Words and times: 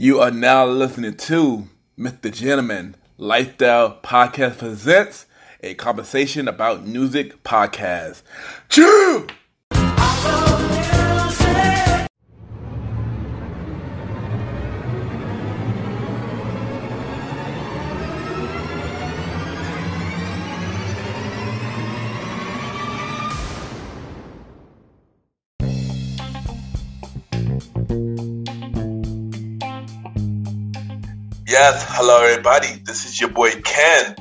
You 0.00 0.20
are 0.20 0.30
now 0.30 0.64
listening 0.64 1.16
to 1.16 1.66
Mr. 1.98 2.32
Gentleman 2.32 2.94
Lifestyle 3.16 3.98
Podcast 4.00 4.58
presents 4.58 5.26
a 5.60 5.74
conversation 5.74 6.46
about 6.46 6.86
music 6.86 7.42
podcast. 7.42 8.22
Chew! 8.68 9.26
Yes, 31.60 31.84
hello 31.88 32.22
everybody. 32.22 32.68
This 32.84 33.04
is 33.04 33.20
your 33.20 33.30
boy 33.30 33.50
Ken, 33.62 34.14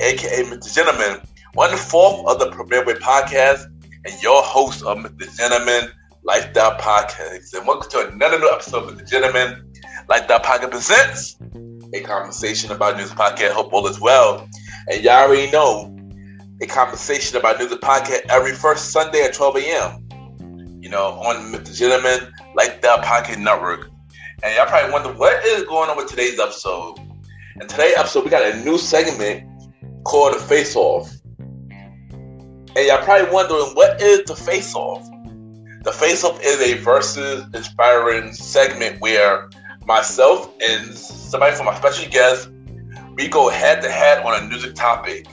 aka 0.00 0.44
Mr. 0.44 0.72
Gentleman, 0.72 1.26
one 1.54 1.76
fourth 1.76 2.24
of 2.28 2.38
the 2.38 2.52
Premier 2.52 2.86
Way 2.86 2.94
Podcast, 2.94 3.64
and 4.04 4.22
your 4.22 4.40
host 4.44 4.84
of 4.84 4.98
Mr. 4.98 5.36
Gentleman 5.36 5.90
Lifestyle 6.22 6.78
Podcast. 6.78 7.52
And 7.52 7.66
welcome 7.66 7.90
to 7.90 8.12
another 8.12 8.38
new 8.38 8.48
episode 8.48 8.88
of 8.88 8.96
Mr. 8.96 9.10
Gentleman 9.10 9.72
Lifestyle 10.08 10.38
Podcast 10.38 10.70
presents 10.70 11.36
a 11.92 12.00
conversation 12.02 12.70
about 12.70 12.96
news 12.96 13.10
podcast. 13.10 13.50
Hope 13.50 13.72
all 13.72 13.88
is 13.88 14.00
well. 14.00 14.48
And 14.86 15.02
y'all 15.02 15.28
already 15.28 15.50
know 15.50 15.98
a 16.62 16.66
conversation 16.66 17.36
about 17.36 17.58
news 17.58 17.72
podcast 17.72 18.20
every 18.28 18.52
first 18.52 18.92
Sunday 18.92 19.24
at 19.24 19.34
12 19.34 19.56
a.m. 19.56 20.78
You 20.80 20.90
know, 20.90 21.06
on 21.06 21.52
Mr. 21.52 21.76
Gentleman 21.76 22.32
Lifestyle 22.54 22.98
Podcast 22.98 23.42
Network. 23.42 23.90
And 24.44 24.54
y'all 24.56 24.66
probably 24.66 24.92
wonder 24.92 25.08
what 25.14 25.42
is 25.42 25.62
going 25.62 25.88
on 25.88 25.96
with 25.96 26.06
today's 26.06 26.38
episode. 26.38 26.98
And 27.58 27.66
today's 27.66 27.96
episode, 27.96 28.24
we 28.24 28.30
got 28.30 28.44
a 28.44 28.62
new 28.62 28.76
segment 28.76 29.48
called 30.04 30.34
the 30.34 30.38
Face 30.38 30.76
Off. 30.76 31.10
And 31.30 32.76
y'all 32.76 33.02
probably 33.02 33.32
wondering 33.32 33.74
what 33.74 34.02
is 34.02 34.24
the 34.24 34.36
Face 34.36 34.74
Off? 34.74 35.02
The 35.84 35.92
Face 35.92 36.24
Off 36.24 36.38
is 36.44 36.60
a 36.60 36.74
versus 36.74 37.46
inspiring 37.54 38.34
segment 38.34 39.00
where 39.00 39.48
myself 39.86 40.52
and 40.60 40.92
somebody 40.94 41.56
from 41.56 41.64
my 41.64 41.74
special 41.76 42.10
guest, 42.12 42.50
we 43.14 43.28
go 43.28 43.48
head 43.48 43.80
to 43.80 43.90
head 43.90 44.22
on 44.26 44.42
a 44.42 44.46
music 44.46 44.74
topic. 44.74 45.26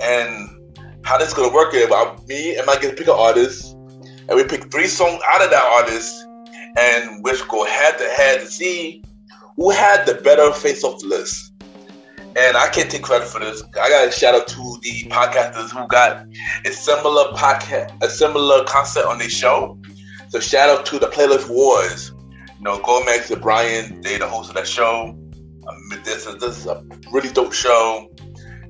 And 0.00 0.70
how 1.04 1.18
this 1.18 1.28
is 1.28 1.34
gonna 1.34 1.52
work 1.52 1.74
is 1.74 1.84
about 1.84 2.28
me 2.28 2.54
and 2.56 2.64
my 2.64 2.76
guest 2.76 2.94
pick 2.94 3.08
an 3.08 3.14
artist, 3.14 3.72
and 3.72 4.36
we 4.36 4.44
pick 4.44 4.70
three 4.70 4.86
songs 4.86 5.20
out 5.26 5.42
of 5.42 5.50
that 5.50 5.64
artist 5.64 6.26
and 6.76 7.24
which 7.24 7.46
go 7.48 7.64
head 7.64 7.98
to 7.98 8.04
head 8.04 8.40
to 8.40 8.46
see 8.46 9.02
who 9.56 9.70
had 9.70 10.04
the 10.04 10.14
better 10.14 10.52
face 10.52 10.84
off 10.84 11.02
list. 11.02 11.52
And 12.36 12.54
I 12.54 12.68
can't 12.68 12.90
take 12.90 13.02
credit 13.02 13.28
for 13.28 13.40
this. 13.40 13.62
I 13.80 13.88
got 13.88 14.08
a 14.08 14.10
shout 14.10 14.34
out 14.34 14.46
to 14.48 14.78
the 14.82 15.04
podcasters 15.08 15.70
who 15.70 15.88
got 15.88 16.26
a 16.66 16.70
similar 16.70 17.32
podcast, 17.32 17.96
a 18.02 18.10
similar 18.10 18.62
concept 18.64 19.06
on 19.06 19.18
their 19.18 19.30
show. 19.30 19.78
So 20.28 20.40
shout 20.40 20.68
out 20.68 20.84
to 20.86 20.98
the 20.98 21.06
Playlist 21.06 21.48
Wars. 21.48 22.12
You 22.58 22.64
know, 22.64 22.78
Gomez 22.82 23.30
and 23.30 23.40
Brian, 23.40 24.02
they 24.02 24.18
the 24.18 24.28
host 24.28 24.50
of 24.50 24.56
that 24.56 24.66
show. 24.66 25.16
Um, 25.66 26.02
this 26.04 26.26
is 26.26 26.36
this 26.38 26.58
is 26.58 26.66
a 26.66 26.84
really 27.10 27.30
dope 27.30 27.54
show. 27.54 28.10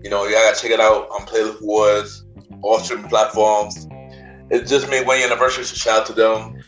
You 0.03 0.11
know, 0.11 0.23
y'all 0.25 0.33
gotta 0.33 0.61
check 0.61 0.71
it 0.71 0.81
out 0.81 1.09
on 1.11 1.23
Playlist 1.23 1.61
Wars, 1.61 2.25
all 2.63 2.79
streaming 2.79 3.09
platforms. 3.09 3.89
It 4.49 4.69
just 4.69 4.89
made 4.89 5.09
one 5.09 5.19
anniversary, 5.19 5.65
so 5.65 5.75
shout 5.75 6.01
out 6.01 6.07
to 6.07 6.13
them. 6.13 6.63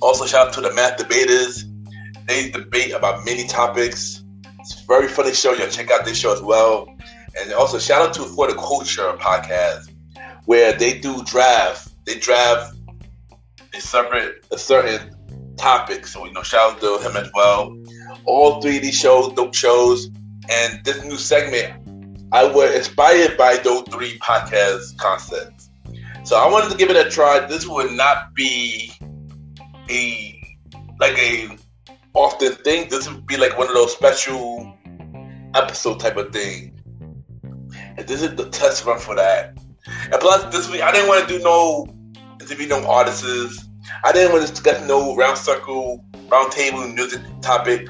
Also, 0.00 0.26
shout 0.26 0.48
out 0.48 0.52
to 0.54 0.60
the 0.60 0.72
Math 0.72 0.98
Debaters. 0.98 1.64
They 2.26 2.50
debate 2.50 2.92
about 2.92 3.24
many 3.24 3.46
topics. 3.46 4.22
It's 4.60 4.82
a 4.82 4.86
very 4.86 5.08
funny 5.08 5.34
show. 5.34 5.52
You'll 5.52 5.68
check 5.68 5.90
out 5.90 6.04
this 6.04 6.18
show 6.18 6.32
as 6.32 6.40
well. 6.40 6.88
And 7.40 7.52
also, 7.52 7.78
shout 7.78 8.00
out 8.00 8.14
to 8.14 8.22
For 8.22 8.46
the 8.46 8.54
Culture 8.54 9.12
podcast, 9.18 9.90
where 10.46 10.72
they 10.72 10.98
do 10.98 11.22
draft. 11.24 11.90
They 12.06 12.18
draft 12.18 12.76
a 13.74 13.80
separate, 13.80 14.46
a 14.52 14.58
certain 14.58 15.14
topic. 15.56 16.06
So, 16.06 16.24
you 16.24 16.32
know, 16.32 16.42
shout 16.42 16.74
out 16.74 16.80
to 16.80 17.08
him 17.08 17.16
as 17.16 17.30
well. 17.34 17.76
All 18.24 18.60
three 18.60 18.76
of 18.76 18.82
these 18.82 18.98
shows, 18.98 19.32
dope 19.34 19.54
shows. 19.54 20.06
And 20.50 20.84
this 20.84 21.02
new 21.04 21.16
segment, 21.16 22.28
I 22.32 22.44
was 22.44 22.74
inspired 22.74 23.36
by 23.36 23.56
those 23.56 23.84
three 23.90 24.18
podcast 24.18 24.96
concepts. 24.98 25.70
So 26.24 26.36
I 26.36 26.50
wanted 26.50 26.70
to 26.70 26.76
give 26.76 26.90
it 26.90 27.06
a 27.06 27.10
try. 27.10 27.40
This 27.40 27.66
would 27.66 27.92
not 27.92 28.34
be 28.34 28.92
a 29.90 30.56
like 31.00 31.18
a 31.18 31.56
often 32.14 32.52
thing. 32.56 32.88
This 32.88 33.08
would 33.08 33.26
be 33.26 33.36
like 33.36 33.58
one 33.58 33.68
of 33.68 33.74
those 33.74 33.92
special 33.92 34.72
episode 35.54 36.00
type 36.00 36.16
of 36.16 36.32
thing. 36.32 36.80
And 37.96 38.06
this 38.06 38.22
is 38.22 38.34
the 38.34 38.48
test 38.50 38.84
run 38.84 38.98
for 38.98 39.14
that. 39.14 39.56
And 39.86 40.20
plus, 40.20 40.44
this 40.54 40.70
week 40.70 40.82
I 40.82 40.92
didn't 40.92 41.08
want 41.08 41.28
to 41.28 41.38
do 41.38 41.42
no 41.42 41.86
interview 42.40 42.68
no 42.68 42.86
artists. 42.86 43.68
I 44.02 44.12
didn't 44.12 44.32
want 44.32 44.46
to 44.46 44.50
discuss 44.50 44.86
no 44.86 45.14
round 45.16 45.38
circle, 45.38 46.04
round 46.28 46.52
table 46.52 46.86
music 46.88 47.20
topic. 47.42 47.88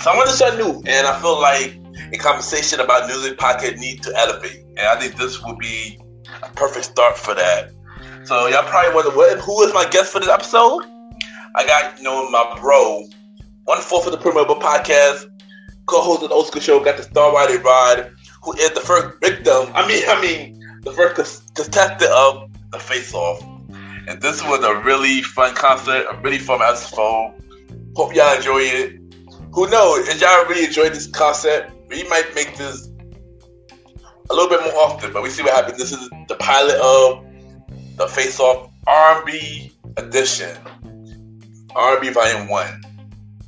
So 0.00 0.10
I 0.10 0.16
wanted 0.16 0.30
to 0.30 0.36
start 0.36 0.56
new, 0.56 0.82
and 0.86 1.06
I 1.06 1.20
feel 1.20 1.40
like 1.40 1.80
a 2.12 2.18
conversation 2.18 2.80
about 2.80 3.08
music 3.08 3.36
podcast 3.38 3.78
need 3.78 4.02
to 4.04 4.14
elevate, 4.16 4.64
and 4.64 4.80
I 4.80 4.96
think 4.96 5.16
this 5.16 5.42
would 5.42 5.58
be 5.58 5.98
a 6.42 6.48
perfect 6.50 6.86
start 6.86 7.18
for 7.18 7.34
that. 7.34 7.72
So 8.24 8.46
y'all 8.46 8.62
probably 8.62 8.94
wonder 8.94 9.10
what 9.10 9.38
who 9.40 9.62
is 9.62 9.74
my 9.74 9.88
guest 9.88 10.12
for 10.12 10.20
this 10.20 10.28
episode? 10.28 10.84
I 11.54 11.66
got 11.66 11.98
you 11.98 12.04
know 12.04 12.28
my 12.30 12.58
bro, 12.60 13.04
one 13.64 13.80
fourth 13.80 14.06
of 14.06 14.12
the 14.12 14.18
Premier 14.18 14.44
podcast, 14.44 15.26
co-host 15.86 16.22
of 16.22 16.28
the 16.28 16.34
Old 16.34 16.46
School 16.46 16.60
Show, 16.60 16.82
got 16.82 16.96
the 16.96 17.02
Star 17.02 17.32
Roddy 17.32 17.58
Rod, 17.58 18.12
who 18.42 18.52
is 18.54 18.70
the 18.70 18.80
first 18.80 19.18
victim. 19.20 19.70
I 19.74 19.86
mean, 19.86 20.02
I 20.06 20.20
mean, 20.20 20.80
the 20.82 20.92
first 20.92 21.54
contestant 21.54 22.10
of 22.10 22.50
the 22.70 22.78
Face 22.78 23.12
Off. 23.14 23.42
And 24.08 24.22
this 24.22 24.42
was 24.42 24.64
a 24.64 24.74
really 24.84 25.22
fun 25.22 25.54
concert, 25.54 26.06
a 26.10 26.16
really 26.22 26.38
fun 26.38 26.62
episode. 26.62 27.34
Hope 27.94 28.14
y'all 28.14 28.34
enjoy 28.36 28.60
it. 28.60 29.00
Who 29.52 29.68
knows? 29.68 30.08
If 30.08 30.20
y'all 30.20 30.46
really 30.46 30.64
enjoy 30.64 30.88
this 30.88 31.06
concept, 31.06 31.72
we 31.88 32.04
might 32.04 32.34
make 32.34 32.56
this 32.56 32.88
a 34.30 34.34
little 34.34 34.48
bit 34.48 34.60
more 34.62 34.82
often. 34.82 35.12
But 35.12 35.22
we 35.22 35.30
see 35.30 35.42
what 35.42 35.54
happens. 35.54 35.78
This 35.78 35.92
is 35.92 36.08
the 36.28 36.36
pilot 36.36 36.76
of 36.76 37.24
the 37.96 38.06
Face 38.06 38.40
Off 38.40 38.70
R&B 38.86 39.72
edition. 39.96 40.56
R&B 41.74 42.10
Volume 42.10 42.48
1. 42.48 42.82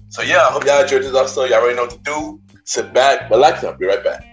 So 0.08 0.22
yeah, 0.22 0.46
I 0.48 0.52
hope 0.52 0.64
y'all 0.64 0.82
enjoyed 0.82 1.02
this 1.02 1.14
episode. 1.14 1.50
Y'all 1.50 1.60
already 1.60 1.76
know 1.76 1.82
what 1.82 1.92
to 1.92 1.98
do. 1.98 2.40
Sit 2.64 2.92
back, 2.92 3.30
relax, 3.30 3.60
and 3.60 3.70
I'll 3.70 3.78
be 3.78 3.86
right 3.86 4.02
back. 4.04 4.26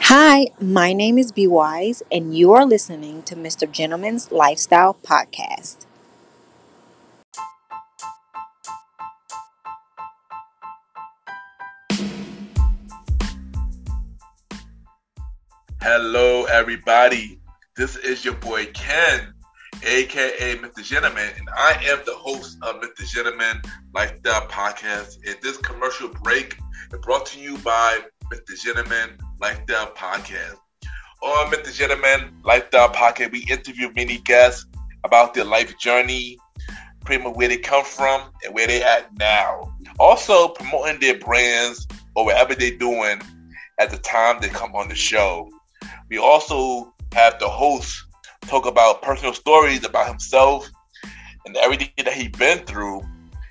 Hi, 0.00 0.46
my 0.60 0.92
name 0.92 1.18
is 1.18 1.32
B 1.32 1.46
Wise, 1.46 2.02
and 2.10 2.36
you 2.36 2.52
are 2.52 2.66
listening 2.66 3.22
to 3.24 3.36
Mr. 3.36 3.70
Gentleman's 3.70 4.30
Lifestyle 4.32 4.94
Podcast. 4.94 5.86
Hello, 15.80 16.44
everybody. 16.44 17.39
This 17.80 17.96
is 17.96 18.26
your 18.26 18.34
boy 18.34 18.66
Ken, 18.74 19.32
aka 19.82 20.56
Mr. 20.56 20.84
Gentleman, 20.84 21.30
and 21.38 21.48
I 21.56 21.82
am 21.86 22.00
the 22.04 22.12
host 22.12 22.58
of 22.60 22.76
Mr. 22.82 23.08
Gentleman 23.08 23.62
Lifestyle 23.94 24.46
Podcast. 24.48 25.16
And 25.26 25.38
this 25.40 25.56
commercial 25.56 26.08
break 26.22 26.58
is 26.92 26.98
brought 27.00 27.24
to 27.24 27.40
you 27.40 27.56
by 27.56 28.00
Mr. 28.30 28.62
Gentleman 28.62 29.16
Lifestyle 29.40 29.92
Podcast. 29.92 30.56
On 31.22 31.50
Mr. 31.50 31.74
Gentleman 31.74 32.34
Lifestyle 32.44 32.90
Podcast, 32.90 33.32
we 33.32 33.46
interview 33.50 33.90
many 33.96 34.18
guests 34.18 34.66
about 35.04 35.32
their 35.32 35.46
life 35.46 35.78
journey, 35.78 36.36
pretty 37.06 37.24
much 37.24 37.34
where 37.34 37.48
they 37.48 37.56
come 37.56 37.86
from 37.86 38.30
and 38.44 38.54
where 38.54 38.66
they 38.66 38.82
at 38.82 39.08
now. 39.18 39.74
Also 39.98 40.48
promoting 40.48 41.00
their 41.00 41.18
brands 41.18 41.88
or 42.14 42.26
whatever 42.26 42.54
they're 42.54 42.76
doing 42.76 43.22
at 43.78 43.90
the 43.90 43.96
time 43.96 44.36
they 44.42 44.50
come 44.50 44.74
on 44.74 44.90
the 44.90 44.94
show. 44.94 45.48
We 46.10 46.18
also 46.18 46.92
have 47.12 47.38
the 47.38 47.48
host 47.48 48.04
talk 48.42 48.66
about 48.66 49.02
personal 49.02 49.32
stories 49.32 49.84
about 49.84 50.08
himself 50.08 50.68
and 51.46 51.56
everything 51.56 51.88
that 51.98 52.12
he's 52.12 52.30
been 52.30 52.58
through. 52.66 53.02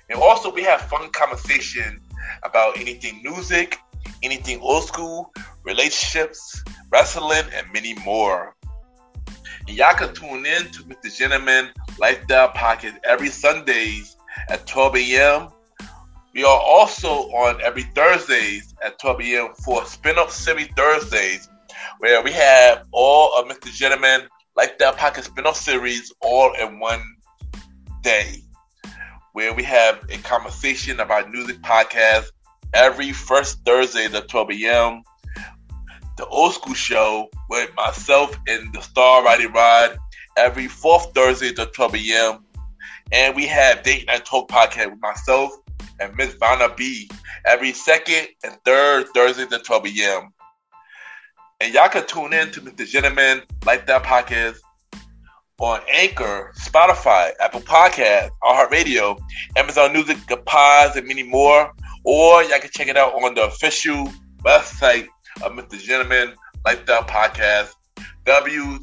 And 0.08 0.18
also 0.20 0.52
we 0.52 0.62
have 0.64 0.80
fun 0.82 1.10
conversation 1.10 2.00
about 2.42 2.78
anything 2.78 3.22
music, 3.22 3.78
anything 4.22 4.60
old 4.60 4.84
school, 4.84 5.32
relationships, 5.64 6.62
wrestling, 6.90 7.44
and 7.54 7.66
many 7.72 7.94
more. 8.04 8.54
And 9.68 9.76
y'all 9.76 9.94
can 9.94 10.14
tune 10.14 10.46
in 10.46 10.70
to 10.72 10.82
Mr. 10.84 11.16
Gentleman 11.16 11.70
Lifestyle 11.98 12.48
Podcast 12.48 12.98
every 13.04 13.28
Sundays 13.28 14.16
at 14.48 14.66
12 14.66 14.96
a.m. 14.96 15.48
We 16.34 16.44
are 16.44 16.60
also 16.60 17.08
on 17.08 17.60
every 17.62 17.82
Thursdays 17.94 18.74
at 18.84 18.98
12 18.98 19.20
a.m. 19.20 19.54
for 19.64 19.84
Spin 19.84 20.18
Up 20.18 20.30
Series 20.30 20.68
Thursdays, 20.76 21.48
where 21.98 22.22
we 22.22 22.32
have 22.32 22.86
all 22.92 23.38
of 23.38 23.46
Mr. 23.46 23.72
Gentleman 23.72 24.22
Like 24.56 24.78
That 24.78 24.96
Podcast 24.96 25.24
spin-off 25.24 25.56
series 25.56 26.12
all 26.20 26.52
in 26.54 26.78
one 26.78 27.02
day, 28.02 28.42
where 29.32 29.54
we 29.54 29.62
have 29.64 30.04
a 30.10 30.18
conversation 30.18 31.00
about 31.00 31.30
music 31.30 31.60
podcast 31.62 32.26
every 32.74 33.12
first 33.12 33.64
Thursday 33.64 34.06
at 34.06 34.28
12 34.28 34.50
a.m. 34.52 35.02
The 36.16 36.26
Old 36.26 36.54
School 36.54 36.74
Show 36.74 37.30
with 37.48 37.74
myself 37.74 38.36
and 38.46 38.72
the 38.74 38.80
Star 38.80 39.24
Roddy 39.24 39.46
Rod 39.46 39.98
every 40.36 40.68
fourth 40.68 41.12
Thursday 41.14 41.48
at 41.58 41.72
12 41.72 41.94
a.m. 41.96 42.44
And 43.12 43.34
we 43.34 43.46
have 43.46 43.82
Date 43.82 44.06
Night 44.06 44.24
Talk 44.24 44.48
podcast 44.48 44.90
with 44.90 45.00
myself 45.00 45.52
and 45.98 46.14
Miss 46.16 46.34
Vanna 46.34 46.72
B 46.74 47.10
every 47.44 47.72
second 47.72 48.28
and 48.44 48.56
third 48.64 49.08
Thursday 49.14 49.44
at 49.44 49.64
12 49.64 49.86
a.m. 49.86 50.32
And 51.62 51.74
y'all 51.74 51.90
can 51.90 52.06
tune 52.06 52.32
in 52.32 52.50
to 52.52 52.60
the 52.60 52.86
Gentleman 52.86 53.42
Like 53.66 53.86
That 53.86 54.02
podcast 54.02 54.56
on 55.58 55.80
Anchor, 55.92 56.54
Spotify, 56.56 57.32
Apple 57.38 57.60
Podcasts, 57.60 58.30
iHeartRadio, 58.42 59.20
Amazon 59.56 59.92
Music, 59.92 60.16
The 60.26 60.38
Pods, 60.38 60.96
and 60.96 61.06
many 61.06 61.22
more. 61.22 61.70
Or 62.04 62.42
y'all 62.44 62.60
can 62.60 62.70
check 62.70 62.88
it 62.88 62.96
out 62.96 63.12
on 63.12 63.34
the 63.34 63.44
official 63.44 64.10
website 64.42 65.06
of 65.42 65.52
Mr. 65.52 65.78
Gentleman 65.78 66.34
Like 66.64 66.86
That 66.86 67.06
podcast, 67.06 67.74
www.real 68.24 68.78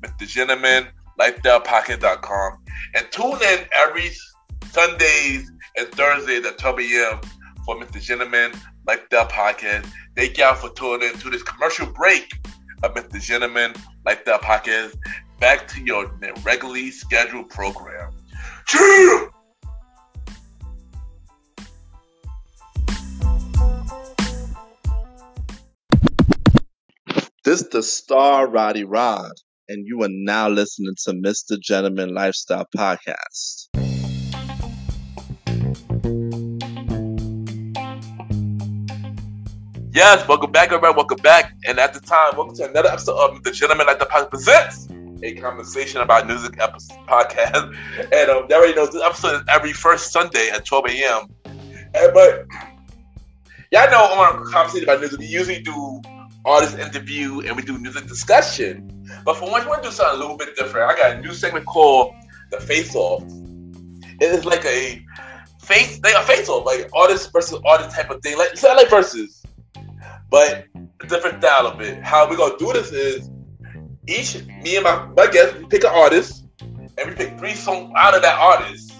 Mr. 0.00 0.26
Podcast.com, 1.20 2.58
and 2.94 3.06
tune 3.10 3.38
in 3.42 3.66
every 3.72 4.10
Sundays 4.70 5.50
and 5.76 5.88
Thursdays 5.88 6.46
at 6.46 6.58
12 6.58 6.80
a.m. 6.80 7.20
for 7.64 7.76
Mr. 7.76 8.00
Gentleman 8.00 8.52
That 8.86 9.28
podcast. 9.30 9.86
Thank 10.16 10.38
y'all 10.38 10.54
for 10.54 10.70
tuning 10.70 11.10
in 11.10 11.18
to 11.18 11.30
this 11.30 11.42
commercial 11.42 11.86
break 11.86 12.32
of 12.82 12.94
Mr. 12.94 13.20
Gentleman 13.20 13.74
That 14.04 14.24
podcast. 14.24 14.96
Back 15.38 15.68
to 15.68 15.82
your 15.82 16.10
regularly 16.42 16.90
scheduled 16.90 17.50
program. 17.50 18.12
Cheer! 18.66 19.30
This 27.44 27.62
the 27.68 27.82
star 27.82 28.46
Roddy 28.48 28.84
Rod, 28.84 29.32
and 29.70 29.86
you 29.86 30.02
are 30.02 30.08
now 30.10 30.48
listening 30.48 30.92
to 31.04 31.12
Mr. 31.12 31.56
Gentleman 31.60 32.12
Lifestyle 32.12 32.66
Podcast. 32.76 33.68
Yes, 39.92 40.26
welcome 40.26 40.50
back, 40.50 40.72
everybody. 40.72 40.96
Welcome 40.96 41.18
back. 41.22 41.52
And 41.68 41.78
at 41.78 41.94
the 41.94 42.00
time, 42.00 42.36
welcome 42.36 42.56
to 42.56 42.68
another 42.68 42.88
episode 42.88 43.16
of 43.16 43.44
The 43.44 43.52
Gentleman 43.52 43.86
Like 43.86 44.00
the 44.00 44.06
Podcast 44.06 44.30
Presents 44.30 44.88
a 45.22 45.34
conversation 45.34 46.00
about 46.00 46.26
music 46.26 46.56
episode, 46.58 46.96
podcast. 47.06 47.76
And 48.12 48.30
um, 48.30 48.46
they 48.48 48.54
already 48.54 48.74
know 48.74 48.86
this 48.86 49.02
episode 49.02 49.34
is 49.34 49.42
every 49.48 49.74
first 49.74 50.12
Sunday 50.12 50.48
at 50.48 50.64
12 50.64 50.86
a.m. 50.86 51.28
And, 51.94 52.14
but 52.14 52.46
y'all 53.70 53.90
know 53.90 54.02
on 54.02 54.40
a 54.40 54.50
conversation 54.50 54.84
about 54.84 55.00
music, 55.00 55.18
we 55.20 55.26
usually 55.26 55.60
do 55.60 56.00
artist 56.44 56.78
interview 56.78 57.40
and 57.40 57.54
we 57.54 57.62
do 57.62 57.78
music 57.78 58.06
discussion. 58.06 58.99
But 59.24 59.36
for 59.36 59.50
once, 59.50 59.64
we 59.64 59.70
want 59.70 59.82
to 59.82 59.88
do 59.88 59.94
something 59.94 60.16
a 60.16 60.20
little 60.20 60.36
bit 60.36 60.56
different. 60.56 60.90
I 60.90 60.96
got 60.96 61.16
a 61.16 61.20
new 61.20 61.32
segment 61.32 61.66
called 61.66 62.14
The 62.50 62.60
Face 62.60 62.94
Off. 62.94 63.22
It 64.20 64.32
is 64.32 64.44
like 64.44 64.64
a 64.64 65.02
face, 65.60 66.00
like 66.02 66.14
a 66.14 66.22
face 66.22 66.48
off, 66.48 66.66
like 66.66 66.90
artist 66.94 67.32
versus 67.32 67.60
artist 67.64 67.96
type 67.96 68.10
of 68.10 68.20
thing. 68.22 68.36
Like 68.36 68.50
it's 68.52 68.62
not 68.62 68.76
like 68.76 68.90
versus, 68.90 69.42
but 70.30 70.66
a 70.74 71.06
different 71.06 71.42
style 71.42 71.66
of 71.66 71.80
it. 71.80 72.02
How 72.02 72.28
we 72.28 72.36
gonna 72.36 72.58
do 72.58 72.72
this 72.72 72.92
is 72.92 73.30
each 74.06 74.44
me 74.62 74.76
and 74.76 74.84
my, 74.84 75.06
my 75.16 75.26
guest 75.30 75.56
we 75.56 75.64
pick 75.66 75.84
an 75.84 75.90
artist 75.92 76.44
and 76.60 77.08
we 77.08 77.14
pick 77.14 77.38
three 77.38 77.54
songs 77.54 77.92
out 77.96 78.14
of 78.14 78.22
that 78.22 78.38
artist. 78.38 78.92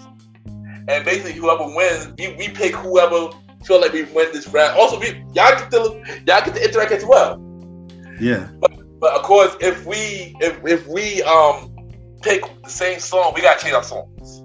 And 0.87 1.05
basically 1.05 1.33
whoever 1.33 1.65
wins, 1.75 2.13
we, 2.17 2.33
we 2.35 2.49
pick 2.49 2.73
whoever 2.73 3.29
feel 3.63 3.79
like 3.79 3.93
we 3.93 4.03
win 4.03 4.31
this 4.33 4.47
round. 4.47 4.77
Also, 4.77 4.99
we, 4.99 5.23
y'all 5.33 5.55
get 5.55 5.69
to 5.71 6.01
y'all 6.25 6.43
get 6.43 6.55
to 6.55 6.63
interact 6.63 6.91
as 6.91 7.05
well. 7.05 7.39
Yeah. 8.19 8.49
But, 8.59 8.70
but 9.01 9.13
of 9.13 9.23
course, 9.23 9.57
if 9.59 9.85
we 9.85 10.37
if, 10.39 10.63
if 10.63 10.87
we 10.87 11.23
um 11.23 11.75
pick 12.21 12.43
the 12.63 12.69
same 12.69 12.99
song, 12.99 13.33
we 13.35 13.41
gotta 13.41 13.59
change 13.59 13.73
our 13.73 13.83
songs. 13.83 14.41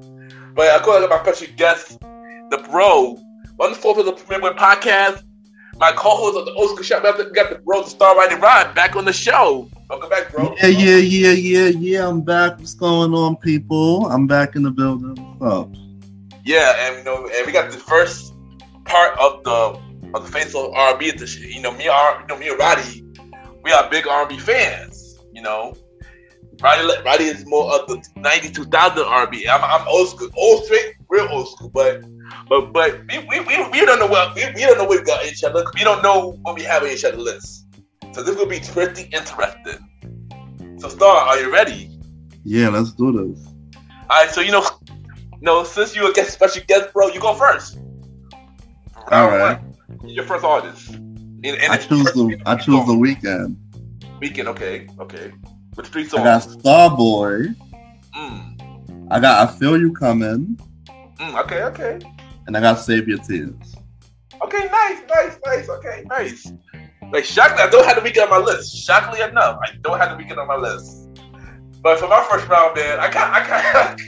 But 0.54 0.74
of 0.74 0.82
course, 0.82 1.04
I 1.04 1.06
got 1.06 1.24
my 1.24 1.32
special 1.32 1.54
guest, 1.56 2.00
the 2.00 2.66
bro, 2.70 3.18
on 3.60 3.70
the 3.70 3.76
fourth 3.76 3.98
of 3.98 4.06
the 4.06 4.12
Premier 4.12 4.54
podcast. 4.54 5.22
My 5.78 5.92
co-host 5.92 6.38
of 6.38 6.46
the 6.46 6.54
Old 6.54 6.70
School 6.70 6.82
Shop, 6.82 7.02
we 7.02 7.30
got 7.34 7.50
the 7.50 7.56
bro, 7.56 7.82
the 7.82 7.90
Star 7.90 8.16
Roddy 8.16 8.36
Rod, 8.36 8.74
back 8.74 8.96
on 8.96 9.04
the 9.04 9.12
show. 9.12 9.68
Welcome 9.90 10.08
back, 10.08 10.32
bro. 10.32 10.54
Yeah, 10.56 10.68
yeah, 10.68 10.96
yeah, 10.96 11.32
yeah, 11.32 11.66
yeah. 11.66 12.08
I'm 12.08 12.22
back. 12.22 12.58
What's 12.58 12.72
going 12.72 13.12
on, 13.12 13.36
people? 13.36 14.06
I'm 14.06 14.26
back 14.26 14.56
in 14.56 14.62
the 14.62 14.70
building. 14.70 15.22
What's 15.36 15.54
up? 15.54 15.68
Yeah, 16.46 16.72
and 16.78 16.96
you 16.96 17.04
know, 17.04 17.28
and 17.30 17.46
we 17.46 17.52
got 17.52 17.70
the 17.70 17.76
first 17.76 18.32
part 18.86 19.18
of 19.18 19.44
the 19.44 19.78
of 20.14 20.24
the 20.24 20.32
face 20.32 20.54
of 20.54 20.72
R&B. 20.72 21.12
You 21.40 21.60
know, 21.60 21.72
me, 21.72 21.88
R, 21.88 22.20
you 22.22 22.26
know, 22.28 22.38
me 22.38 22.48
and 22.48 22.58
Roddy, 22.58 23.05
we 23.66 23.72
are 23.72 23.90
big 23.90 24.06
R&B 24.06 24.38
fans. 24.38 25.18
You 25.32 25.42
know, 25.42 25.74
Roddy, 26.62 27.02
Roddy 27.04 27.24
is 27.24 27.44
more 27.46 27.74
of 27.74 27.88
the 27.88 27.96
'90s, 28.16 28.54
2000 28.54 29.04
R&B. 29.04 29.48
I'm, 29.48 29.62
I'm 29.62 29.86
old 29.88 30.08
school, 30.08 30.28
old 30.36 30.64
straight, 30.64 30.94
real 31.10 31.28
old 31.30 31.48
school. 31.48 31.68
But 31.70 32.04
but 32.48 32.72
but 32.72 33.00
we 33.10 33.18
we, 33.18 33.40
we, 33.40 33.68
we 33.70 33.84
don't 33.84 33.98
know 33.98 34.06
what 34.06 34.34
we, 34.36 34.46
we 34.54 34.60
don't 34.60 34.78
know 34.78 34.84
what 34.84 35.00
we 35.00 35.04
got 35.04 35.26
each 35.26 35.42
other. 35.42 35.64
We 35.74 35.82
don't 35.82 36.02
know 36.02 36.38
what 36.42 36.54
we 36.54 36.62
have 36.62 36.84
in 36.84 36.90
each 36.90 37.04
other 37.04 37.18
list. 37.18 37.66
So 38.12 38.22
this 38.22 38.36
will 38.36 38.46
be 38.46 38.60
pretty 38.60 39.10
interesting. 39.12 40.78
So 40.78 40.88
Star, 40.88 41.16
are 41.16 41.38
you 41.38 41.52
ready? 41.52 41.98
Yeah, 42.44 42.68
let's 42.68 42.92
do 42.92 43.10
this. 43.12 43.46
All 44.08 44.22
right. 44.22 44.30
So 44.30 44.40
you 44.40 44.52
know, 44.52 44.64
you 44.88 45.42
know, 45.42 45.64
since 45.64 45.96
you're 45.96 46.10
a 46.10 46.14
guest 46.14 46.30
special 46.30 46.62
guest, 46.68 46.92
bro, 46.92 47.08
you 47.08 47.20
go 47.20 47.34
first. 47.34 47.78
All 49.10 49.28
right. 49.28 49.60
One, 49.60 50.08
your 50.08 50.24
first 50.24 50.44
artist. 50.44 50.98
In, 51.46 51.54
in 51.54 51.70
I 51.70 51.76
choose 51.76 52.12
the 52.12 52.42
I 52.44 52.56
choose 52.56 52.84
the 52.86 52.92
Weeknd. 52.92 53.54
Weeknd, 54.20 54.46
okay, 54.46 54.88
okay. 54.98 55.32
Which 55.76 55.86
three 55.86 56.02
I 56.06 56.24
got 56.24 56.42
Starboy. 56.42 57.54
Mm, 58.16 59.06
I 59.12 59.20
got 59.20 59.48
I 59.48 59.52
Feel 59.52 59.78
You 59.78 59.92
Coming, 59.92 60.58
mm, 60.88 61.44
okay, 61.44 61.62
okay, 61.62 62.00
and 62.48 62.56
I 62.56 62.60
got 62.60 62.80
Save 62.80 63.06
Your 63.06 63.18
Tears. 63.18 63.76
okay. 64.42 64.68
Nice, 64.72 65.00
nice, 65.14 65.38
nice. 65.46 65.68
Okay, 65.68 66.02
nice. 66.06 66.52
Like 67.12 67.24
shockingly, 67.24 67.62
I 67.62 67.70
don't 67.70 67.86
have 67.86 68.02
the 68.02 68.10
Weeknd 68.10 68.24
on 68.24 68.30
my 68.30 68.38
list. 68.38 68.76
Shockingly 68.84 69.20
enough, 69.20 69.60
I 69.62 69.76
don't 69.82 69.98
have 70.00 70.18
the 70.18 70.24
Weeknd 70.24 70.38
on 70.38 70.48
my 70.48 70.56
list. 70.56 71.08
But 71.80 72.00
for 72.00 72.08
my 72.08 72.26
first 72.28 72.48
round, 72.48 72.74
man, 72.74 72.98
I 72.98 73.08
kind, 73.08 73.32
I 73.32 73.40
kind. 73.46 74.00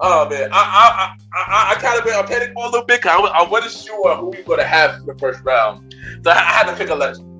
Oh 0.00 0.28
man, 0.28 0.48
I 0.52 0.56
I 0.56 1.16
I, 1.34 1.72
I 1.72 1.74
kind 1.80 1.98
of 1.98 2.04
been 2.04 2.14
a 2.18 2.24
panic 2.24 2.52
for 2.54 2.64
a 2.64 2.68
little 2.68 2.84
bit. 2.86 3.02
'cause 3.02 3.12
I, 3.12 3.18
I 3.44 3.48
wasn't 3.48 3.72
sure 3.72 4.16
who 4.16 4.26
we 4.30 4.42
were 4.42 4.56
gonna 4.56 4.64
have 4.68 4.96
in 5.00 5.06
the 5.06 5.14
first 5.18 5.42
round, 5.44 5.94
so 6.24 6.30
I, 6.30 6.34
I 6.34 6.38
had 6.38 6.70
to 6.70 6.76
pick 6.76 6.90
a 6.90 6.94
legend. 6.94 7.30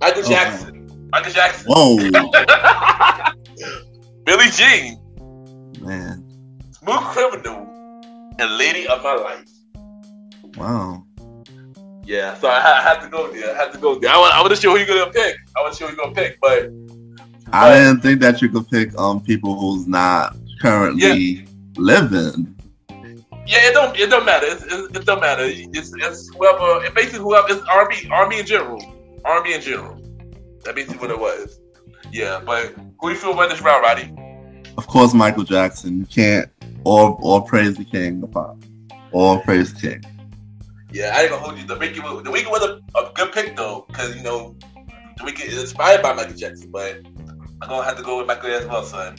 Michael 0.00 0.20
Okay. 0.22 0.30
Jackson. 0.30 1.08
Michael 1.12 1.32
Jackson. 1.32 1.66
Whoa, 1.68 1.96
Billie 4.24 4.50
Jean. 4.50 4.98
man! 5.80 6.24
Smooth 6.72 7.00
Criminal. 7.00 7.62
And 8.38 8.58
Lady 8.58 8.86
of 8.86 9.02
My 9.02 9.14
Life. 9.14 9.48
Wow. 10.58 11.06
Yeah, 12.04 12.34
so 12.34 12.48
I, 12.48 12.58
I 12.58 12.82
had 12.82 13.00
to 13.00 13.08
go 13.08 13.32
there. 13.32 13.54
I 13.54 13.58
had 13.64 13.72
to 13.72 13.78
go 13.78 13.98
there. 13.98 14.10
I, 14.10 14.16
I 14.34 14.42
wasn't 14.42 14.60
sure 14.60 14.72
who 14.72 14.84
you're 14.84 14.86
gonna 14.86 15.10
pick. 15.10 15.36
I 15.56 15.62
wasn't 15.62 15.78
sure 15.78 15.88
who 15.88 15.96
you're 15.96 16.04
gonna 16.04 16.14
pick, 16.14 16.38
but 16.40 16.68
I 17.52 17.78
didn't 17.78 18.02
think 18.02 18.20
that 18.20 18.42
you 18.42 18.50
could 18.50 18.68
pick 18.68 18.94
um 18.98 19.20
people 19.22 19.58
who's 19.58 19.86
not 19.86 20.36
currently 20.70 21.46
living. 21.76 22.54
yeah, 23.46 23.68
it 23.68 23.74
don't 23.74 23.96
it 23.96 24.10
don't 24.10 24.24
matter. 24.24 24.46
It's, 24.46 24.64
it, 24.64 24.96
it 24.96 25.04
don't 25.06 25.20
matter. 25.20 25.44
It's, 25.46 25.92
it's 25.94 26.34
whoever. 26.34 26.84
It 26.84 26.94
basically 26.94 27.20
whoever. 27.20 27.46
It's 27.50 27.62
R&B, 27.66 28.08
R&B 28.10 28.38
in 28.38 28.46
general. 28.46 28.82
R&B 29.24 29.54
in 29.54 29.60
general. 29.60 30.00
That 30.64 30.74
basically 30.74 30.98
what 30.98 31.10
it 31.10 31.18
was. 31.18 31.60
Yeah, 32.12 32.40
but 32.44 32.74
who 33.00 33.08
do 33.08 33.14
you 33.14 33.20
feel 33.20 33.36
win 33.36 33.48
this 33.48 33.60
round, 33.62 33.82
Roddy? 33.82 34.12
Of 34.76 34.86
course, 34.86 35.14
Michael 35.14 35.44
Jackson. 35.44 35.98
You 36.00 36.06
can't 36.06 36.50
or 36.84 37.18
or 37.20 37.42
praise 37.42 37.76
the 37.76 37.84
king 37.84 38.22
of 38.22 38.30
pop. 38.32 38.56
Or 39.12 39.40
praise 39.42 39.72
the 39.74 39.80
king. 39.88 40.04
Yeah, 40.92 41.12
I 41.14 41.22
ain't 41.22 41.30
gonna 41.30 41.42
hold 41.42 41.58
you. 41.58 41.66
The 41.66 41.76
Weeknd, 41.76 42.02
was- 42.02 42.24
the 42.24 42.30
Weeknd 42.30 42.50
was 42.50 42.62
a, 42.62 42.98
a 42.98 43.12
good 43.14 43.32
pick 43.32 43.56
though, 43.56 43.84
because 43.88 44.14
you 44.16 44.22
know 44.22 44.56
the 45.18 45.24
Weeknd 45.24 45.46
is 45.46 45.60
inspired 45.60 46.02
by 46.02 46.12
Michael 46.12 46.34
Jackson, 46.36 46.70
but 46.70 47.00
I'm 47.62 47.68
gonna 47.68 47.84
have 47.84 47.96
to 47.96 48.02
go 48.02 48.18
with 48.18 48.26
Michael 48.26 48.50
as 48.50 48.66
well, 48.66 48.82
son. 48.84 49.16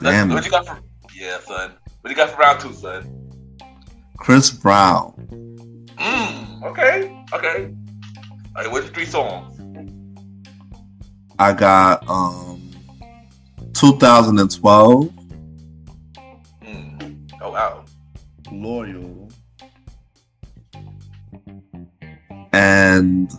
What 0.00 0.44
you 0.44 0.50
got 0.50 0.66
for? 0.66 0.78
Yeah, 1.14 1.40
son. 1.40 1.72
What 2.00 2.10
you 2.10 2.16
got 2.16 2.30
for 2.30 2.38
round 2.38 2.60
two, 2.60 2.72
son? 2.72 3.20
Chris 4.16 4.50
Brown. 4.50 5.12
Mm, 5.96 6.62
okay. 6.64 7.24
Okay. 7.34 7.74
All 8.56 8.62
right, 8.62 8.70
what's 8.72 8.88
three 8.88 9.04
songs? 9.04 9.60
I 11.38 11.52
got 11.52 12.08
um 12.08 12.70
2012. 13.74 15.12
Mm. 16.62 17.30
Oh 17.42 17.50
wow. 17.50 17.84
Loyal. 18.50 19.30
And 22.52 23.30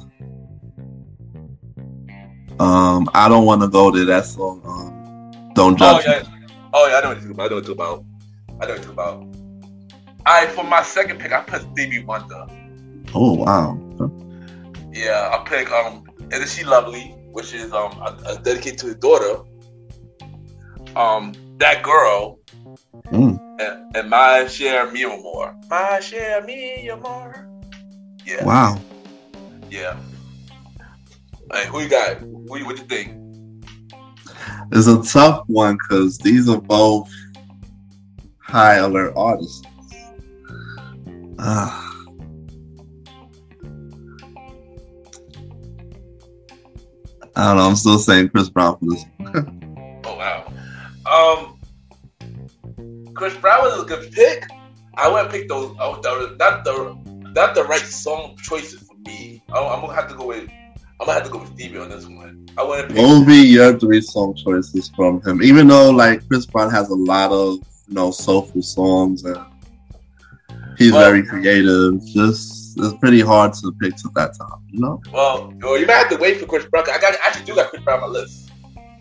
um 2.60 3.10
I 3.14 3.28
don't 3.28 3.46
wanna 3.46 3.68
go 3.68 3.92
to 3.92 4.06
that 4.06 4.26
song 4.26 4.62
um 4.66 5.54
Don't 5.54 5.74
oh, 5.82 6.00
Judge 6.00 6.06
oh, 6.08 6.12
yeah. 6.12 6.24
Me 6.24 6.31
oh 6.74 6.88
yeah, 6.88 6.98
I 6.98 7.02
don't 7.02 7.12
know 7.12 7.16
what 7.16 7.24
you're 7.24 7.32
about. 7.32 7.46
I 7.46 7.50
don't 7.50 7.52
know 7.52 7.56
what 7.58 7.66
you're 7.66 7.74
about. 7.74 8.06
I 8.62 8.66
know 8.68 8.74
what 8.74 8.84
you're 8.84 8.92
about. 8.94 9.36
All 10.26 10.34
right, 10.46 10.50
for 10.50 10.64
my 10.64 10.84
second 10.84 11.20
pick, 11.20 11.32
I 11.32 11.42
put 11.42 11.62
Stevie 11.74 12.04
Wonder. 12.04 12.46
Oh 13.14 13.34
wow. 13.34 13.78
Yeah, 14.94 15.30
I 15.34 15.44
pick 15.48 15.72
um, 15.72 16.04
Isn't 16.32 16.50
She 16.50 16.64
Lovely, 16.64 17.16
which 17.32 17.54
is 17.54 17.72
um, 17.74 17.92
a 18.28 18.38
dedicated 18.44 18.80
to 18.80 18.86
his 18.88 18.96
daughter. 18.96 19.42
Um, 20.96 21.34
that 21.58 21.84
girl, 21.84 22.40
Mm. 23.12 23.40
and, 23.60 23.96
and 23.96 24.10
Ma 24.10 24.46
Cherie 24.48 25.02
Amour. 25.04 25.56
My 25.70 26.00
share 26.00 26.42
me 26.44 26.90
or 26.90 26.98
more. 26.98 27.48
Yeah, 28.26 28.46
Wow. 28.46 28.80
yeah. 29.70 29.98
Hey, 31.54 31.68
who 31.68 31.82
you 31.82 31.90
got? 31.90 32.18
Who 32.20 32.58
you, 32.58 32.66
what 32.66 32.78
you 32.78 32.86
think? 32.86 33.12
It's 34.74 34.88
a 34.88 35.04
tough 35.04 35.44
one 35.48 35.76
because 35.76 36.18
these 36.18 36.48
are 36.48 36.62
both 36.62 37.12
high 38.40 38.76
alert 38.76 39.12
artists. 39.18 39.62
Ah. 41.40 41.92
I 47.36 47.48
don't 47.48 47.58
know. 47.58 47.64
I'm 47.64 47.76
still 47.76 48.00
saying 48.00 48.30
Chris 48.30 48.50
Brown 48.50 48.78
for 48.78 48.86
this. 48.86 49.06
Oh 50.04 50.18
wow. 50.18 50.52
Um, 51.06 51.60
Chris 53.14 53.38
Brown 53.38 53.62
was 53.62 53.84
a 53.84 53.86
good 53.86 54.12
pick. 54.12 54.48
I 54.96 55.08
wouldn't 55.08 55.32
pick 55.32 55.48
those. 55.48 55.76
Oh, 55.80 56.02
the, 56.02 56.36
not 56.38 56.64
the 56.64 56.98
not 57.34 57.54
the 57.54 57.66
right 57.66 57.82
song 57.82 58.36
choices 58.42 58.82
for 58.82 58.96
me. 59.06 59.44
I'm, 59.50 59.64
I'm 59.64 59.82
gonna 59.82 59.94
have 59.94 60.08
to 60.10 60.16
go 60.16 60.26
with. 60.26 60.50
I'm 61.02 61.08
gonna 61.08 61.14
have 61.20 61.24
to 61.24 61.32
go 61.32 61.40
with 61.40 61.54
Stevie 61.56 61.80
on 61.80 61.90
this 61.90 62.06
one. 62.06 62.48
I 62.58 62.64
want 62.64 62.88
to 62.88 62.94
pick. 62.94 63.26
Be 63.28 63.48
your 63.48 63.78
three 63.80 64.02
song 64.02 64.36
choices 64.36 64.90
from 64.96 65.20
him? 65.24 65.42
Even 65.42 65.68
though 65.68 65.90
like 65.90 66.28
Chris 66.28 66.46
Brown 66.46 66.70
has 66.70 66.90
a 66.90 66.96
lot 66.96 67.32
of 67.32 67.58
you 67.88 67.96
know 67.96 68.12
soulful 68.12 68.62
songs 68.62 69.24
and 69.24 69.38
he's 70.78 70.92
Well- 70.92 71.10
very 71.10 71.24
creative, 71.26 72.06
just 72.06 72.78
it's 72.78 72.94
pretty 73.00 73.20
hard 73.20 73.54
to 73.56 73.74
pick 73.82 73.96
to 73.98 74.10
that 74.16 74.38
time, 74.38 74.62
you 74.70 74.80
know? 74.80 75.02
Well, 75.12 75.52
you 75.78 75.86
might 75.88 75.96
have 75.96 76.10
to 76.10 76.18
wait 76.18 76.40
for 76.40 76.46
Chris 76.46 76.66
Brown. 76.66 76.86
I 76.90 77.00
got 77.00 77.16
I 77.16 77.28
actually 77.28 77.46
do 77.46 77.56
got 77.56 77.70
Chris 77.72 77.82
Brown 77.82 78.04
on 78.04 78.12
my 78.14 78.20
list. 78.20 78.50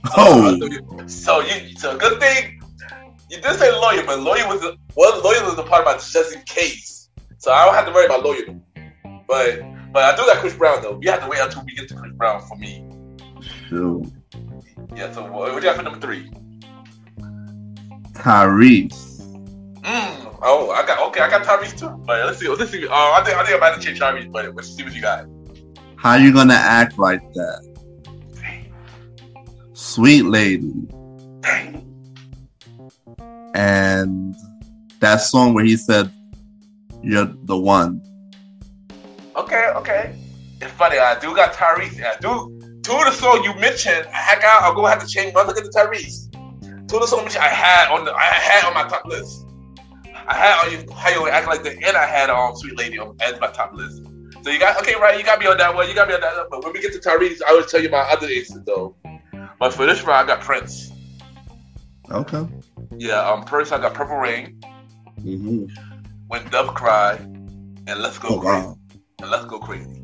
So, 0.07 0.13
Oh, 0.17 1.07
so 1.07 1.41
you 1.41 1.77
so 1.77 1.97
good 1.99 2.19
thing 2.19 2.61
you 3.31 3.41
did 3.41 3.59
say 3.59 3.71
lawyer, 3.71 4.03
but 4.05 4.21
lawyer 4.21 4.49
was 4.49 4.65
a, 4.65 4.75
well, 4.97 5.23
lawyer 5.23 5.45
was 5.45 5.57
a 5.59 5.63
part 5.63 5.87
of 5.87 5.93
my 5.93 5.93
just 5.99 6.35
in 6.35 6.43
case. 6.43 7.11
So 7.39 7.53
I 7.53 7.65
don't 7.65 7.75
have 7.75 7.87
to 7.87 7.93
worry 7.93 8.07
about 8.07 8.25
lawyer. 8.25 8.59
But 9.29 9.61
but 9.93 10.03
I 10.03 10.17
do 10.17 10.27
like 10.27 10.39
Chris 10.39 10.55
Brown 10.55 10.83
though. 10.83 10.97
We 10.97 11.07
have 11.07 11.23
to 11.23 11.29
wait 11.29 11.41
until 11.41 11.65
we 11.65 11.75
get 11.75 11.89
to 11.89 11.95
Chris 11.95 12.13
Brown 12.15 12.43
for 12.43 12.57
me. 12.57 12.85
shoot. 13.69 14.11
Yeah. 14.95 15.13
So 15.13 15.23
what 15.23 15.53
what 15.53 15.61
do 15.61 15.63
you 15.63 15.69
have 15.69 15.77
for 15.77 15.83
number 15.83 16.01
three? 16.01 16.31
Tyrese. 18.13 19.21
Mm, 19.83 20.39
oh, 20.43 20.71
I 20.71 20.87
got 20.87 21.07
okay. 21.09 21.21
I 21.21 21.31
got 21.31 21.43
Tyrese 21.43 21.79
too. 21.79 21.89
But 22.05 22.27
let's 22.27 22.39
see. 22.39 22.49
Let's 22.49 22.71
see. 22.71 22.87
Uh, 22.87 22.93
I 22.93 23.23
think 23.25 23.37
I 23.37 23.45
think 23.45 23.55
I'm 23.55 23.57
about 23.57 23.81
to 23.81 23.87
change 23.87 24.01
Tyrese, 24.01 24.31
but 24.31 24.55
let's 24.55 24.75
see 24.75 24.83
what 24.83 24.95
you 24.95 25.01
got. 25.01 25.27
How 25.97 26.17
you 26.17 26.33
gonna 26.33 26.55
act 26.55 26.99
like 26.99 27.21
that? 27.35 27.71
Sweet 29.73 30.23
lady. 30.23 30.73
Dang. 31.41 31.87
And 33.55 34.35
that 35.01 35.17
song 35.17 35.55
where 35.55 35.65
he 35.65 35.77
said, 35.77 36.13
You're 37.03 37.33
the 37.45 37.57
one. 37.59 38.03
Okay, 39.37 39.67
okay. 39.77 40.15
It's 40.61 40.71
funny. 40.73 40.99
I 40.99 41.19
do 41.19 41.35
got 41.35 41.53
Tyrese. 41.55 42.03
I 42.05 42.17
do. 42.21 42.57
Two 42.83 42.93
of 42.93 43.05
the 43.05 43.13
songs 43.13 43.45
you 43.45 43.55
mentioned, 43.61 44.07
I 44.13 44.39
got. 44.41 44.63
I'm 44.63 44.75
gonna 44.75 44.89
have 44.91 45.01
to 45.03 45.07
change. 45.09 45.33
But 45.35 45.47
look 45.47 45.57
at 45.59 45.65
the 45.65 45.71
Tyrese. 45.71 46.31
Two 46.89 46.97
of 46.97 47.03
the 47.03 47.07
songs 47.07 47.23
mentioned, 47.23 47.45
I 47.45 47.49
had 47.49 47.91
on 47.93 48.05
the. 48.05 48.13
I 48.15 48.25
had 48.25 48.65
on 48.65 48.75
my 48.75 48.89
top 48.89 49.07
list. 49.07 49.47
I 50.27 50.35
had 50.35 50.65
on 50.67 50.73
you. 50.73 50.93
How 50.95 51.11
you 51.11 51.29
act 51.29 51.47
like 51.47 51.63
that, 51.65 51.75
and 51.75 51.97
I 51.97 52.07
had 52.07 52.31
on 52.31 52.57
Sweet 52.57 52.77
Lady 52.77 52.99
on 52.99 53.17
as 53.21 53.39
my 53.41 53.49
top 53.49 53.73
list. 53.75 54.03
So 54.43 54.51
you 54.51 54.59
got 54.59 54.81
okay, 54.81 54.95
right? 55.01 55.19
You 55.19 55.25
got 55.25 55.39
me 55.39 55.47
on 55.47 55.59
that 55.59 55.75
one. 55.75 55.89
You 55.89 55.95
got 55.95 56.09
me 56.09 56.15
on 56.15 56.21
that. 56.21 56.35
one. 56.37 56.47
But 56.51 56.65
when 56.65 56.73
we 56.73 56.81
get 56.81 56.93
to 56.95 56.99
Tyrese, 56.99 57.41
I 57.47 57.53
will 57.53 57.65
tell 57.65 57.81
you 57.83 57.91
my 57.91 57.99
other 58.11 58.27
aces 58.27 58.63
though. 58.65 58.97
But 59.59 59.73
for 59.75 59.87
this 59.87 60.03
round, 60.03 60.31
I 60.31 60.35
got 60.37 60.45
Prince. 60.45 60.91
Okay. 62.11 62.47
Yeah, 62.97 63.21
um, 63.29 63.45
Prince. 63.45 63.71
I 63.73 63.79
got 63.79 63.95
Purple 63.95 64.17
Rain, 64.17 64.61
hmm 65.21 65.67
When 66.29 66.45
Dove 66.49 66.75
Cry, 66.75 67.17
and 67.17 67.87
Let's 68.01 68.19
Go 68.19 68.29
Oh, 68.31 68.41
Crazy. 68.41 68.67
wow. 68.67 68.79
And 69.23 69.31
Let's 69.31 69.45
Go 69.45 69.59
Crazy. 69.59 70.03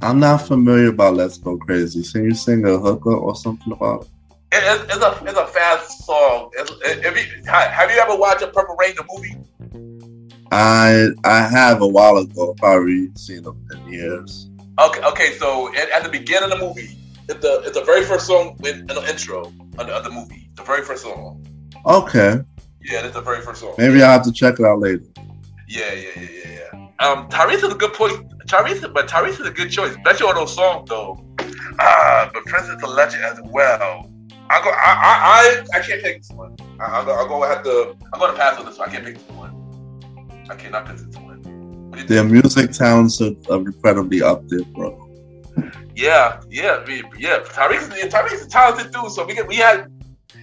I'm 0.00 0.20
not 0.20 0.38
familiar 0.38 0.88
about 0.88 1.14
Let's 1.14 1.38
Go 1.38 1.56
Crazy. 1.56 2.02
Can 2.10 2.24
you 2.24 2.34
sing 2.34 2.64
a 2.66 2.78
hooker 2.78 3.14
or 3.14 3.34
something 3.34 3.72
about 3.72 4.02
it? 4.02 4.08
It, 4.52 4.62
it's, 4.62 4.94
it's 4.94 5.04
a 5.04 5.24
it's 5.24 5.38
a 5.38 5.46
fast 5.46 6.04
song. 6.04 6.50
It's, 6.52 6.70
it, 6.70 7.04
if 7.04 7.16
you, 7.16 7.44
have 7.50 7.90
you 7.90 7.98
ever 7.98 8.16
watched 8.16 8.42
a 8.42 8.48
Purple 8.48 8.76
Rain 8.76 8.94
the 8.94 9.04
movie? 9.12 9.36
I 10.52 11.08
I 11.24 11.40
have 11.48 11.82
a 11.82 11.88
while 11.88 12.18
ago, 12.18 12.54
probably 12.58 13.10
seen 13.16 13.42
them 13.42 13.66
in 13.72 13.92
years. 13.92 14.48
Okay, 14.78 15.00
okay. 15.02 15.32
So 15.38 15.74
at, 15.74 15.90
at 15.90 16.04
the 16.04 16.08
beginning 16.08 16.52
of 16.52 16.58
the 16.58 16.64
movie, 16.64 16.96
it's 17.28 17.40
the 17.40 17.62
it's 17.64 17.76
the 17.76 17.84
very 17.84 18.04
first 18.04 18.26
song 18.26 18.56
in, 18.64 18.80
in 18.80 18.86
the 18.86 19.04
intro 19.10 19.46
of 19.78 19.86
the, 19.86 19.92
of 19.92 20.04
the 20.04 20.10
movie. 20.10 20.48
The 20.54 20.62
very 20.62 20.82
first 20.82 21.02
song. 21.02 21.44
Okay. 21.86 22.40
Yeah, 22.82 23.02
that's 23.02 23.14
the 23.14 23.22
very 23.22 23.40
first 23.40 23.62
song. 23.62 23.74
Maybe 23.78 24.02
I'll 24.02 24.12
have 24.12 24.24
to 24.24 24.32
check 24.32 24.60
it 24.60 24.64
out 24.64 24.78
later. 24.78 25.02
Yeah, 25.66 25.92
yeah, 25.92 26.08
yeah, 26.16 26.22
yeah. 26.22 26.43
Um, 27.00 27.28
Tyrese 27.28 27.64
is 27.64 27.72
a 27.72 27.74
good 27.74 27.92
point. 27.92 28.30
Tyrese, 28.46 28.92
but 28.92 29.08
Tyrese 29.08 29.40
is 29.40 29.46
a 29.46 29.50
good 29.50 29.70
choice, 29.70 29.90
especially 29.96 30.26
on 30.28 30.34
those 30.36 30.54
songs 30.54 30.88
though. 30.88 31.18
Ah, 31.78 32.30
but 32.32 32.44
Prince 32.44 32.68
is 32.68 32.82
a 32.82 32.86
legend 32.86 33.24
as 33.24 33.40
well. 33.44 34.10
I 34.50 34.62
go. 34.62 34.70
I 34.70 34.74
I 34.76 35.14
I, 35.74 35.78
I 35.78 35.80
can't 35.82 36.02
pick 36.02 36.18
this 36.22 36.30
one. 36.30 36.56
I, 36.78 36.84
I'm 36.84 37.06
gonna- 37.06 37.20
I'm 37.22 37.28
gonna 37.28 37.46
have 37.54 37.64
to. 37.64 37.96
I'm 38.12 38.20
gonna 38.20 38.36
pass 38.36 38.58
on 38.58 38.66
this 38.66 38.78
one. 38.78 38.88
I 38.88 38.92
can't 38.92 39.04
pick 39.04 39.14
this 39.18 39.36
one. 39.36 40.44
I 40.50 40.54
cannot 40.54 40.86
pick 40.86 40.96
this 40.98 41.16
one. 41.16 41.42
What 41.90 42.06
Their 42.06 42.24
music 42.24 42.70
talents 42.72 43.20
are, 43.20 43.32
are 43.50 43.58
incredibly 43.60 44.22
up 44.22 44.46
there, 44.48 44.62
bro. 44.74 45.00
Yeah, 45.96 46.40
yeah, 46.50 46.82
I 46.84 46.86
mean, 46.88 47.04
yeah. 47.18 47.38
Tyrese, 47.44 47.88
Tyrese 48.10 48.32
is 48.34 48.46
a 48.46 48.48
talented 48.48 48.92
dude. 48.92 49.10
So 49.12 49.24
we 49.24 49.34
get 49.34 49.46
we 49.48 49.56
had, 49.56 49.90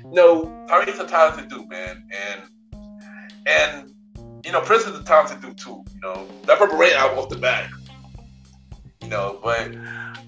you 0.04 0.12
know, 0.12 0.46
Tyrese 0.70 0.94
is 0.94 1.00
a 1.00 1.08
talented 1.08 1.50
dude, 1.50 1.70
man, 1.70 2.04
and 2.12 2.42
and 3.46 3.91
you 4.44 4.52
know, 4.52 4.62
Prince 4.62 4.84
is 4.84 4.98
a 4.98 5.04
to 5.04 5.38
do 5.42 5.54
too. 5.54 5.84
You 5.94 6.02
know, 6.02 6.28
that 6.46 6.58
Purple 6.58 6.78
Rain 6.78 6.94
album 6.94 7.20
off 7.20 7.30
the 7.30 7.38
back. 7.38 7.70
You 9.02 9.10
know, 9.10 9.40
but 9.44 9.76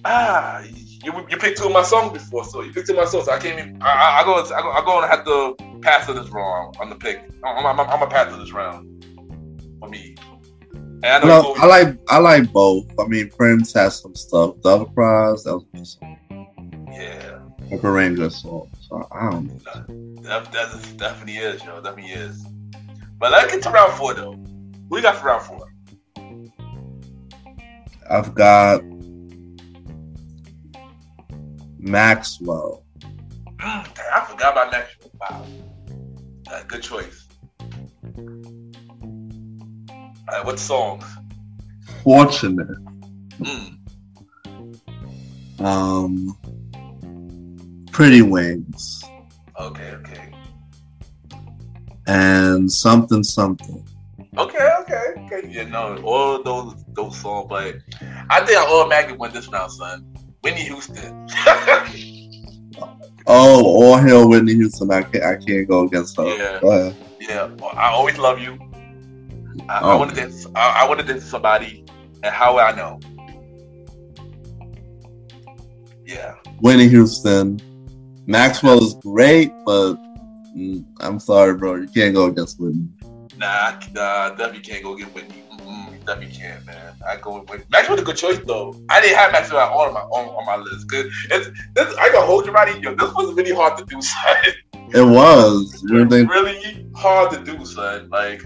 ah, 0.06 0.64
you 0.64 1.14
you 1.30 1.38
picked 1.38 1.58
two 1.58 1.66
of 1.66 1.72
my 1.72 1.84
songs 1.84 2.14
before, 2.14 2.44
so 2.46 2.62
you 2.62 2.72
picked 2.74 2.88
two 2.88 2.94
of 2.94 3.00
my 3.00 3.06
songs. 3.06 3.26
So 3.26 3.32
I 3.32 3.40
can't 3.40 3.60
even. 3.60 3.82
I, 3.82 4.22
I, 4.22 4.24
go. 4.24 4.36
I 4.36 4.62
go. 4.62 4.72
I 4.72 4.86
go 4.86 5.02
and 5.02 5.10
have 5.10 5.26
to 5.26 5.80
pass 5.82 6.06
to 6.08 6.14
this 6.14 6.30
round 6.30 6.78
on 6.80 6.90
the 6.90 6.96
pick. 6.96 7.30
I'm, 7.44 7.66
I'm, 7.66 7.80
I'm, 7.80 7.88
gonna 7.88 8.08
pass 8.08 8.32
to 8.32 8.40
this 8.40 8.52
round 8.52 9.06
for 9.80 9.90
me. 9.90 10.16
And 10.74 11.06
I 11.06 11.20
know 11.20 11.28
No, 11.28 11.56
I 11.56 11.66
like 11.66 11.98
I 12.10 12.18
like 12.20 12.52
both. 12.52 12.88
I 13.00 13.06
mean, 13.08 13.30
Prince 13.30 13.74
has 13.74 14.00
some 14.00 14.16
stuff. 14.16 14.56
Double 14.62 14.86
Prize, 14.86 15.44
that 15.44 15.54
was 15.54 15.66
a 15.74 15.78
good 15.78 15.88
song. 15.88 16.88
yeah. 16.92 17.40
Purple 17.70 17.92
Rain, 17.92 18.16
good 18.16 18.32
song. 18.32 18.70
So 18.88 19.08
I 19.12 19.30
don't 19.30 19.48
know. 19.48 20.22
That, 20.24 20.52
that 20.52 20.74
is, 20.76 20.94
definitely 20.94 21.38
is, 21.38 21.64
yo. 21.64 21.82
Definitely 21.82 22.12
is. 22.14 22.46
But 23.18 23.32
let's 23.32 23.52
get 23.54 23.64
to 23.64 23.70
round 23.70 23.94
four, 23.94 24.14
though. 24.14 24.34
What 24.88 24.98
you 24.98 25.04
got 25.04 25.18
for 25.18 25.28
round 25.28 25.44
four? 25.44 25.68
I've 28.10 28.36
got 28.36 28.82
Maxwell. 31.80 32.84
Mm, 33.58 33.94
damn, 33.96 34.06
I 34.14 34.26
forgot 34.30 34.52
about 34.54 34.72
Maxwell. 34.72 35.12
Wow. 35.22 35.46
Uh, 36.52 36.64
good 36.68 36.84
choice. 36.84 37.28
All 38.18 38.24
right, 40.38 40.46
what 40.46 40.60
songs? 40.60 41.06
Fortunate. 42.04 42.68
Mm, 43.40 43.78
Um, 45.60 46.38
Pretty 47.92 48.22
Wings. 48.22 49.04
okay, 49.60 49.92
okay. 49.92 50.23
And 52.08 52.72
something 52.72 53.24
something. 53.24 53.86
Okay, 54.38 54.70
okay, 54.82 55.04
okay. 55.20 55.48
Yeah, 55.50 55.64
no, 55.66 56.02
all 56.04 56.42
those 56.44 56.84
those 56.94 57.18
songs, 57.20 57.48
but 57.50 57.76
I 58.30 58.44
think 58.46 58.58
I 58.58 58.66
automatically 58.66 59.18
win 59.18 59.32
this 59.32 59.48
round, 59.48 59.72
son. 59.72 60.06
Whitney 60.42 60.62
Houston. 60.64 61.28
Oh, 63.26 63.64
all 63.64 63.98
hail 63.98 64.28
Whitney 64.28 64.54
Houston. 64.56 64.92
I 64.92 65.02
can't 65.04 65.24
I 65.24 65.36
can't 65.38 65.66
go 65.68 65.86
against 65.86 66.18
her. 66.18 66.26
Yeah. 66.26 66.60
Go 66.62 66.72
ahead. 66.72 66.96
Yeah, 67.22 67.50
I 67.78 67.90
always 67.92 68.18
love 68.18 68.40
you. 68.40 68.60
I, 69.70 69.78
I 69.80 69.94
Oh. 69.94 69.98
want 69.98 70.10
to 70.10 70.16
dance. 70.18 70.46
I, 70.56 70.82
I 70.84 70.88
want 70.90 71.00
to 71.00 71.06
dance 71.06 71.24
to 71.24 71.30
somebody, 71.30 71.86
and 72.22 72.34
how 72.34 72.56
would 72.56 72.64
I 72.64 72.76
know? 72.76 73.00
Yeah, 76.06 76.34
Whitney 76.60 76.90
Houston. 76.90 77.62
Maxwell 78.28 78.84
is 78.84 78.94
great, 78.96 79.52
but 79.66 79.96
Mm, 80.56 80.86
I'm 81.00 81.20
sorry, 81.20 81.56
bro. 81.56 81.76
You 81.76 81.88
can't 81.88 82.14
go 82.14 82.26
against 82.26 82.60
Whitney. 82.60 82.88
nah, 83.38 83.80
nah, 83.94 84.30
definitely 84.30 84.60
can't 84.60 84.84
go 84.84 84.96
get 84.96 85.08
Whitney. 85.16 85.44
Mm-mm. 85.52 86.06
definitely 86.06 86.36
can't, 86.36 86.66
man. 86.66 86.94
I 87.08 87.18
go 87.18 87.42
with 87.42 87.70
Maxwell. 87.70 88.00
a 88.00 88.04
good 88.04 88.18
choice 88.18 88.40
though. 88.46 88.80
I 88.90 89.02
didn't 89.02 89.18
have 89.18 89.32
Maxwell 89.32 89.68
on 89.74 89.94
my 89.94 90.02
on, 90.02 90.28
on 90.30 90.46
my 90.46 90.58
list 90.58 90.88
because 90.88 91.12
it's 91.32 91.50
this. 91.74 91.96
I 91.98 92.12
got 92.12 92.28
hold 92.28 92.46
you 92.46 92.52
right. 92.52 92.80
Yo, 92.82 92.94
this 92.94 93.14
was 93.14 93.34
really 93.34 93.54
hard 93.54 93.78
to 93.78 93.86
do, 93.86 94.02
son. 94.02 94.36
It 94.94 95.02
was. 95.02 95.84
It 95.90 96.08
was 96.08 96.26
really 96.26 96.86
hard 96.96 97.32
to 97.32 97.44
do, 97.44 97.66
son. 97.66 98.10
Like 98.10 98.44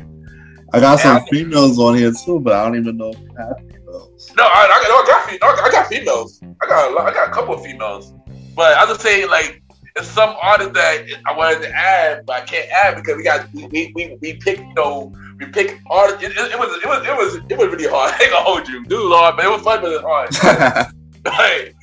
I 0.73 0.79
got 0.79 0.99
some 0.99 1.17
I, 1.17 1.25
females 1.29 1.79
on 1.79 1.97
here 1.97 2.11
too, 2.11 2.39
but 2.39 2.53
I 2.53 2.63
don't 2.65 2.77
even 2.77 2.97
know 2.97 3.09
if 3.09 3.19
you 3.19 3.35
have 3.37 3.57
females. 3.57 4.33
No, 4.37 4.43
I, 4.43 4.47
I, 4.47 4.85
no, 4.87 4.95
I 4.95 5.37
got 5.39 5.65
I 5.65 5.71
got 5.71 5.87
females. 5.87 6.41
I 6.61 6.67
got 6.67 7.01
I 7.01 7.13
got 7.13 7.29
a 7.29 7.31
couple 7.31 7.53
of 7.53 7.63
females, 7.63 8.13
but 8.55 8.77
I 8.77 8.85
was 8.85 8.91
just 8.97 9.01
saying 9.01 9.29
like 9.29 9.61
it's 9.97 10.07
some 10.07 10.35
artist 10.41 10.73
that 10.73 11.05
I 11.25 11.35
wanted 11.35 11.61
to 11.61 11.69
add, 11.75 12.25
but 12.25 12.43
I 12.43 12.45
can't 12.45 12.69
add 12.71 12.95
because 12.95 13.17
we 13.17 13.23
got 13.23 13.47
we 13.53 13.91
we, 13.95 14.17
we 14.21 14.33
picked 14.35 14.61
you 14.61 14.73
know 14.75 15.11
we 15.39 15.47
picked 15.47 15.81
artists. 15.89 16.23
It, 16.23 16.31
it, 16.31 16.51
it, 16.51 16.59
was 16.59 16.77
it 16.83 16.87
was 16.87 17.05
it 17.05 17.15
was 17.15 17.35
it 17.49 17.57
was 17.57 17.67
really 17.67 17.87
hard. 17.87 18.13
I 18.19 18.23
ain't 18.23 18.31
gonna 18.31 18.43
hold 18.43 18.67
you, 18.67 18.85
dude, 18.85 19.01
Lord, 19.01 19.35
but 19.35 19.45
it 19.45 19.49
was 19.49 19.61
fun, 19.61 19.81
but 19.81 19.91
it's 19.91 20.03
hard. 20.03 20.93
right. 21.25 21.73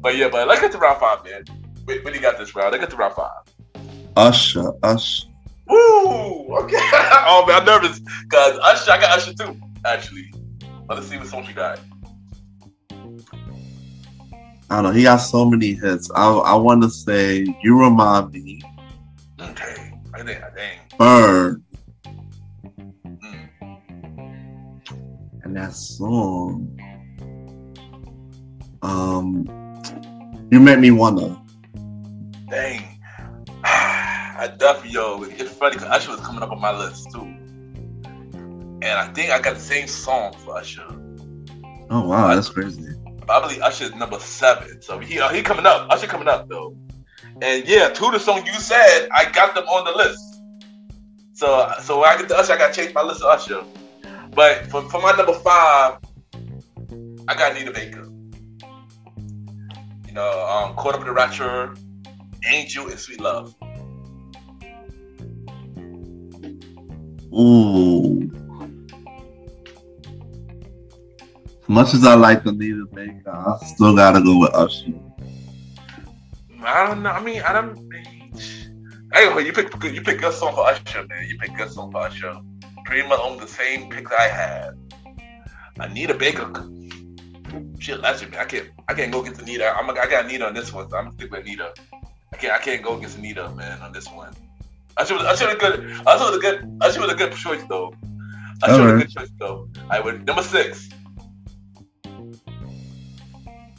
But 0.00 0.16
yeah, 0.16 0.28
but 0.28 0.46
let's 0.48 0.60
get 0.60 0.72
to 0.72 0.78
round 0.78 1.00
five, 1.00 1.24
man. 1.24 1.44
We, 1.86 2.00
we 2.00 2.18
got 2.18 2.38
this 2.38 2.54
round. 2.54 2.72
Let's 2.72 2.82
get 2.82 2.90
to 2.90 2.96
round 2.96 3.14
five. 3.14 3.42
Usher, 4.16 4.72
Usher. 4.82 5.28
Woo! 5.66 6.56
Okay. 6.58 6.76
oh 7.26 7.44
man, 7.46 7.60
I'm 7.60 7.66
nervous 7.66 8.00
because 8.00 8.58
Usher. 8.62 8.92
I 8.92 9.00
got 9.00 9.18
Usher 9.18 9.34
too. 9.34 9.60
Actually, 9.84 10.32
let's 10.88 11.06
see 11.06 11.18
what 11.18 11.26
song 11.26 11.44
you 11.46 11.54
got. 11.54 11.80
I 14.70 14.76
don't 14.76 14.84
know. 14.84 14.90
He 14.92 15.02
got 15.02 15.18
so 15.18 15.44
many 15.44 15.74
hits. 15.74 16.10
I 16.14 16.30
I 16.30 16.54
want 16.54 16.82
to 16.82 16.90
say 16.90 17.46
"You 17.62 17.78
Remind 17.78 18.32
Me." 18.32 18.62
Okay, 19.40 19.92
I 20.14 20.22
think 20.22 20.42
I 20.42 20.50
think. 20.50 20.98
Burn. 20.98 21.62
Mm. 23.06 23.48
And 25.42 25.56
that 25.56 25.74
song. 25.74 26.80
Um, 28.82 29.46
you 30.50 30.60
make 30.60 30.78
me 30.78 30.90
wanna. 30.90 31.40
Dang. 32.50 33.00
I 33.64 34.50
definitely 34.58 34.90
yo. 34.90 35.22
It's 35.24 35.52
funny 35.52 35.76
because 35.76 35.88
Usher 35.88 36.10
was 36.10 36.20
coming 36.20 36.42
up 36.42 36.50
on 36.50 36.60
my 36.60 36.76
list 36.76 37.10
too, 37.12 37.20
and 37.22 38.84
I 38.84 39.10
think 39.14 39.30
I 39.30 39.40
got 39.40 39.54
the 39.54 39.60
same 39.60 39.86
song 39.86 40.34
for 40.38 40.56
Usher. 40.56 40.86
Oh 41.90 42.08
wow, 42.08 42.34
that's 42.34 42.48
crazy. 42.48 42.93
I 43.28 43.40
believe 43.40 43.60
Usher's 43.60 43.94
number 43.94 44.18
seven. 44.18 44.82
So 44.82 44.98
he 44.98 45.18
uh, 45.18 45.28
he 45.28 45.42
coming 45.42 45.66
up. 45.66 45.88
Usher 45.90 46.06
coming 46.06 46.28
up 46.28 46.48
though. 46.48 46.76
And 47.42 47.66
yeah, 47.66 47.88
to 47.88 48.10
the 48.10 48.18
song 48.18 48.46
you 48.46 48.52
said, 48.54 49.08
I 49.12 49.30
got 49.30 49.54
them 49.54 49.64
on 49.64 49.84
the 49.84 49.96
list. 49.96 50.42
So 51.32 51.72
so 51.82 52.00
when 52.00 52.08
I 52.10 52.16
get 52.18 52.28
to 52.28 52.38
Usher, 52.38 52.52
I 52.52 52.58
gotta 52.58 52.74
change 52.74 52.94
my 52.94 53.02
list 53.02 53.20
to 53.20 53.26
Usher. 53.28 53.64
But 54.34 54.66
for, 54.66 54.82
for 54.90 55.00
my 55.00 55.12
number 55.12 55.34
five, 55.34 55.98
I 57.28 57.34
got 57.34 57.52
Anita 57.52 57.70
Baker. 57.70 58.08
You 60.06 60.12
know, 60.12 60.46
um, 60.46 60.74
Caught 60.76 60.94
Up 60.94 61.00
in 61.00 61.06
the 61.06 61.12
Rapture, 61.12 61.74
Angel, 62.48 62.88
and 62.88 62.98
Sweet 62.98 63.20
Love. 63.20 63.54
Ooh. 67.32 67.93
Much 71.68 71.94
as 71.94 72.04
I 72.04 72.14
like 72.14 72.44
Anita 72.44 72.86
Baker, 72.92 73.30
I 73.30 73.64
still 73.64 73.94
gotta 73.96 74.20
go 74.20 74.38
with 74.38 74.54
Usher. 74.54 74.92
I 76.64 76.86
don't 76.86 77.02
know. 77.02 77.10
I 77.10 77.22
mean, 77.22 77.42
I 77.42 77.52
don't. 77.52 77.78
Hey, 79.12 79.44
you 79.44 79.52
pick 79.52 79.72
you 79.84 80.02
pick 80.02 80.20
good 80.20 80.32
song 80.32 80.54
for 80.54 80.66
Usher, 80.66 81.06
man. 81.06 81.26
You 81.28 81.38
pick 81.38 81.56
good 81.56 81.70
song 81.70 81.92
for 81.92 81.98
Usher. 81.98 82.36
Pretty 82.84 83.06
much 83.08 83.20
on 83.20 83.38
the 83.38 83.46
same 83.46 83.88
pick 83.90 84.10
I 84.12 84.28
had. 84.28 84.70
Anita 85.78 86.14
Baker. 86.14 86.52
Shit, 87.78 88.00
legend, 88.00 88.32
man. 88.32 88.40
I 88.40 88.44
can't. 88.44 88.68
I 88.88 88.94
can't 88.94 89.12
go 89.12 89.20
against 89.20 89.42
Anita. 89.42 89.74
I'm. 89.76 89.88
I 89.90 89.94
got 89.94 90.24
Anita 90.24 90.46
on 90.46 90.54
this 90.54 90.72
one. 90.72 90.88
So 90.90 90.96
I'm 90.96 91.04
gonna 91.04 91.16
stick 91.16 91.30
with 91.30 91.40
Anita. 91.40 91.74
I 92.32 92.36
can't. 92.36 92.52
I 92.52 92.58
can't 92.58 92.82
go 92.82 92.96
against 92.96 93.18
Anita, 93.18 93.50
man, 93.50 93.80
on 93.80 93.92
this 93.92 94.10
one. 94.10 94.34
Usher 94.96 95.14
was. 95.14 95.24
Usher 95.24 95.46
was 95.46 95.54
a 95.54 95.58
good. 95.58 95.90
Usher 96.06 96.24
was 96.24 96.36
a 96.36 96.40
good. 96.40 96.78
Usher 96.80 97.00
was 97.00 97.12
a 97.12 97.14
good 97.14 97.32
choice 97.32 97.62
though. 97.68 97.94
Usher 98.62 98.82
was 98.82 98.92
a 98.92 99.04
good 99.04 99.10
choice 99.10 99.30
though. 99.38 99.68
I 99.90 100.00
would 100.00 100.26
number 100.26 100.42
six. 100.42 100.88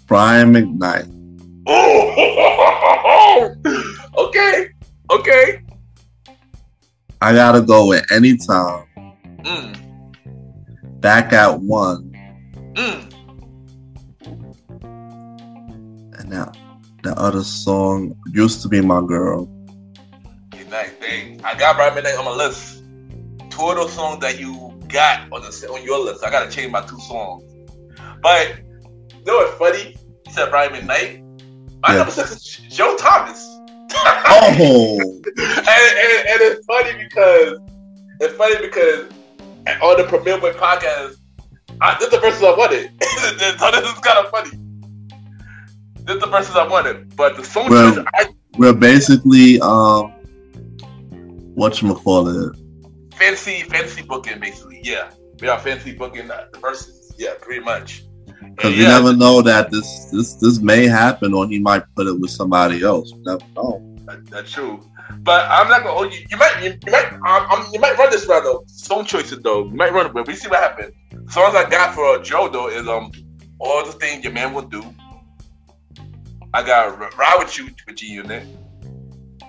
Brian 0.06 0.54
McKnight. 0.54 1.12
Oh, 1.68 3.56
okay, 4.28 4.70
okay. 5.12 5.62
I 7.22 7.34
gotta 7.34 7.62
go 7.62 7.88
with 7.88 8.12
anytime. 8.12 8.86
Mm. 9.44 11.02
Back 11.02 11.34
at 11.34 11.60
one. 11.60 12.12
Mm. 12.74 13.12
And 16.20 16.30
now 16.30 16.52
the 17.04 17.14
other 17.18 17.44
song 17.44 18.16
used 18.32 18.62
to 18.62 18.68
be 18.68 18.82
my 18.82 19.02
girl. 19.02 19.50
Nice 20.70 20.90
thing. 20.92 21.40
I 21.44 21.58
got 21.58 21.78
Brian 21.78 21.94
McKnight 21.96 22.20
on 22.20 22.26
my 22.26 22.32
list. 22.32 22.84
Two 23.50 23.70
of 23.70 23.78
those 23.78 23.94
songs 23.94 24.20
that 24.20 24.40
you 24.40 24.78
got 24.90 25.32
on 25.32 25.42
the 25.42 25.70
on 25.72 25.84
your 25.84 26.04
list. 26.04 26.24
I 26.24 26.30
gotta 26.30 26.52
change 26.52 26.72
my 26.72 26.82
two 26.82 27.00
songs. 27.00 27.44
But 28.22 28.65
know 29.26 29.38
what's 29.38 29.58
funny? 29.58 29.96
You 30.26 30.32
said 30.32 30.50
Brian 30.50 30.74
McKnight. 30.74 31.22
My 31.82 31.92
yeah. 31.92 31.98
number 31.98 32.12
six 32.12 32.32
is 32.32 32.76
Joe 32.76 32.96
Thomas. 32.98 33.44
oh. 34.28 34.98
and, 35.26 35.38
and, 35.38 36.28
and, 36.28 36.42
it's 36.42 36.66
funny 36.66 37.04
because 37.04 37.60
it's 38.20 38.34
funny 38.36 38.58
because 38.60 39.12
on 39.82 39.98
the 39.98 40.06
Premier 40.08 40.40
Boy 40.40 40.54
podcast, 40.54 41.18
I, 41.82 41.96
this 41.96 42.06
is 42.06 42.12
the 42.12 42.20
verses 42.20 42.44
I 42.44 42.56
wanted. 42.56 42.92
so 43.04 43.72
this 43.72 43.94
is 43.94 44.00
kind 44.00 44.26
of 44.26 44.30
funny. 44.32 44.52
This 46.04 46.16
is 46.16 46.22
the 46.22 46.28
verses 46.28 46.56
I 46.56 46.68
wanted, 46.68 47.16
but 47.16 47.38
the 47.38 47.44
song 47.44 47.70
well, 47.70 48.06
I, 48.14 48.28
we're 48.58 48.74
basically 48.74 49.60
um, 49.62 50.12
what 51.56 51.82
you 51.82 51.94
call 51.96 52.28
it? 52.28 52.58
Fancy, 53.16 53.64
fancy 53.64 54.04
booking, 54.04 54.40
basically. 54.40 54.82
Yeah, 54.84 55.10
we 55.40 55.48
are 55.48 55.60
fancy 55.60 55.94
booking 55.94 56.28
the 56.28 56.50
verses. 56.60 57.14
Yeah, 57.18 57.34
pretty 57.42 57.64
much. 57.64 58.04
Because 58.42 58.76
yeah. 58.76 58.78
you 58.78 58.88
never 58.88 59.16
know 59.16 59.42
that 59.42 59.72
this 59.72 60.06
this 60.12 60.36
this 60.36 60.60
may 60.60 60.88
happen, 60.88 61.34
or 61.34 61.48
he 61.48 61.60
might 61.60 61.84
put 61.96 62.08
it 62.08 62.20
with 62.20 62.32
somebody 62.32 62.84
else. 62.84 63.12
You 63.12 63.24
never 63.26 63.46
know. 63.56 63.96
That, 64.06 64.26
that's 64.28 64.52
true. 64.52 64.82
But 65.20 65.50
I'm 65.50 65.68
not 65.68 65.84
gonna 65.84 65.96
hold 65.96 66.14
you. 66.14 66.26
You 66.30 66.38
might, 66.38 66.64
you, 66.64 66.78
you 66.86 66.92
might, 66.92 67.14
um, 67.14 67.52
um, 67.52 67.68
you 67.74 67.80
might 67.80 67.98
run 67.98 68.10
this 68.12 68.28
round 68.28 68.46
though. 68.46 68.64
Song 68.68 69.06
choices 69.06 69.40
though, 69.40 69.66
you 69.66 69.76
might 69.76 69.94
run 69.94 70.06
it. 70.06 70.14
But 70.14 70.28
we 70.28 70.36
see 70.36 70.48
what 70.48 70.62
happens. 70.62 70.94
Songs 71.32 71.56
I 71.56 71.70
got 71.70 71.96
for 71.96 72.20
Joe 72.20 72.48
though 72.48 72.70
is 72.70 72.88
um, 72.88 73.12
all 73.60 73.86
the 73.86 73.92
things 73.94 74.24
your 74.24 74.34
man 74.34 74.54
will 74.54 74.64
do. 74.64 74.84
I 76.54 76.64
got 76.66 77.18
ride 77.18 77.36
with 77.40 77.58
you 77.58 77.70
with 77.88 77.98
G 77.98 78.08
Unit, 78.08 78.44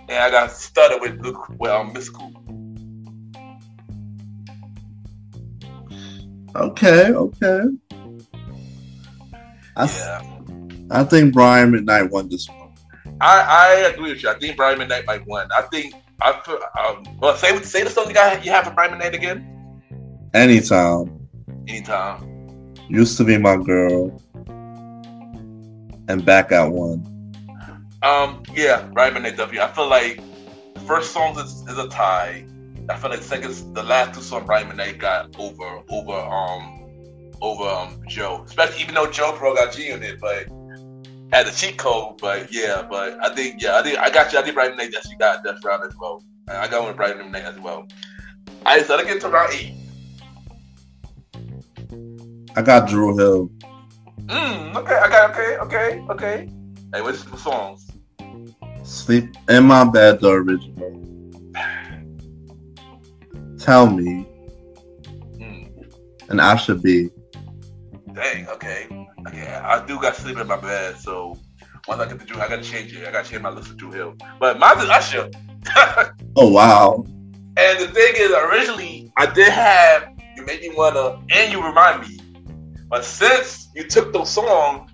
and 0.08 0.10
I 0.10 0.30
got 0.30 0.50
started 0.50 1.00
with 1.00 1.20
Luke 1.20 1.48
with 1.58 1.70
um 1.70 1.92
Mystikal. 1.92 2.32
Okay, 6.56 7.12
okay. 7.12 7.62
I, 9.76 9.84
yeah. 9.84 10.22
I 10.90 11.04
think 11.04 11.34
Brian 11.34 11.72
McKnight 11.72 12.10
won 12.10 12.28
this 12.28 12.48
one. 12.48 12.72
I, 13.20 13.40
I 13.40 13.88
agree 13.88 14.12
with 14.12 14.22
you. 14.22 14.30
I 14.30 14.38
think 14.38 14.56
Brian 14.56 14.78
McKnight 14.78 15.06
might 15.06 15.26
win. 15.26 15.48
I 15.54 15.62
think 15.62 15.94
I 16.20 16.30
um, 16.80 17.18
well 17.18 17.36
say 17.36 17.58
say 17.60 17.82
the 17.82 17.90
song 17.90 18.08
you 18.08 18.14
got 18.14 18.44
you 18.44 18.50
have 18.50 18.64
for 18.64 18.70
Brian 18.70 18.92
McKnight 18.92 19.14
again. 19.14 19.80
Anytime. 20.34 21.28
Anytime. 21.68 22.74
Used 22.88 23.16
to 23.18 23.24
be 23.24 23.36
my 23.36 23.56
girl. 23.56 24.22
And 26.08 26.24
back 26.24 26.52
at 26.52 26.70
one. 26.70 27.34
Um, 28.02 28.42
yeah, 28.54 28.88
Brian 28.92 29.14
McKnight 29.14 29.36
W. 29.36 29.60
I 29.60 29.68
feel 29.72 29.88
like 29.88 30.20
the 30.74 30.80
first 30.80 31.12
song 31.12 31.38
is, 31.38 31.64
is 31.68 31.78
a 31.78 31.88
tie. 31.88 32.46
I 32.88 32.96
feel 32.96 33.10
like 33.10 33.20
the 33.20 33.26
second 33.26 33.74
the 33.74 33.82
last 33.82 34.14
two 34.14 34.22
songs 34.22 34.46
Brian 34.46 34.68
McKnight 34.68 34.98
got 34.98 35.34
over 35.38 35.82
over 35.88 36.12
um 36.12 36.75
over 37.40 37.64
um, 37.64 38.00
Joe, 38.08 38.42
especially 38.46 38.82
even 38.82 38.94
though 38.94 39.10
Joe 39.10 39.32
Pro 39.32 39.54
got 39.54 39.72
G 39.72 39.92
on 39.92 40.02
it, 40.02 40.20
but 40.20 40.46
had 41.32 41.46
a 41.46 41.52
cheat 41.52 41.76
code. 41.76 42.18
But 42.18 42.52
yeah, 42.52 42.86
but 42.88 43.18
I 43.22 43.34
think 43.34 43.62
yeah, 43.62 43.78
I 43.78 43.82
think 43.82 43.98
I 43.98 44.10
got 44.10 44.32
you. 44.32 44.38
I 44.38 44.42
think 44.42 44.54
Brian 44.54 44.72
McKnight 44.72 45.10
you 45.10 45.18
got 45.18 45.42
that 45.44 45.56
round 45.64 45.84
as 45.84 45.96
well. 45.96 46.22
I 46.48 46.68
got 46.68 46.80
one 46.80 46.88
with 46.88 46.96
Brian 46.96 47.18
McKnight 47.18 47.44
as 47.44 47.58
well. 47.58 47.86
All 48.48 48.76
right, 48.76 48.84
so 48.84 48.96
let's 48.96 49.08
get 49.08 49.20
to 49.20 49.28
round 49.28 49.52
eight. 49.54 49.74
I 52.56 52.62
got 52.62 52.88
Dru 52.88 53.16
Hill. 53.16 53.50
Mm, 54.26 54.76
okay, 54.76 54.94
I 54.94 55.08
got 55.08 55.30
okay, 55.30 55.56
okay, 55.58 56.04
okay. 56.10 56.50
Hey, 56.92 57.02
what's 57.02 57.24
the 57.24 57.36
songs? 57.36 57.90
Sleep 58.82 59.36
in 59.48 59.64
my 59.64 59.84
bed, 59.84 60.20
the 60.20 60.30
original. 60.30 61.02
Tell 63.58 63.88
me. 63.90 64.26
Mm. 65.38 65.92
And 66.28 66.40
I 66.40 66.56
should 66.56 66.82
be. 66.82 67.10
Dang, 68.16 68.48
okay. 68.48 68.88
Okay, 69.28 69.46
I 69.46 69.84
do 69.84 70.00
got 70.00 70.16
sleep 70.16 70.38
in 70.38 70.46
my 70.46 70.56
bed, 70.56 70.96
so 70.96 71.38
once 71.86 72.00
I 72.00 72.08
get 72.08 72.18
the 72.18 72.24
Dru, 72.24 72.40
I 72.40 72.48
gotta 72.48 72.62
change 72.62 72.96
it. 72.96 73.06
I 73.06 73.12
gotta 73.12 73.28
change 73.28 73.42
my 73.42 73.50
list 73.50 73.68
to 73.68 73.74
Dru 73.74 73.90
Hill. 73.90 74.14
But 74.40 74.58
mine's 74.58 74.82
is 74.82 74.88
Usher. 74.88 75.30
oh 76.36 76.48
wow. 76.50 77.04
And 77.58 77.78
the 77.78 77.88
thing 77.88 78.14
is, 78.16 78.30
originally 78.32 79.12
I 79.18 79.26
did 79.26 79.48
have 79.48 80.08
you 80.34 80.46
make 80.46 80.62
me 80.62 80.72
wanna, 80.74 81.20
and 81.30 81.52
you 81.52 81.62
remind 81.62 82.08
me. 82.08 82.18
But 82.88 83.04
since 83.04 83.68
you 83.74 83.84
took 83.86 84.12
those 84.14 84.30
songs, 84.30 84.90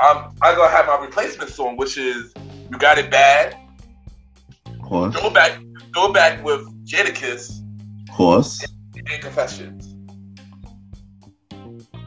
I'm 0.00 0.32
I 0.40 0.54
gonna 0.54 0.70
have 0.70 0.86
my 0.86 0.98
replacement 1.04 1.50
song, 1.50 1.76
which 1.76 1.98
is 1.98 2.32
"You 2.70 2.78
Got 2.78 2.98
It 2.98 3.10
Bad." 3.10 3.56
Of 4.66 4.78
course. 4.82 5.16
Go 5.16 5.30
back, 5.30 5.58
go 5.92 6.12
back 6.12 6.44
with 6.44 6.60
Jadakiss 6.86 7.60
Of 8.08 8.14
course. 8.14 8.64
and 8.94 9.20
Confessions. 9.20 9.91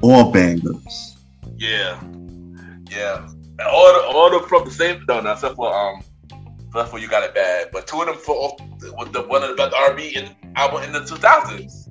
All 0.05 0.31
bangers. 0.31 1.17
Yeah, 1.57 1.99
yeah. 2.91 3.27
All 3.65 3.93
the, 3.93 4.05
all 4.07 4.29
the 4.29 4.45
from 4.47 4.65
the 4.65 4.71
same 4.71 5.03
no, 5.07 5.19
no, 5.21 5.31
except 5.31 5.55
for 5.55 5.73
um, 5.73 6.03
except 6.67 6.89
for 6.89 6.99
you 6.99 7.07
got 7.07 7.23
it 7.23 7.33
bad. 7.33 7.69
But 7.71 7.87
two 7.87 8.01
of 8.01 8.07
them 8.07 8.15
for 8.17 8.55
with 8.97 9.13
the 9.13 9.23
one 9.23 9.41
of 9.43 9.49
the 9.49 9.55
best 9.55 9.73
R&B 9.73 10.15
in, 10.15 10.29
album 10.55 10.83
in 10.83 10.91
the 10.91 10.99
two 10.99 11.15
thousands. 11.15 11.89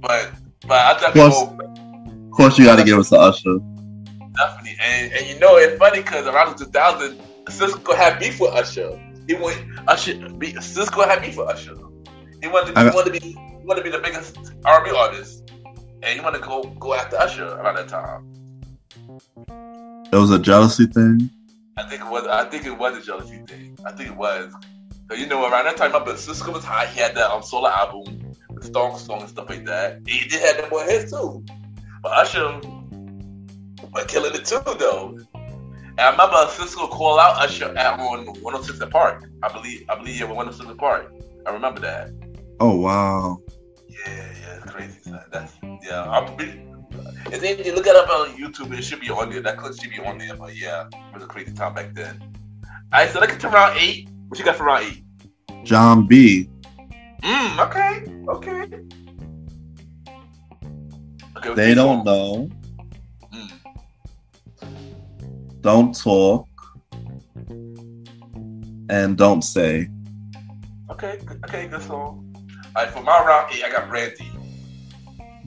But 0.00 0.32
but 0.66 0.72
I 0.72 0.92
definitely 1.00 1.20
Plus- 1.20 1.44
go, 1.44 2.24
Of 2.24 2.30
course, 2.32 2.58
you 2.58 2.64
got 2.66 2.76
to 2.76 2.84
give 2.84 2.98
us 2.98 3.08
to 3.10 3.16
Usher. 3.18 3.56
definitely 4.36 4.76
and, 4.80 5.12
and 5.12 5.26
you 5.26 5.38
know 5.38 5.56
it's 5.56 5.78
funny 5.78 6.02
because 6.02 6.26
around 6.26 6.58
the 6.58 6.64
two 6.66 6.70
thousand, 6.70 7.18
Sisqo 7.46 7.96
had 7.96 8.18
beef 8.18 8.40
with 8.40 8.50
Usher. 8.52 9.00
He 9.26 9.34
went 9.34 9.58
Usher. 9.88 10.14
Be, 10.36 10.52
Sisqo 10.54 11.06
had 11.06 11.22
beef 11.22 11.38
with 11.38 11.48
Usher. 11.48 11.76
He 12.42 12.48
wanted 12.48 12.74
to, 12.74 12.80
he 12.82 12.94
wanted 12.94 13.14
to 13.14 13.20
be 13.20 13.53
he 13.64 13.68
wanted 13.68 13.82
to 13.82 13.90
be 13.90 13.96
the 13.96 14.02
biggest 14.02 14.36
R&B 14.66 14.90
artist, 14.94 15.50
and 16.02 16.14
you 16.14 16.22
want 16.22 16.34
to 16.34 16.40
go 16.42 16.64
go 16.78 16.92
after 16.92 17.16
Usher 17.16 17.46
around 17.46 17.76
that 17.76 17.88
time. 17.88 18.30
It 20.12 20.16
was 20.16 20.30
a 20.30 20.38
jealousy 20.38 20.84
thing. 20.84 21.30
I 21.78 21.84
think 21.84 22.02
it 22.02 22.10
was. 22.10 22.26
I 22.26 22.44
think 22.44 22.66
it 22.66 22.78
was 22.78 22.98
a 22.98 23.00
jealousy 23.00 23.38
thing. 23.46 23.78
I 23.86 23.92
think 23.92 24.10
it 24.10 24.16
was. 24.16 24.52
Cause 25.08 25.18
you 25.18 25.26
know 25.26 25.50
around 25.50 25.64
that 25.64 25.78
time, 25.78 25.92
remember 25.92 26.12
Sisqo 26.12 26.52
was 26.52 26.62
hot. 26.62 26.88
He 26.88 27.00
had 27.00 27.14
that 27.14 27.30
um 27.30 27.42
solo 27.42 27.70
album 27.70 28.32
with 28.50 28.70
Thong 28.70 28.98
Song 28.98 29.22
and 29.22 29.30
stuff 29.30 29.48
like 29.48 29.64
that. 29.64 30.02
He 30.06 30.28
did 30.28 30.42
have 30.42 30.58
that 30.58 30.68
boy 30.68 30.84
hits 30.84 31.10
too. 31.10 31.42
But 32.02 32.12
Usher 32.12 32.60
was 33.94 34.04
killing 34.08 34.34
it 34.34 34.44
too 34.44 34.60
though. 34.78 35.18
And 35.32 36.00
I 36.00 36.10
remember 36.10 36.36
Sisqo 36.48 36.90
call 36.90 37.18
out 37.18 37.42
Usher 37.42 37.74
at 37.78 37.98
on 37.98 38.26
106 38.26 38.78
and 38.80 38.90
Park. 38.90 39.24
I 39.42 39.50
believe. 39.50 39.86
I 39.88 39.96
believe 39.96 40.20
it 40.20 40.28
was 40.28 40.36
106 40.36 40.68
and 40.68 40.78
Park. 40.78 41.14
I 41.46 41.50
remember 41.50 41.80
that. 41.80 42.10
Oh 42.60 42.76
wow. 42.76 43.40
Yeah, 44.66 44.78
yeah, 44.78 44.84
it's 44.84 45.06
crazy. 45.06 45.18
That's 45.30 45.52
yeah. 45.82 46.10
I'm 46.10 46.74
if 47.32 47.40
they, 47.40 47.54
they 47.54 47.72
look 47.72 47.86
it 47.86 47.96
up 47.96 48.08
on 48.08 48.36
YouTube, 48.36 48.76
it 48.76 48.82
should 48.82 49.00
be 49.00 49.10
on 49.10 49.30
there. 49.30 49.40
That 49.40 49.56
clip 49.56 49.74
should 49.80 49.90
be 49.90 49.98
on 50.00 50.18
there. 50.18 50.36
But 50.36 50.56
yeah, 50.56 50.86
it 50.86 51.14
was 51.14 51.22
a 51.22 51.26
crazy 51.26 51.52
time 51.52 51.74
back 51.74 51.94
then. 51.94 52.20
All 52.92 53.00
right, 53.00 53.10
so 53.10 53.20
let's 53.20 53.32
get 53.32 53.40
to 53.42 53.48
round 53.48 53.78
eight. 53.78 54.08
What 54.28 54.38
you 54.38 54.44
got 54.44 54.56
for 54.56 54.64
round 54.64 54.84
eight? 54.84 55.04
Jon 55.64 56.06
B. 56.06 56.48
Mm, 57.22 57.66
okay, 57.66 58.04
okay. 58.28 58.64
Okay, 61.36 61.54
They 61.54 61.74
don't 61.74 62.04
know. 62.04 62.48
Mm. 63.32 63.52
Don't 65.62 65.96
talk. 65.98 66.48
And 68.90 69.16
don't 69.16 69.42
say. 69.42 69.88
Okay, 70.90 71.18
okay, 71.44 71.66
good 71.66 71.82
song. 71.82 72.30
All 72.76 72.84
right, 72.84 72.92
for 72.92 73.02
my 73.02 73.24
round 73.24 73.52
eight, 73.54 73.64
I 73.64 73.70
got 73.70 73.88
Brandy. 73.88 74.33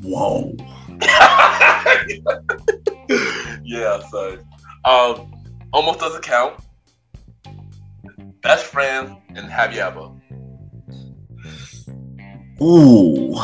Whoa. 0.01 0.55
yeah, 3.63 3.99
so 4.09 4.37
um, 4.85 5.31
almost 5.73 5.99
doesn't 5.99 6.23
count. 6.23 6.59
Best 8.41 8.65
friend 8.65 9.17
and 9.29 9.51
have 9.51 9.73
you 9.73 9.81
ever? 9.81 10.11
Ooh. 12.61 13.35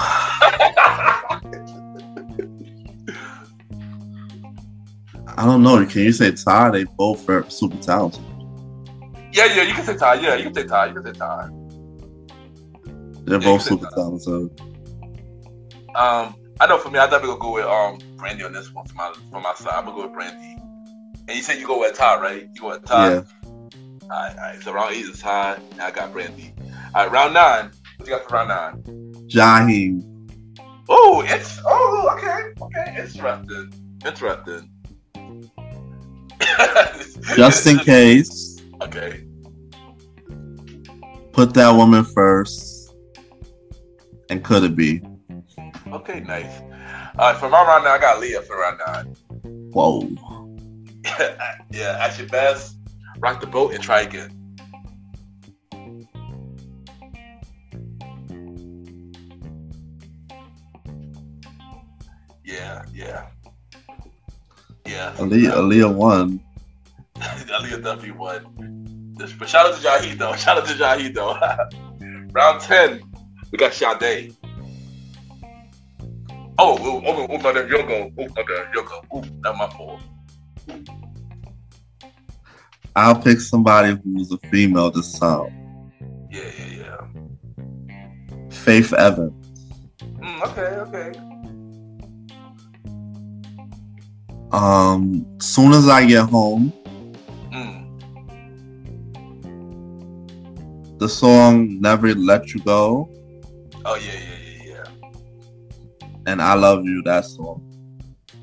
I 5.35 5.45
don't 5.45 5.63
know. 5.63 5.83
Can 5.85 6.01
you 6.01 6.11
say 6.11 6.31
tie? 6.31 6.69
They 6.69 6.83
both 6.83 7.27
are 7.29 7.49
super 7.49 7.77
talented. 7.77 8.21
Yeah, 9.31 9.45
yeah, 9.45 9.63
you 9.63 9.73
can 9.73 9.83
say 9.83 9.97
tie. 9.97 10.15
Yeah, 10.15 10.35
you 10.35 10.43
can 10.43 10.53
say 10.53 10.65
tie. 10.65 10.87
You 10.87 10.93
can 10.93 11.05
say 11.05 11.11
tie. 11.13 11.49
They're 13.25 13.39
Yeah, 13.39 13.45
both 13.45 13.61
super 13.63 13.87
talented. 13.95 14.61
Um, 15.95 16.35
I 16.59 16.67
know 16.67 16.77
for 16.77 16.89
me, 16.89 16.99
I 16.99 17.05
definitely 17.05 17.29
gonna 17.29 17.39
go 17.41 17.53
with 17.53 17.65
um 17.65 17.99
Brandy 18.17 18.43
on 18.43 18.53
this 18.53 18.71
one 18.71 18.85
for 18.85 18.95
my 18.95 19.13
for 19.31 19.41
my 19.41 19.53
side. 19.55 19.73
I'm 19.75 19.85
gonna 19.85 19.97
go 19.97 20.03
with 20.03 20.13
Brandy. 20.13 20.57
And 21.27 21.37
you 21.37 21.41
said 21.41 21.57
you 21.59 21.67
go 21.67 21.79
with 21.79 21.95
tie, 21.97 22.19
right? 22.19 22.47
You 22.53 22.61
go 22.61 22.69
with 22.69 22.85
tie. 22.85 23.13
Yeah. 23.13 23.21
Alright, 24.03 24.35
alright. 24.35 24.61
So 24.61 24.73
round 24.73 24.93
eight 24.95 25.05
is 25.05 25.19
tie, 25.19 25.57
Now 25.77 25.87
I 25.87 25.91
got 25.91 26.11
Brandy. 26.11 26.53
Alright, 26.95 27.11
round 27.11 27.33
nine. 27.33 27.71
What 27.97 28.07
you 28.07 28.15
got 28.15 28.27
for 28.27 28.35
round 28.35 28.49
nine? 28.49 28.83
Jaheim. 29.27 30.09
Oh, 30.89 31.23
it's 31.25 31.59
oh 31.65 32.09
okay, 32.17 32.51
okay, 32.61 33.01
interesting, 33.01 33.73
interesting. 34.05 34.69
Just 37.37 37.65
in 37.67 37.79
case, 37.79 38.61
Okay. 38.81 39.23
put 41.31 41.53
that 41.53 41.71
woman 41.71 42.03
first. 42.03 42.93
And 44.29 44.43
could 44.43 44.63
it 44.65 44.75
be? 44.75 45.01
Okay, 45.93 46.21
nice. 46.21 46.61
Alright, 47.19 47.37
for 47.37 47.49
my 47.49 47.63
round 47.63 47.83
nine, 47.83 47.93
I 47.93 47.99
got 47.99 48.19
Leah 48.19 48.41
for 48.41 48.57
round 48.57 48.79
nine. 48.87 49.15
Whoa. 49.71 50.09
yeah, 51.69 51.97
at 52.01 52.17
your 52.17 52.27
best, 52.29 52.77
rock 53.19 53.39
the 53.39 53.45
boat 53.45 53.75
and 53.75 53.83
try 53.83 54.01
again. 54.01 54.31
Yeah, 62.43 62.85
yeah. 62.91 63.27
Yeah. 64.87 65.13
Aaliyah, 65.17 65.51
Aaliyah 65.51 65.93
won. 65.93 66.41
Aaliyah 67.15 67.83
definitely 67.83 68.11
won. 68.11 69.13
But 69.15 69.47
shout 69.47 69.67
out 69.67 69.79
to 69.79 69.87
Jaheed 69.87 70.17
though. 70.17 70.35
Shout 70.35 70.57
out 70.57 70.65
to 70.65 70.73
Jaheed 70.73 71.13
though. 71.13 71.37
Round 72.33 72.59
10, 72.59 73.03
we 73.51 73.59
got 73.59 73.73
Sade. 73.73 74.35
Oh, 76.59 76.77
oh, 76.79 77.01
oh, 77.05 77.27
oh, 77.29 77.37
no, 77.37 77.51
no, 77.51 77.61
you'll 77.65 77.83
go. 77.83 78.11
Oh, 78.19 78.27
okay, 78.37 78.63
you'll 78.73 78.83
go. 78.83 79.01
Ooh, 79.15 79.21
that's 79.41 79.57
my 79.57 79.69
fault. 79.69 80.01
I'll 82.95 83.19
pick 83.19 83.39
somebody 83.39 83.97
who's 84.03 84.31
a 84.31 84.37
female 84.49 84.91
this 84.91 85.17
time. 85.19 85.47
Yeah, 86.29 86.43
yeah, 86.59 86.67
yeah. 87.87 88.49
Faith 88.51 88.93
Evans. 88.93 89.33
Mm, 90.01 90.41
okay, 90.43 90.61
okay. 90.85 91.19
Um, 94.51 95.25
soon 95.39 95.71
as 95.73 95.87
I 95.87 96.05
get 96.05 96.29
home, 96.29 96.71
Mm. 97.51 97.79
the 100.99 101.09
song 101.09 101.79
Never 101.81 102.13
Let 102.15 102.53
You 102.53 102.61
Go 102.61 103.09
Oh, 103.85 103.95
yeah, 103.95 104.01
yeah, 104.05 104.19
yeah. 104.19 104.42
And 106.25 106.41
I 106.41 106.53
Love 106.53 106.85
You, 106.85 107.01
that 107.03 107.25
song. 107.25 107.69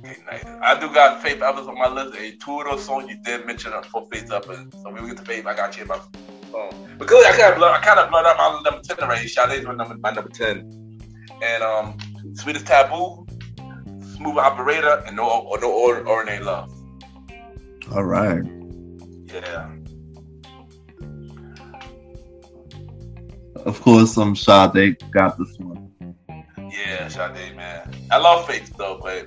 Okay, 0.05 0.17
nice. 0.31 0.45
I 0.63 0.79
do 0.81 0.93
got 0.93 1.23
Faith 1.23 1.43
Evans 1.43 1.69
on 1.69 1.79
my 1.79 1.89
list. 1.89 2.19
And 2.19 2.41
two 2.41 2.61
of 2.61 2.67
those 2.67 2.85
songs 2.85 3.09
you 3.09 3.23
did 3.23 3.47
mention 3.47 3.73
are 3.73 3.83
for 3.85 4.09
Faith 4.11 4.33
Evans. 4.33 4.75
So 4.83 4.91
we 4.91 5.07
get 5.09 5.19
to 5.19 5.25
Faith, 5.25 5.47
I 5.47 5.55
got 5.55 5.77
you 5.77 5.83
in 5.83 5.89
my 5.89 5.99
phone. 6.51 6.97
But 6.99 7.09
clearly, 7.09 7.27
I 7.27 7.31
kind 7.33 7.53
of 7.53 7.59
blur, 7.59 7.71
I 7.71 7.81
kind 7.81 7.99
of 7.99 8.11
blurred 8.11 8.27
out 8.27 8.37
my 8.37 8.61
number 8.65 8.83
ten 8.83 8.99
already. 8.99 9.29
Sade's 9.29 9.65
my 9.67 9.75
number, 9.75 9.97
my 9.99 10.11
number 10.11 10.31
ten. 10.31 10.99
And 11.43 11.63
um, 11.63 11.97
Sweetest 12.35 12.67
Taboo, 12.67 13.27
Smooth 14.17 14.37
Operator, 14.37 15.03
and 15.07 15.17
No 15.17 15.29
or 15.29 15.59
No 15.61 15.73
or 15.73 16.07
Ordinary 16.07 16.45
Love. 16.45 16.71
All 17.93 18.05
right. 18.05 18.43
Yeah. 19.27 19.71
Of 23.65 23.81
course, 23.81 24.17
um, 24.19 24.35
Sade 24.37 24.99
got 25.11 25.39
this 25.39 25.57
one. 25.59 25.80
Yeah, 27.11 27.35
Sade, 27.35 27.57
man. 27.57 27.93
I 28.11 28.19
love 28.19 28.47
Faith 28.47 28.77
though, 28.77 29.01
but 29.03 29.27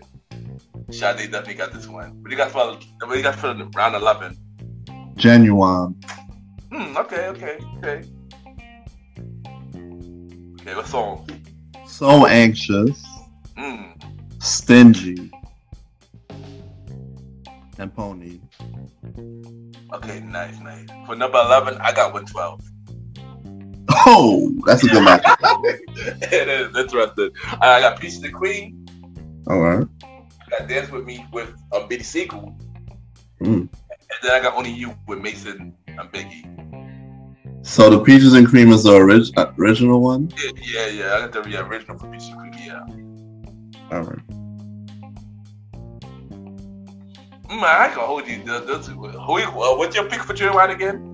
Sade 0.93 1.31
definitely 1.31 1.55
got 1.55 1.73
this 1.73 1.87
one. 1.87 2.21
What 2.21 2.29
do 2.29 2.31
you 2.31 2.37
got 2.37 2.51
for 2.51 2.65
what 2.67 2.79
do 3.09 3.17
you 3.17 3.23
got 3.23 3.35
for 3.35 3.53
round 3.75 3.95
eleven? 3.95 4.37
Ginuwine. 5.15 5.93
Hmm, 6.71 6.97
okay, 6.97 7.27
okay, 7.27 7.57
okay. 7.77 8.03
Okay, 10.61 10.75
what 10.75 10.87
song? 10.87 11.27
So 11.85 12.25
anxious, 12.25 13.03
Hmm. 13.57 13.91
stingy, 14.39 15.31
and 17.79 17.93
pony. 17.93 18.39
Okay, 19.93 20.19
nice, 20.21 20.57
nice. 20.59 20.87
For 21.05 21.15
number 21.15 21.37
eleven, 21.37 21.77
I 21.81 21.91
got 21.91 22.13
one 22.13 22.25
twelve. 22.25 22.61
Oh, 24.05 24.51
that's 24.65 24.83
a 24.83 24.87
good 24.87 25.03
match. 25.03 25.23
it 25.95 26.47
is 26.47 26.75
interesting. 26.75 27.29
I 27.61 27.79
got 27.79 27.99
Peace 27.99 28.19
the 28.19 28.31
Queen. 28.31 28.87
All 29.47 29.59
right. 29.59 29.87
I 30.03 30.59
got 30.59 30.67
Dance 30.67 30.89
with 30.91 31.05
Me 31.05 31.25
with 31.31 31.49
um, 31.71 31.87
Beanie 31.89 32.03
Sigel. 32.03 32.57
Mm. 33.41 33.69
And 33.69 33.69
then 34.21 34.31
I 34.31 34.41
got 34.41 34.55
Only 34.55 34.71
You 34.71 34.95
with 35.07 35.19
Mason 35.19 35.75
and 35.87 35.99
Biggie. 36.11 36.49
So 37.65 37.89
the 37.89 37.99
peaches 37.99 38.33
and 38.33 38.47
cream 38.47 38.71
is 38.71 38.83
the 38.83 38.93
orig- 38.93 39.31
original 39.57 40.01
one. 40.01 40.31
Yeah, 40.37 40.51
yeah, 40.61 40.87
yeah. 40.87 41.15
I 41.15 41.27
got 41.27 41.43
the 41.43 41.49
yeah, 41.49 41.67
original 41.67 41.97
for 41.97 42.07
Peaches 42.07 42.29
and 42.29 42.53
Cream. 42.53 42.53
Yeah. 42.65 43.97
All 43.97 44.03
right. 44.03 44.19
Mm, 47.49 47.61
I 47.61 47.89
can 47.89 47.99
hold 47.99 48.27
you. 48.27 48.37
Who, 48.37 49.37
uh, 49.37 49.77
what's 49.77 49.95
your 49.95 50.05
pick 50.05 50.21
for 50.21 50.33
Joy 50.33 50.51
White 50.53 50.71
again? 50.71 51.12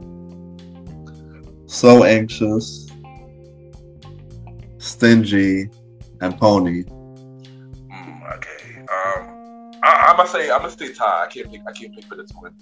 So 1.70 2.04
anxious, 2.04 2.88
stingy, 4.80 5.70
and 6.20 6.36
pony. 6.40 6.84
Mm, 6.84 8.36
okay. 8.38 8.80
Um, 8.80 9.72
I, 9.84 10.08
I'm 10.10 10.18
gonna 10.18 10.28
say 10.28 10.50
I'm 10.50 10.62
gonna 10.62 10.72
stay 10.72 10.92
tied. 10.94 11.26
I 11.26 11.28
can't 11.28 11.52
pick. 11.52 11.62
I 11.68 11.72
can't 11.72 11.94
pick 11.94 12.06
for 12.06 12.16
this 12.16 12.32
one. 12.34 12.56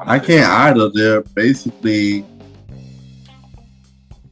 I 0.00 0.18
can't 0.18 0.44
either. 0.44 0.90
They're 0.90 1.22
basically, 1.22 2.26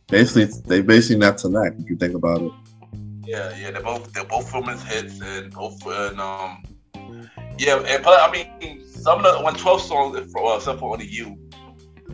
basically, 0.09 0.53
they 0.67 0.83
basically 0.83 1.17
not 1.17 1.39
to 1.39 1.49
neck. 1.49 1.73
If 1.79 1.89
you 1.89 1.97
think 1.97 2.15
about 2.15 2.43
it. 2.43 2.53
Yeah, 3.25 3.57
yeah, 3.59 3.71
they're 3.71 3.83
both 3.83 4.13
they're 4.13 4.25
both 4.25 4.53
women's 4.53 4.83
hits 4.83 5.19
and 5.23 5.51
both 5.51 5.81
and 5.87 6.21
um 6.21 6.63
yeah, 7.59 7.83
and 7.87 8.05
but 8.05 8.21
I 8.21 8.31
mean 8.31 8.87
some 8.87 9.25
of 9.25 9.35
the 9.35 9.43
one 9.43 9.55
twelve 9.55 9.81
songs 9.81 10.19
if- 10.19 10.29
well, 10.35 10.59
except 10.59 10.79
for 10.79 10.93
only 10.93 11.07
you. 11.07 11.39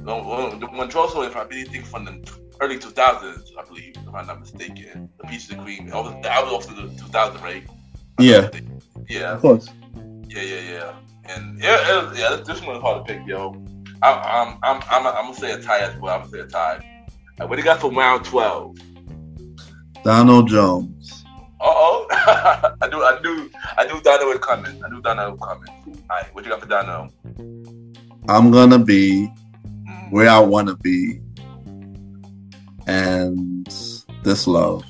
The 0.05 0.67
one 0.73 0.89
twelve 0.89 1.11
songs, 1.11 1.27
if 1.29 1.37
I 1.37 1.43
really 1.45 1.65
think 1.65 1.85
from 1.87 2.05
the 2.05 2.33
early 2.61 2.79
two 2.79 2.91
thousands, 2.91 3.53
I 3.59 3.65
believe, 3.65 3.95
if 3.97 4.15
I'm 4.15 4.27
not 4.27 4.41
mistaken. 4.41 5.09
The 5.19 5.27
Peaches 5.29 5.51
and 5.51 5.63
Cream. 5.63 5.91
I 5.93 6.01
was 6.01 6.13
I 6.27 6.43
was 6.43 6.53
off 6.53 6.67
to 6.67 6.75
the 6.75 6.89
two 6.95 7.07
thousand, 7.09 7.41
right? 7.43 7.67
Yeah. 8.19 8.49
Yeah, 9.09 9.33
Of 9.35 9.41
course. 9.41 9.69
yeah, 10.29 10.43
yeah, 10.43 10.61
yeah. 10.61 10.93
And 11.29 11.59
yeah, 11.61 12.03
was, 12.03 12.19
yeah, 12.19 12.37
this- 12.37 12.47
this 12.47 12.61
one 12.63 12.75
was 12.77 12.83
hard 12.83 13.07
to 13.07 13.15
pick, 13.15 13.27
yo. 13.27 13.55
I, 14.03 14.13
I'm 14.13 14.59
I'm 14.63 14.83
I'm 14.91 15.07
I'm 15.07 15.25
gonna 15.27 15.35
say 15.35 15.53
a 15.53 15.61
tie 15.63 15.81
as 15.81 15.97
well. 16.01 16.15
I'm 16.17 16.21
gonna 16.23 16.33
say 16.33 16.41
a 16.41 16.47
tie. 16.47 17.07
What 17.39 17.51
do 17.51 17.57
you 17.57 17.65
got 17.65 17.81
for 17.81 17.91
round 17.93 18.25
twelve? 18.25 18.77
Donell 20.05 20.43
Jones. 20.45 21.25
Uh 21.61 21.65
oh. 21.67 22.07
I 22.81 22.89
knew 22.89 23.03
I 23.05 23.21
knew 23.21 23.51
I 23.77 23.87
knew 23.87 24.01
Donna 24.01 24.25
was 24.27 24.39
coming. 24.39 24.83
I 24.85 24.89
knew 24.89 25.03
Donell 25.03 25.33
was 25.33 25.41
coming. 25.41 26.05
Alright, 26.11 26.35
what 26.35 26.45
you 26.45 26.51
got 26.51 26.61
for 26.61 26.67
Donell? 26.67 27.11
I'm 28.29 28.51
gonna 28.51 28.79
be 28.79 29.29
where 30.11 30.29
I 30.29 30.39
wanna 30.39 30.77
be, 30.77 31.21
and 32.87 33.67
this 34.23 34.47
love. 34.47 34.85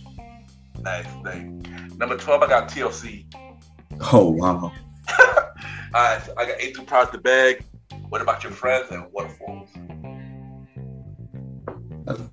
nice, 0.80 1.06
nice. 1.22 1.46
Number 1.96 2.16
twelve, 2.16 2.42
I 2.42 2.48
got 2.48 2.68
TLC. 2.68 3.26
Oh 4.12 4.30
wow. 4.30 4.72
Alright, 5.94 6.22
so 6.24 6.34
I 6.38 6.46
got 6.46 6.58
A2 6.58 6.86
Proud 6.86 7.12
the 7.12 7.18
Bag. 7.18 7.64
What 8.08 8.22
about 8.22 8.42
your 8.44 8.52
friends 8.52 8.90
and 8.90 9.04
what 9.10 9.26
waterfalls? 9.26 9.68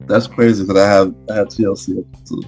That's 0.02 0.28
crazy 0.28 0.63
because 0.63 0.78
I 0.78 0.88
have 0.88 1.15
I 1.30 1.36
have 1.36 1.47
TLC 1.47 2.00
up 2.00 2.26
too. 2.26 2.41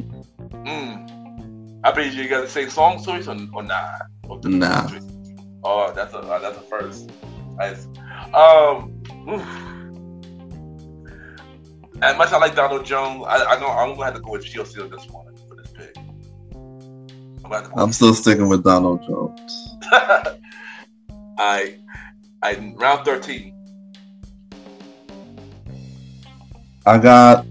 Mm. 0.65 1.79
I 1.83 1.91
bet 1.91 2.13
you 2.13 2.27
got 2.27 2.41
the 2.41 2.49
same 2.49 2.69
song 2.69 3.03
choice 3.03 3.27
or, 3.27 3.37
or 3.53 3.63
not? 3.63 4.01
Or 4.27 4.39
Nah. 4.43 4.89
Oh, 5.63 5.91
that's 5.93 6.13
a 6.13 6.19
uh, 6.19 6.39
that's 6.39 6.57
a 6.57 6.61
first. 6.61 7.11
Nice. 7.57 7.87
Um. 8.33 9.01
oof. 9.29 9.68
As 12.01 12.17
much 12.17 12.27
as 12.27 12.33
I 12.33 12.37
like 12.37 12.55
Donell 12.55 12.81
Jones, 12.81 13.25
I, 13.27 13.43
I 13.43 13.59
know 13.59 13.67
I'm 13.67 13.93
gonna 13.93 14.05
have 14.05 14.13
to 14.15 14.21
go 14.21 14.31
with 14.31 14.45
TLC 14.45 14.81
on 14.81 14.89
this 14.89 15.05
one 15.07 15.25
for 15.49 15.55
this 15.55 15.71
pick. 15.71 15.97
I'm 17.43 17.51
have 17.51 17.63
to 17.63 17.69
go 17.69 17.81
I'm 17.81 17.91
still 17.91 18.13
sticking 18.13 18.47
with 18.47 18.63
Donell 18.63 18.97
Jones. 18.97 19.75
I, 21.37 21.77
I 22.41 22.73
round 22.77 23.05
thirteen. 23.05 23.53
I 26.85 26.97
got 26.97 27.45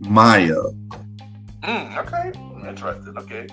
Mya. 0.00 0.62
Mm, 1.62 1.96
okay, 1.98 2.68
interesting. 2.68 3.18
Okay, 3.18 3.48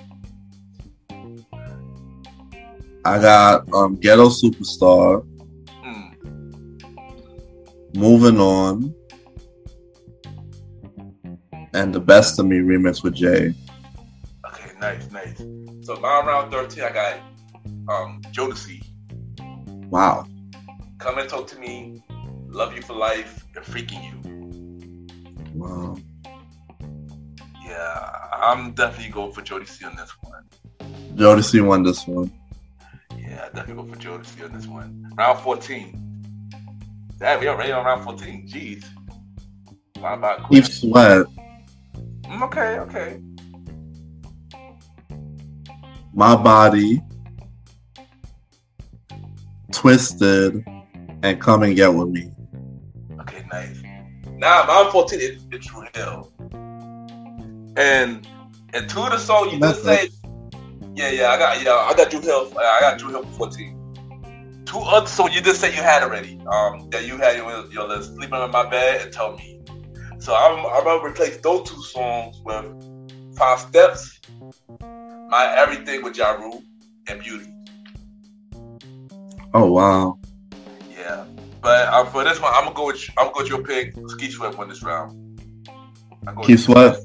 I 3.03 3.19
got 3.19 3.73
um, 3.73 3.95
Ghetto 3.95 4.29
Superstar. 4.29 5.25
Moving 7.95 8.39
on. 8.39 8.93
And 11.73 11.93
the 11.93 11.99
best 11.99 12.39
of 12.39 12.45
me 12.45 12.57
remix 12.57 13.03
with 13.03 13.15
Jay. 13.15 13.53
okay, 14.45 14.71
nice, 14.79 15.09
nice. 15.11 15.37
So 15.81 15.95
my 15.97 16.21
round 16.25 16.51
thirteen, 16.51 16.83
I 16.83 16.91
got 16.91 17.19
um 17.87 18.21
Jodeci. 18.31 18.83
Wow. 19.89 20.25
Come 20.99 21.19
and 21.19 21.29
talk 21.29 21.47
to 21.47 21.59
me. 21.59 22.03
Love 22.47 22.75
you 22.75 22.81
for 22.81 22.93
life 22.93 23.45
and 23.55 23.65
freaking 23.65 24.03
you. 24.03 24.15
Wow. 25.53 25.97
Yeah, 27.65 28.09
I'm 28.33 28.73
definitely 28.73 29.11
going 29.11 29.31
for 29.31 29.41
Jodeci 29.41 29.85
on 29.85 29.95
this 29.95 30.11
one. 30.21 30.45
Jodeci 31.15 31.65
won 31.65 31.83
this 31.83 32.05
one. 32.07 32.31
Yeah, 33.17 33.47
I 33.51 33.55
definitely 33.55 33.83
go 33.83 33.89
for 33.93 33.95
Jodeci 33.99 34.45
on 34.45 34.53
this 34.53 34.67
one. 34.67 35.11
Round 35.17 35.39
14. 35.39 36.14
Damn, 37.17 37.39
we 37.39 37.47
already 37.47 37.71
on 37.71 37.85
round 37.85 38.03
14. 38.03 38.47
Jeez. 38.47 38.83
My 40.01 40.15
about 40.15 40.49
Keith 40.49 40.71
Sweat. 40.71 41.25
Mm, 42.23 42.41
Okay, 42.43 42.79
okay. 42.79 43.19
My 46.13 46.35
Body. 46.35 47.01
Twisted. 49.71 50.63
And 51.23 51.41
Come 51.41 51.63
and 51.63 51.75
Get 51.75 51.93
With 51.93 52.09
Me. 52.09 52.29
Okay, 53.21 53.45
nice. 53.51 53.81
Now 54.31 54.67
round 54.67 54.91
14 54.91 55.19
is, 55.19 55.43
Dru 55.45 55.85
Hill. 55.93 56.31
And 57.77 58.27
and 58.73 58.89
two 58.89 58.99
of 58.99 59.11
the 59.11 59.17
songs 59.17 59.53
you 59.53 59.59
just 59.59 59.83
said. 59.83 60.09
Yeah, 60.95 61.11
yeah, 61.11 61.29
I 61.29 61.37
got 61.37 61.63
yeah, 61.63 61.73
I 61.73 61.93
got 61.95 62.09
Dru 62.11 62.19
Hill. 62.19 62.51
I 62.57 62.77
got 62.81 62.99
Dru 62.99 63.09
Hill 63.09 63.23
for 63.23 63.49
14. 63.49 63.74
Two 64.75 64.81
other 64.81 65.07
songs 65.07 65.33
you 65.33 65.39
just 65.39 65.61
said 65.61 65.73
you 65.73 65.81
had 65.81 66.03
already. 66.03 66.37
Um, 66.51 66.89
that 66.89 67.07
you 67.07 67.15
had 67.15 67.37
your 67.37 67.65
your 67.71 67.87
list, 67.87 68.13
sleeping 68.13 68.33
on 68.33 68.51
my 68.51 68.69
bed 68.69 69.03
and 69.03 69.13
tell 69.13 69.37
me. 69.37 69.61
So 70.19 70.35
I'm 70.35 70.65
I'm 70.65 70.83
gonna 70.83 71.01
replace 71.01 71.37
those 71.37 71.69
two 71.69 71.81
songs 71.81 72.41
with 72.43 72.65
Five 73.37 73.59
Steps, 73.61 74.19
My 75.29 75.55
Everything 75.57 76.03
with 76.03 76.17
Ja 76.17 76.31
Rule, 76.31 76.61
and 77.07 77.21
Beauty. 77.21 77.53
Oh, 79.53 79.71
wow. 79.71 80.19
Yeah, 80.91 81.23
but 81.61 81.87
um, 81.87 82.07
for 82.07 82.25
this 82.25 82.41
one, 82.41 82.51
I'm 82.53 82.65
gonna 82.65 82.75
go 82.75 82.87
with 82.87 83.01
I'm 83.17 83.27
gonna 83.27 83.33
go 83.33 83.41
with 83.43 83.49
your 83.49 83.63
pick. 83.63 83.95
Ski 84.09 84.29
Sweat 84.29 84.57
won 84.57 84.67
this 84.67 84.83
round. 84.83 85.39
Keith 86.43 86.59
Sweat. 86.59 86.97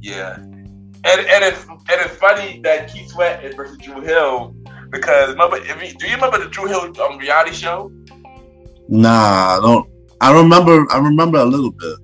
Yeah, 0.00 0.36
and 0.36 1.04
and 1.04 1.44
it's 1.44 1.66
and 1.68 2.00
it's 2.00 2.16
funny 2.16 2.62
that 2.62 2.90
Keith 2.90 3.10
Sweat 3.10 3.44
is 3.44 3.54
versus 3.54 3.76
Dru 3.76 4.00
Hill 4.00 4.56
because 4.90 5.30
remember, 5.30 5.56
if 5.58 5.82
you, 5.82 5.98
do 5.98 6.06
you 6.08 6.14
remember 6.14 6.38
the 6.38 6.48
Dru 6.48 6.66
Hill 6.66 6.92
um, 7.02 7.18
reality 7.18 7.52
show? 7.54 7.90
Nah, 8.88 9.58
I 9.58 9.60
don't. 9.62 9.88
I 10.20 10.32
remember. 10.40 10.86
I 10.92 10.98
remember 10.98 11.38
a 11.38 11.44
little 11.44 11.70
bit. 11.72 11.98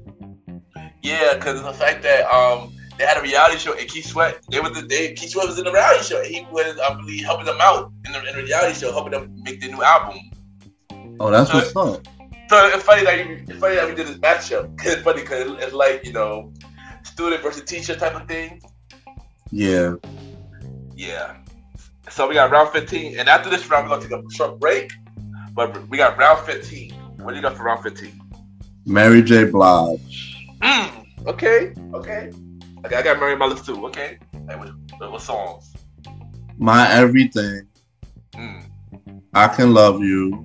Yeah, 1.02 1.34
because 1.34 1.62
the 1.62 1.72
fact 1.72 2.02
that 2.02 2.24
um 2.32 2.72
they 2.98 3.04
had 3.04 3.18
a 3.18 3.22
reality 3.22 3.58
show 3.58 3.72
and 3.74 3.88
Keith 3.88 4.06
Sweat 4.06 4.38
they 4.50 4.60
was 4.60 4.72
the, 4.72 4.82
they 4.82 5.12
Keith 5.14 5.30
Sweat 5.30 5.46
was 5.46 5.58
in 5.58 5.64
the 5.64 5.72
reality 5.72 6.04
show. 6.04 6.22
He 6.22 6.46
was 6.50 6.78
I 6.78 6.94
believe 6.94 7.24
helping 7.24 7.46
them 7.46 7.58
out 7.60 7.92
in 8.06 8.12
the, 8.12 8.18
in 8.28 8.36
the 8.36 8.42
reality 8.44 8.78
show, 8.78 8.92
helping 8.92 9.12
them 9.12 9.34
make 9.42 9.60
their 9.60 9.70
new 9.70 9.82
album. 9.82 10.18
Oh, 11.20 11.30
that's 11.30 11.52
what's 11.52 11.74
up. 11.76 12.06
So 12.48 12.66
it's 12.66 12.82
funny 12.84 13.04
that 13.04 13.18
you, 13.26 13.44
it's 13.48 13.58
funny 13.58 13.76
that 13.76 13.88
we 13.88 13.94
did 13.94 14.06
this 14.06 14.18
matchup. 14.18 14.76
'Cause 14.78 14.92
it's 14.94 15.02
funny 15.02 15.22
because 15.22 15.50
it's 15.62 15.72
like 15.72 16.04
you 16.04 16.12
know 16.12 16.52
student 17.02 17.42
versus 17.42 17.64
teacher 17.64 17.96
type 17.96 18.14
of 18.14 18.26
thing. 18.28 18.60
Yeah. 19.50 19.94
Yeah. 20.94 21.36
So 22.10 22.28
we 22.28 22.34
got 22.34 22.50
round 22.50 22.70
15, 22.70 23.18
and 23.18 23.28
after 23.28 23.50
this 23.50 23.68
round, 23.70 23.88
we're 23.88 23.96
gonna 23.96 24.08
take 24.08 24.18
a 24.18 24.34
short 24.34 24.60
break. 24.60 24.92
But 25.54 25.88
we 25.88 25.96
got 25.96 26.18
round 26.18 26.44
15. 26.46 26.92
What 27.18 27.30
do 27.30 27.36
you 27.36 27.42
got 27.42 27.56
for 27.56 27.64
round 27.64 27.82
15? 27.82 28.20
Mary 28.86 29.22
J. 29.22 29.44
Blige. 29.44 30.36
Mm, 30.60 31.06
okay, 31.26 31.72
okay. 31.94 32.30
Okay, 32.84 32.96
I 32.96 33.02
got 33.02 33.18
Mary 33.18 33.36
list 33.48 33.64
too. 33.64 33.86
Okay, 33.86 34.18
hey, 34.48 34.56
what, 34.56 34.68
what, 34.98 35.12
what 35.12 35.22
songs? 35.22 35.72
My 36.58 36.90
Everything. 36.92 37.66
Mm, 38.34 38.64
I 39.32 39.48
Can 39.48 39.72
Love 39.72 40.02
You. 40.02 40.44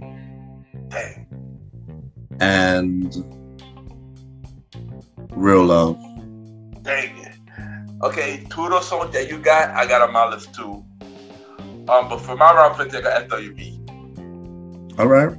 dang. 0.90 1.28
And 2.40 3.14
Real 5.32 5.66
Love. 5.66 5.98
Dang 6.84 7.18
it. 7.18 7.34
Okay, 8.02 8.46
two 8.50 8.64
of 8.66 8.72
those 8.72 8.88
songs 8.88 9.14
that 9.14 9.30
you 9.30 9.38
got, 9.38 9.72
I 9.72 9.86
got 9.86 10.02
on 10.02 10.14
my 10.14 10.30
list 10.30 10.56
too. 10.56 10.86
Um, 11.90 12.08
but 12.08 12.20
for 12.20 12.36
my 12.36 12.54
round 12.54 12.78
15, 12.78 13.00
I 13.00 13.02
got 13.02 13.28
SWV. 13.30 15.00
All 15.00 15.08
right. 15.08 15.36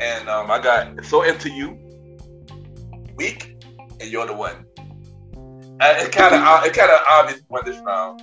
And 0.00 0.28
um, 0.28 0.50
I 0.50 0.58
got 0.58 1.04
So 1.04 1.22
Into 1.22 1.50
You, 1.50 1.78
Weak, 3.16 3.62
and 4.00 4.10
You're 4.10 4.26
the 4.26 4.32
One. 4.32 4.64
And 5.36 5.98
it's 5.98 6.08
kind 6.16 6.34
of 6.34 6.64
it 6.64 6.72
kind 6.72 6.90
of 6.90 7.00
obvious 7.08 7.42
won 7.48 7.62
this 7.66 7.78
round. 7.80 8.22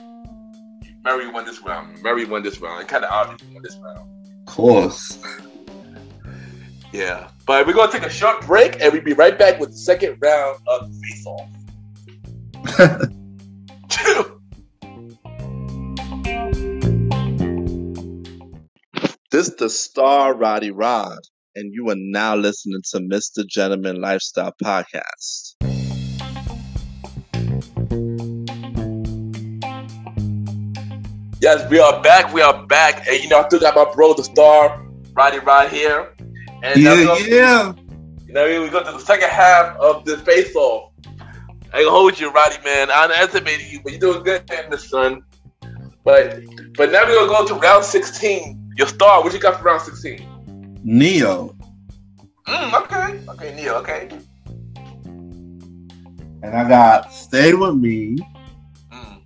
Mary 1.03 1.29
won 1.29 1.45
this 1.45 1.61
round. 1.61 2.01
Mary 2.01 2.25
won 2.25 2.41
this 2.41 2.59
round. 2.59 2.81
It 2.81 2.87
kind 2.87 3.05
of 3.05 3.11
obvious 3.11 3.41
won 3.51 3.61
this 3.61 3.77
round. 3.77 4.09
Of 4.47 4.53
course. 4.53 5.19
Yeah, 6.91 7.29
but 7.45 7.67
we're 7.67 7.73
gonna 7.73 7.91
take 7.91 8.03
a 8.03 8.09
short 8.09 8.45
break 8.47 8.81
and 8.81 8.91
we'll 8.91 9.03
be 9.03 9.13
right 9.13 9.37
back 9.37 9.59
with 9.59 9.71
the 9.71 9.77
second 9.77 10.17
round 10.21 10.59
of 10.67 10.89
face 11.01 11.25
off. 11.27 11.49
this 19.39 19.55
the 19.57 19.69
star 19.69 20.35
Roddy 20.35 20.69
Rod, 20.69 21.19
and 21.55 21.73
you 21.73 21.89
are 21.89 21.95
now 21.97 22.35
listening 22.35 22.81
to 22.91 22.99
Mr. 22.99 23.47
Gentleman 23.47 24.01
Lifestyle 24.01 24.53
Podcast. 24.61 25.55
Yes, 31.41 31.69
we 31.69 31.79
are 31.79 32.01
back. 32.01 32.33
We 32.33 32.41
are 32.41 32.65
back, 32.67 33.07
and 33.07 33.23
you 33.23 33.29
know 33.29 33.39
I 33.39 33.47
still 33.47 33.61
got 33.61 33.75
my 33.75 33.89
bro, 33.95 34.13
the 34.13 34.25
star 34.25 34.85
Roddy 35.13 35.39
Rod 35.39 35.69
here. 35.69 36.13
And 36.61 36.81
yeah, 36.81 36.91
uh, 36.91 37.15
yeah. 37.25 37.73
You 38.27 38.33
know, 38.33 38.61
we 38.61 38.69
go 38.69 38.83
to 38.83 38.91
the 38.91 38.99
second 38.99 39.29
half 39.29 39.77
of 39.77 40.03
this 40.03 40.19
face 40.19 40.53
off. 40.53 40.91
I 41.71 41.83
can 41.83 41.87
hold 41.87 42.19
you, 42.19 42.29
Roddy, 42.29 42.61
man. 42.65 42.91
I 42.91 43.03
underestimated 43.03 43.71
you, 43.71 43.79
but 43.83 43.93
you're 43.93 44.01
doing 44.01 44.23
good 44.23 44.51
in 44.51 44.69
this, 44.69 44.89
son. 44.89 45.21
But 46.03 46.41
but 46.75 46.91
now 46.91 47.05
we're 47.05 47.25
gonna 47.25 47.47
go 47.47 47.47
to 47.47 47.53
round 47.53 47.85
16. 47.85 48.58
Your 48.77 48.87
star, 48.87 49.23
what 49.23 49.33
you 49.33 49.39
got 49.39 49.57
for 49.59 49.65
round 49.65 49.81
16? 49.81 50.79
Ne-Yo. 50.83 51.55
Mm, 52.47 52.73
okay. 52.83 53.19
Okay, 53.29 53.55
Ne-Yo, 53.55 53.75
okay. 53.75 54.09
And 56.41 56.55
I 56.55 56.67
got 56.67 57.11
Stay 57.13 57.53
With 57.53 57.75
Me, 57.75 58.17
Mm, 58.91 59.21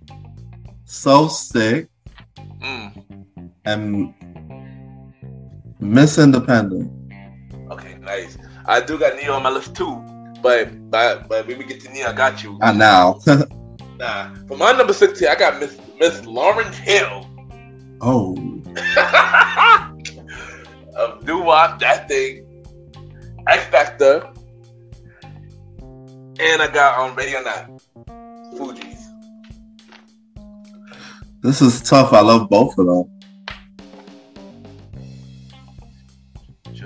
So 0.84 1.28
Sick, 1.28 1.88
mm. 2.60 3.24
and 3.64 4.12
Miss 5.80 6.18
Independent. 6.18 6.90
Okay, 7.70 7.94
nice. 8.00 8.36
I 8.66 8.80
do 8.80 8.98
got 8.98 9.14
Ne-Yo 9.16 9.34
on 9.34 9.42
my 9.44 9.50
list 9.50 9.74
too. 9.76 9.94
But 10.42 10.90
but 10.90 11.28
but 11.28 11.46
when 11.46 11.56
we 11.58 11.64
get 11.64 11.80
to 11.82 11.88
Ne-Yo, 11.90 12.08
I 12.08 12.12
got 12.12 12.42
you. 12.42 12.58
Not 12.58 12.76
now. 12.76 13.20
Nah. 13.96 14.34
For 14.48 14.56
my 14.56 14.72
number 14.72 14.92
16, 14.92 15.28
I 15.28 15.36
got 15.36 15.60
Miss 15.60 15.78
Miss 16.00 16.20
Lauryn 16.22 16.74
Hill. 16.74 17.30
oh. 18.02 18.34
Of 20.96 21.24
Doo 21.24 21.42
Wop, 21.42 21.78
that 21.80 22.08
thing, 22.08 22.64
Ex-Factor, 23.48 24.28
and 26.40 26.62
I 26.62 26.68
got 26.72 26.98
on 26.98 27.14
Radio 27.14 27.42
9, 27.42 27.78
Fugees. 28.54 29.02
This 31.42 31.60
is 31.60 31.82
tough. 31.82 32.12
I 32.12 32.20
love 32.20 32.48
both 32.48 32.78
of 32.78 32.86
them. 32.86 33.10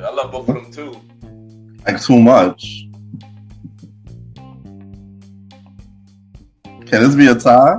I 0.02 0.10
love 0.10 0.32
both 0.32 0.48
of 0.48 0.54
them 0.54 0.70
too. 0.70 1.00
Like 1.86 2.00
too 2.02 2.18
much. 2.20 2.86
Can 6.64 7.02
this 7.02 7.14
be 7.14 7.26
a 7.26 7.34
tie? 7.34 7.78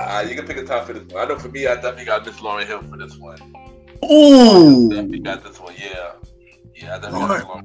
Uh, 0.00 0.20
you 0.26 0.34
can 0.34 0.46
pick 0.46 0.56
a 0.56 0.64
time 0.64 0.86
for 0.86 0.92
this 0.94 1.12
one. 1.12 1.22
I 1.22 1.28
know 1.28 1.38
for 1.38 1.48
me, 1.48 1.66
I 1.66 1.74
definitely 1.74 2.06
got 2.06 2.24
Miss 2.24 2.36
Lauryn 2.36 2.66
Hill 2.66 2.82
for 2.82 2.96
this 2.96 3.16
one. 3.16 3.38
Ooh. 4.04 4.88
Definitely 4.88 5.18
got 5.20 5.44
this 5.44 5.60
one, 5.60 5.74
yeah. 5.78 6.12
Yeah, 6.74 6.96
I 6.96 6.98
definitely 7.00 7.62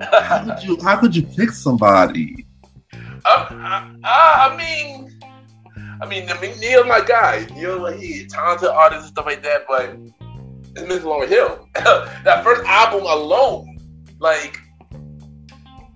got 0.00 0.14
How 0.20 0.44
could 0.44 0.64
you 0.64 0.78
how 0.82 1.00
could 1.00 1.14
you 1.14 1.22
pick 1.22 1.50
somebody? 1.50 2.46
I, 3.24 3.96
I, 4.02 4.50
I 4.50 4.56
mean, 4.56 5.20
I 6.02 6.06
mean, 6.06 6.28
I 6.28 6.40
mean, 6.40 6.58
Neil, 6.58 6.84
my 6.84 7.00
guy, 7.00 7.46
Neil, 7.54 7.80
like, 7.80 7.96
he 7.96 8.26
talented 8.26 8.68
artist 8.68 9.02
and 9.02 9.12
stuff 9.12 9.26
like 9.26 9.42
that, 9.42 9.64
but 9.68 9.96
it's 10.74 10.88
Miss 10.88 11.00
Lauryn 11.00 11.28
Hill. 11.28 11.68
that 11.74 12.42
first 12.42 12.64
album 12.64 13.04
alone, 13.06 13.78
like, 14.18 14.60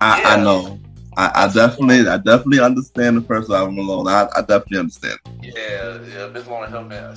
I, 0.01 0.21
Yeah. 0.21 0.29
I 0.29 0.37
know. 0.43 0.78
I, 1.19 1.33
I 1.35 1.53
definitely 1.53 2.09
I 2.09 2.17
definitely 2.17 2.61
understand 2.61 3.17
the 3.17 3.23
first 3.23 3.51
album 3.51 3.77
alone. 3.77 4.07
I, 4.07 4.29
I 4.37 4.41
definitely 4.41 4.79
understand. 4.79 5.19
yeah, 5.43 5.99
yeah, 6.15 6.29
Miss 6.29 6.45
Lauryn 6.45 6.71
Hill, 6.71 6.85
man. 6.85 7.17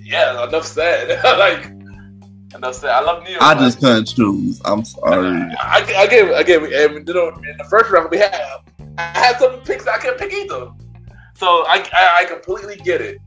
Yeah, 0.00 0.48
enough 0.48 0.64
said. 0.64 1.22
like, 1.24 1.66
enough 2.56 2.74
said. 2.74 2.88
I 2.88 3.00
love 3.02 3.24
Neil. 3.24 3.36
I 3.42 3.54
just 3.56 3.78
couldn't 3.78 4.06
choose. 4.06 4.62
I'm 4.64 4.86
sorry. 4.86 5.36
I, 5.60 5.84
I 5.98 6.06
gave, 6.06 6.30
I 6.30 6.42
gave, 6.42 6.62
and 6.62 7.06
you 7.06 7.12
know, 7.12 7.28
in 7.28 7.58
the 7.58 7.64
first 7.64 7.90
round 7.90 8.10
we 8.10 8.16
had, 8.16 8.42
I 8.96 9.02
had 9.18 9.38
some 9.38 9.60
picks 9.60 9.86
I 9.86 9.98
couldn't 9.98 10.18
pick 10.18 10.32
either. 10.32 10.70
So 11.34 11.66
I, 11.66 11.86
I, 11.92 12.20
I 12.20 12.24
completely 12.24 12.76
get 12.76 13.02
it. 13.02 13.18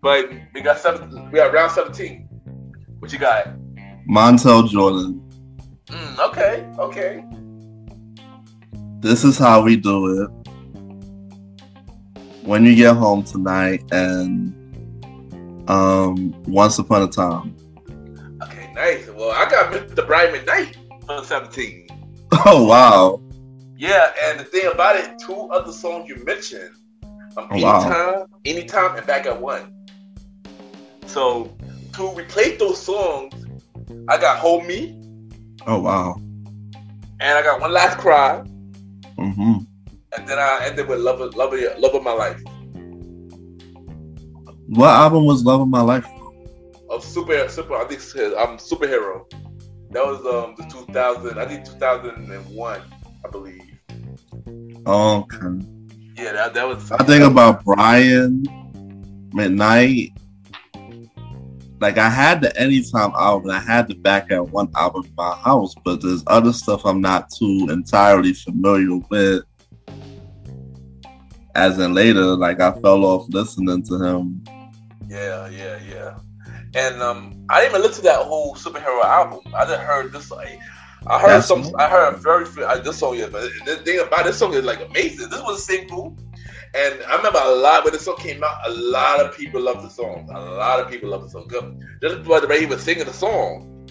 But 0.00 0.30
we 0.54 0.62
got 0.62 0.78
seven, 0.78 1.30
we 1.30 1.36
got 1.36 1.52
round 1.52 1.70
seventeen. 1.70 2.28
What 3.00 3.12
you 3.12 3.18
got? 3.18 3.48
Montell 4.08 4.66
Jordan. 4.70 5.22
Mm, 5.88 6.30
okay, 6.30 6.66
okay. 6.78 7.35
This 9.00 9.24
is 9.24 9.38
how 9.38 9.62
we 9.62 9.76
do 9.76 10.22
it. 10.22 10.30
When 12.44 12.64
you 12.64 12.74
get 12.74 12.96
home 12.96 13.24
tonight 13.24 13.82
and 13.92 14.54
um 15.68 16.32
once 16.46 16.78
upon 16.78 17.02
a 17.02 17.08
time. 17.08 17.56
Okay, 18.42 18.70
nice. 18.74 19.08
Well, 19.08 19.30
I 19.32 19.48
got 19.50 19.72
Mr. 19.72 20.06
Brian 20.06 20.34
McKnight 20.34 20.76
for 21.06 21.24
17. 21.24 21.86
Oh 22.44 22.64
wow. 22.66 23.20
Yeah, 23.78 24.12
and 24.24 24.40
the 24.40 24.44
thing 24.44 24.68
about 24.72 24.96
it, 24.96 25.10
two 25.24 25.34
other 25.52 25.70
songs 25.72 26.08
you 26.08 26.22
mentioned, 26.24 26.70
um, 27.36 27.48
Oh, 27.50 27.60
wow. 27.62 27.80
anytime, 27.80 28.26
anytime, 28.44 28.96
and 28.96 29.06
back 29.06 29.26
at 29.26 29.40
one. 29.40 29.72
So 31.06 31.56
to 31.94 32.08
replace 32.14 32.58
those 32.58 32.80
songs, 32.80 33.32
I 34.08 34.18
got 34.18 34.38
Hold 34.38 34.66
Me, 34.66 34.98
Oh 35.66 35.78
wow. 35.80 36.16
and 37.20 37.38
I 37.38 37.42
got 37.42 37.60
One 37.60 37.72
Last 37.72 37.98
Cry, 37.98 38.42
hmm 39.32 39.54
and 40.16 40.26
then 40.26 40.38
I 40.38 40.60
ended 40.62 40.88
with 40.88 41.00
Love, 41.00 41.20
of- 41.20 41.34
Love, 41.34 41.52
of, 41.52 41.78
Love 41.78 41.94
of 41.94 42.02
My 42.02 42.12
Life 42.12 42.40
What 44.68 44.90
album 44.90 45.26
was 45.26 45.44
Love 45.44 45.60
of 45.60 45.68
My 45.68 45.80
Life? 45.80 46.06
of 46.90 47.04
Super, 47.04 47.48
Super. 47.48 47.76
I 47.76 47.84
think 47.84 48.02
I'm 48.36 48.50
um, 48.50 48.58
Superhero. 48.58 49.30
That 49.90 50.04
was 50.04 50.18
um 50.26 50.54
the 50.56 50.64
2000, 50.64 51.38
I 51.38 51.46
think 51.46 51.64
2001, 51.64 52.82
I 53.24 53.30
believe. 53.30 53.62
Okay. 54.86 55.66
Yeah, 56.16 56.32
that, 56.32 56.54
that 56.54 56.66
was. 56.66 56.90
I 56.92 57.04
think 57.04 57.24
about 57.24 57.64
Brian 57.64 58.44
McKnight. 59.30 60.12
Like 61.80 61.98
I 61.98 62.08
had 62.08 62.40
the 62.40 62.58
Anytime 62.58 63.12
album, 63.16 63.50
I 63.50 63.60
had 63.60 63.88
the 63.88 63.94
Back 63.94 64.30
at 64.30 64.48
One 64.48 64.70
album 64.76 65.04
in 65.04 65.14
my 65.14 65.34
house, 65.36 65.74
but 65.84 66.00
there's 66.02 66.22
other 66.26 66.52
stuff 66.52 66.86
I'm 66.86 67.00
not 67.00 67.30
too 67.30 67.68
entirely 67.70 68.32
familiar 68.32 68.96
with. 69.10 69.44
As 71.54 71.78
in 71.78 71.94
later, 71.94 72.24
like 72.36 72.60
I 72.60 72.72
fell 72.80 73.04
off 73.04 73.26
listening 73.28 73.82
to 73.84 74.02
him. 74.02 74.44
Yeah, 75.08 75.48
yeah, 75.48 75.78
yeah. 75.88 76.18
And 76.74 77.00
um, 77.00 77.46
I 77.48 77.60
didn't 77.60 77.72
even 77.76 77.82
listen 77.82 78.04
to 78.04 78.08
that 78.10 78.22
whole 78.22 78.54
superhero 78.54 79.02
album. 79.04 79.40
I 79.54 79.64
just 79.64 79.80
heard 79.80 80.12
this. 80.12 80.30
Like, 80.30 80.58
I 81.06 81.18
heard 81.18 81.30
That's 81.30 81.46
some. 81.46 81.62
nice. 81.62 81.74
I 81.78 81.88
heard 81.88 82.14
a 82.14 82.16
very 82.18 82.44
I, 82.64 82.72
Uh, 82.72 82.80
this 82.80 82.98
song, 82.98 83.16
yeah, 83.16 83.28
but 83.30 83.48
the 83.64 83.76
thing 83.76 84.00
about 84.00 84.24
this 84.24 84.38
song 84.38 84.52
is 84.54 84.64
like 84.64 84.80
amazing. 84.80 85.30
This 85.30 85.40
was 85.42 85.60
a 85.60 85.62
single, 85.62 86.16
and 86.74 87.02
I 87.04 87.16
remember 87.16 87.40
a 87.42 87.54
lot 87.54 87.84
when 87.84 87.92
the 87.92 87.98
song 87.98 88.16
came 88.16 88.42
out. 88.42 88.58
A 88.66 88.70
lot 88.70 89.20
of 89.20 89.36
people 89.36 89.60
loved 89.60 89.84
the 89.84 89.90
song. 89.90 90.28
A 90.32 90.40
lot 90.40 90.80
of 90.80 90.90
people 90.90 91.10
loved 91.10 91.26
the 91.26 91.30
song. 91.30 91.46
Good. 91.48 91.78
Just 92.02 92.24
by 92.24 92.40
the 92.40 92.46
way 92.46 92.60
he 92.60 92.66
was 92.66 92.82
singing 92.82 93.04
the 93.04 93.12
song, 93.12 93.88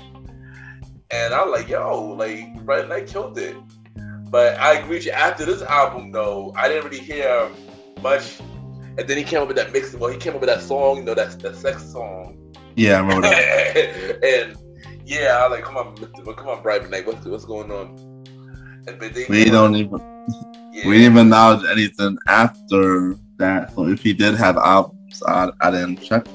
and 1.11 1.33
I 1.33 1.43
was 1.43 1.59
like, 1.59 1.69
yo, 1.69 2.13
like 2.13 2.65
Brian 2.65 2.89
Knight 2.89 3.07
killed 3.07 3.38
it. 3.38 3.55
But 4.29 4.59
I 4.59 4.73
agree 4.73 4.97
with 4.97 5.05
you. 5.05 5.11
After 5.11 5.45
this 5.45 5.61
album, 5.61 6.11
though, 6.11 6.53
I 6.57 6.67
didn't 6.67 6.85
really 6.85 6.99
hear 6.99 7.49
much. 8.01 8.39
And 8.97 9.07
then 9.07 9.17
he 9.17 9.23
came 9.23 9.41
up 9.41 9.47
with 9.47 9.57
that 9.57 9.71
mix. 9.71 9.93
Well, 9.93 10.11
he 10.11 10.17
came 10.17 10.33
up 10.33 10.41
with 10.41 10.49
that 10.49 10.61
song, 10.61 10.97
you 10.97 11.03
know, 11.03 11.13
that 11.13 11.39
that 11.39 11.55
sex 11.55 11.83
song. 11.91 12.38
Yeah, 12.75 12.97
I 12.97 12.99
remember 13.01 13.21
that. 13.27 14.23
and 14.23 14.57
yeah, 15.05 15.38
I 15.38 15.47
was 15.47 15.57
like, 15.57 15.63
come 15.63 15.77
on, 15.77 15.95
come 16.36 16.47
on, 16.47 16.61
Brian 16.63 16.84
McKnight, 16.84 17.05
what's 17.05 17.26
what's 17.26 17.45
going 17.45 17.71
on? 17.71 18.15
And, 18.88 18.99
but 18.99 19.13
they, 19.13 19.25
We 19.29 19.45
don't 19.45 19.75
even 19.75 19.99
yeah. 20.71 20.88
we 20.88 20.97
didn't 20.97 21.13
even 21.13 21.17
acknowledge 21.27 21.65
anything 21.69 22.17
after 22.27 23.15
that. 23.38 23.73
So 23.73 23.88
if 23.88 24.01
he 24.01 24.13
did 24.13 24.36
have 24.36 24.57
albums, 24.57 25.21
I, 25.27 25.49
I 25.61 25.71
didn't 25.71 25.97
check. 26.01 26.25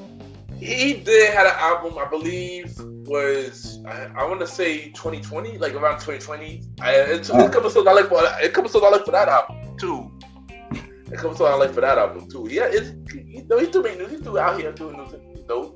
He 0.57 0.93
did 0.93 1.33
had 1.33 1.47
an 1.47 1.53
album, 1.57 1.97
I 1.97 2.07
believe, 2.07 2.75
was 3.07 3.79
I, 3.87 4.11
I 4.15 4.23
want 4.25 4.39
to 4.41 4.47
say 4.47 4.89
2020, 4.91 5.57
like 5.57 5.73
around 5.73 5.95
2020. 5.99 6.61
I, 6.81 6.93
it's, 6.95 7.29
Oh. 7.31 7.45
a 7.47 7.49
couple 7.49 7.69
songs 7.71 7.87
I 7.87 7.93
like 7.93 8.07
for 8.09 8.23
a 8.23 8.49
couple 8.49 8.69
songs 8.69 8.85
I 8.85 8.89
like 8.89 9.05
for 9.05 9.11
that 9.11 9.27
album 9.27 9.75
too. 9.77 10.11
A 11.11 11.15
couple 11.15 11.35
songs 11.35 11.41
I 11.51 11.55
like 11.55 11.73
for 11.73 11.81
that 11.81 11.97
album 11.97 12.29
too. 12.29 12.47
Yeah, 12.49 12.67
it's 12.71 12.91
you 13.15 13.43
know 13.49 13.57
he's 13.57 13.69
still 13.69 13.81
making 13.81 14.07
he's 14.09 14.19
still 14.19 14.37
out 14.37 14.59
here 14.59 14.71
doing 14.71 14.97
new 14.97 15.07
things, 15.09 15.39
though. 15.47 15.75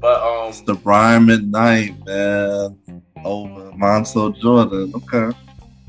But 0.00 0.22
um, 0.22 0.50
It's 0.50 0.60
the 0.60 0.74
Brian 0.74 1.26
night, 1.50 1.94
man. 2.06 3.02
Over 3.24 3.72
Montell 3.72 4.38
Jordan. 4.40 4.92
Okay. 4.94 5.36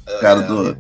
Uh, 0.10 0.22
Gotta 0.22 0.42
yeah. 0.42 0.48
do 0.48 0.68
it. 0.68 0.78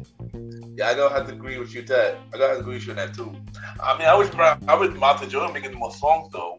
Yeah, 0.77 0.87
I 0.87 0.93
gonna 0.95 1.13
have 1.13 1.27
to 1.27 1.33
agree 1.33 1.57
with 1.57 1.75
you 1.75 1.81
that. 1.83 2.17
I 2.33 2.37
gotta 2.37 2.59
agree 2.59 2.75
with 2.75 2.85
you 2.85 2.91
on 2.91 2.97
that 2.97 3.13
too. 3.13 3.35
I 3.83 3.97
mean, 3.97 4.07
I 4.07 4.15
wish 4.15 4.33
I 4.33 4.75
wish 4.75 4.97
Martha 4.97 5.27
Jordan 5.27 5.53
making 5.53 5.73
more 5.77 5.91
songs 5.91 6.31
though. 6.31 6.57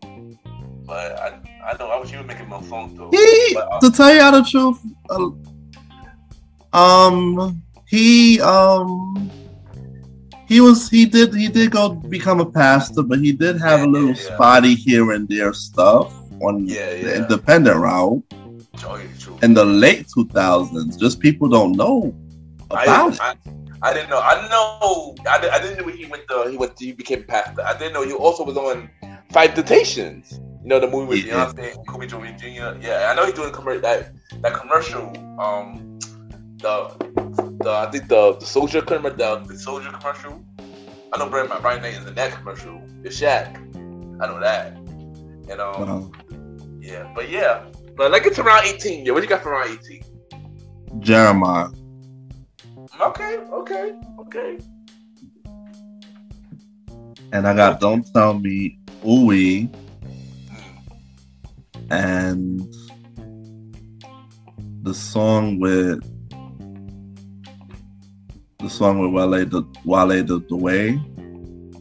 but 0.85 1.19
I 1.19 1.41
I 1.65 1.77
know 1.79 1.87
I 1.89 1.99
wish 1.99 2.11
he 2.11 2.17
was 2.19 2.27
making 2.27 2.49
more 2.49 2.63
songs 2.65 2.99
though. 2.99 3.11
He, 3.11 3.55
But, 3.55 3.69
uh, 3.73 3.81
to 3.81 3.91
tell 3.91 4.13
you 4.13 4.31
the 4.31 4.43
truth, 4.51 4.79
uh, 5.09 5.31
um, 6.79 7.63
he 7.89 8.41
um, 8.43 9.31
he 10.47 10.61
was 10.61 10.91
he 10.91 11.07
did 11.07 11.35
he 11.35 11.49
did 11.49 11.71
go 11.71 11.91
become 11.91 12.41
a 12.41 12.51
pastor, 12.51 13.03
but 13.03 13.21
he 13.21 13.33
did 13.33 13.59
have 13.59 13.81
a 13.81 13.87
little 13.87 14.09
yeah, 14.11 14.23
yeah. 14.23 14.35
spotty 14.35 14.75
here 14.75 15.13
and 15.13 15.27
there 15.29 15.55
stuff 15.55 16.13
on 16.43 16.67
Yeah, 16.67 16.91
the 16.91 17.17
independent 17.17 17.77
route 17.79 18.23
oh, 18.85 18.97
yeah, 18.97 19.39
in 19.43 19.55
the 19.55 19.65
late 19.65 20.07
two 20.13 20.29
thousands. 20.29 20.97
Just 20.97 21.21
people 21.21 21.49
don't 21.49 21.73
know 21.73 22.15
about 22.71 23.13
it. 23.15 23.21
I, 23.21 23.35
I 23.83 23.95
didn't 23.95 24.11
know. 24.11 24.21
I 24.21 24.49
know. 24.49 25.15
I, 25.27 25.49
I 25.53 25.59
didn't 25.61 25.79
know 25.87 25.93
he 25.93 26.07
went. 26.07 26.27
The, 26.29 26.51
he 26.51 26.57
went. 26.57 26.79
He 26.79 26.93
became 26.93 27.25
pastor. 27.25 27.63
I 27.63 27.77
didn't 27.79 27.95
know 27.95 28.03
he 28.05 28.13
also 28.13 28.45
was 28.45 28.57
on 28.57 28.91
Fighting 29.31 29.57
Temptations. 29.57 30.41
You 30.63 30.69
know 30.69 30.79
the 30.81 30.87
movie 30.89 31.07
with 31.09 31.25
Yeah. 31.25 31.47
Beyonce, 31.57 31.77
and 31.77 31.87
Kobe 31.87 32.07
Jr. 32.07 32.79
Yeah, 32.87 33.09
I 33.11 33.15
know 33.15 33.25
he's 33.25 33.35
doing 33.35 33.53
commer- 33.53 33.81
that 33.81 34.13
that 34.43 34.55
commercial. 34.55 35.07
Um, 35.41 35.99
the 36.59 36.91
the 37.65 37.71
I 37.71 37.91
think 37.91 38.09
the 38.09 38.37
the 38.37 38.45
soldier 38.47 38.83
commercial. 38.83 39.17
The, 39.17 39.37
the 39.47 39.59
soldier 39.59 39.91
commercial. 39.91 40.45
I 41.13 41.19
know 41.19 41.29
Brian 41.31 41.49
Brian 41.63 41.81
Knight 41.83 41.95
is 41.95 42.07
in 42.07 42.15
that 42.15 42.33
commercial. 42.33 42.81
The 43.03 43.09
Shaq. 43.09 43.57
I 44.21 44.27
know 44.27 44.39
that. 44.41 44.77
And 45.51 45.61
um, 45.61 46.13
Uh, 46.31 46.37
yeah, 46.81 47.11
but 47.17 47.31
yeah, 47.31 47.65
but 47.97 48.13
like 48.13 48.27
it's 48.27 48.39
around 48.39 48.67
eighteen. 48.67 49.07
Yeah, 49.07 49.13
what 49.13 49.23
you 49.23 49.29
got 49.29 49.43
for 49.43 49.53
around 49.53 49.71
eighteen? 49.71 50.05
Jeremih. 50.99 51.75
Okay, 53.01 53.39
okay, 53.51 53.95
okay. 54.19 54.59
And 57.33 57.49
I 57.49 57.55
got 57.55 57.81
Don't 57.81 58.05
Tell 58.13 58.39
Me 58.39 58.79
Oui 59.03 59.71
and 61.91 62.61
the 64.83 64.93
song 64.93 65.59
with 65.59 66.05
the 68.59 68.69
song 68.69 68.99
with 68.99 69.13
Wale 69.13 69.47
the 69.47 69.65
Wale 69.87 70.23
the, 70.23 70.45
the 70.49 70.57
Way. 70.57 71.01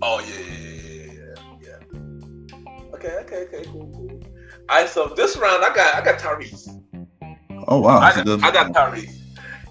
Oh 0.02 0.22
yeah, 0.22 0.40
yeah, 0.56 1.36
yeah, 1.62 1.80
yeah. 1.84 2.94
Okay, 2.94 3.16
okay, 3.24 3.44
okay, 3.44 3.64
cool, 3.70 3.92
cool. 3.94 4.24
All 4.70 4.80
right, 4.80 4.88
so 4.88 5.08
this 5.18 5.36
round 5.36 5.66
I 5.66 5.76
got 5.76 5.96
I 5.96 6.02
got 6.02 6.18
Tyrese. 6.18 6.82
Oh 7.68 7.82
wow, 7.82 8.00
I 8.00 8.24
got, 8.24 8.44
I 8.44 8.52
got. 8.52 8.72
Tyrese. 8.72 9.18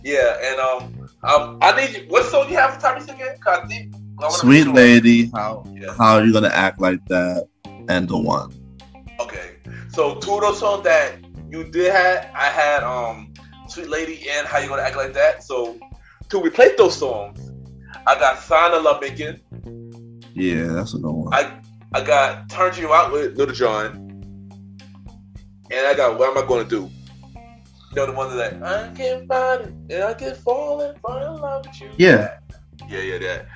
Yeah, 0.04 0.36
and 0.44 0.60
um, 0.60 0.97
um, 1.24 1.58
I 1.60 1.74
need 1.86 1.96
you. 1.96 2.06
What 2.08 2.24
song 2.26 2.48
you 2.50 2.56
have 2.56 2.74
for 2.74 2.80
Tyrese 2.80 3.04
again? 3.14 3.36
'Cause 3.40 3.60
I 3.64 3.66
think- 3.66 3.94
I 4.20 4.28
Sweet 4.30 4.64
sure. 4.64 4.72
Lady, 4.74 5.30
how 5.32 5.64
Yeah. 5.72 5.92
how 5.96 6.14
are 6.16 6.24
you 6.24 6.32
gonna 6.32 6.48
act 6.52 6.80
like 6.80 7.04
that? 7.06 7.46
And 7.88 8.08
the 8.08 8.18
one. 8.18 8.52
Okay, 9.20 9.56
so 9.90 10.16
two 10.16 10.34
of 10.34 10.40
those 10.42 10.58
songs 10.58 10.82
that 10.84 11.16
you 11.50 11.64
did 11.64 11.92
have, 11.92 12.26
I 12.34 12.46
had 12.46 12.82
um, 12.82 13.32
Sweet 13.68 13.88
Lady 13.88 14.28
and 14.28 14.46
How 14.46 14.58
You 14.58 14.68
Gonna 14.68 14.82
Act 14.82 14.96
Like 14.96 15.12
That. 15.14 15.42
So 15.44 15.78
to 16.30 16.42
replace 16.42 16.76
those 16.76 16.96
songs, 16.96 17.50
I 18.06 18.14
got 18.18 18.40
Sign 18.42 18.72
of 18.72 18.82
Love 18.82 19.00
Making. 19.00 19.38
Yeah, 20.34 20.64
that's 20.72 20.94
a 20.94 20.98
good 20.98 21.10
one. 21.12 21.32
I 21.32 21.58
I 21.94 22.00
got 22.02 22.48
Turn 22.50 22.74
You 22.76 22.92
Out 22.92 23.12
with 23.12 23.36
Little 23.38 23.54
John. 23.54 24.04
And 25.70 25.86
I 25.86 25.94
got 25.94 26.18
What 26.18 26.30
Am 26.36 26.42
I 26.42 26.46
Gonna 26.46 26.64
Do? 26.64 26.90
You 27.90 27.96
know 27.96 28.06
the 28.06 28.12
one 28.12 28.36
that 28.36 28.60
like, 28.60 28.70
I 28.70 28.92
can 28.94 29.26
find 29.26 29.60
it 29.62 29.94
and 29.94 30.04
I 30.04 30.14
can 30.14 30.34
fall 30.34 30.80
and 30.82 30.98
fall 31.00 31.16
in 31.16 31.40
love 31.40 31.66
with 31.66 31.80
you. 31.80 31.90
Yeah. 31.96 32.38
Yeah, 32.88 33.00
yeah, 33.00 33.18
that. 33.18 33.46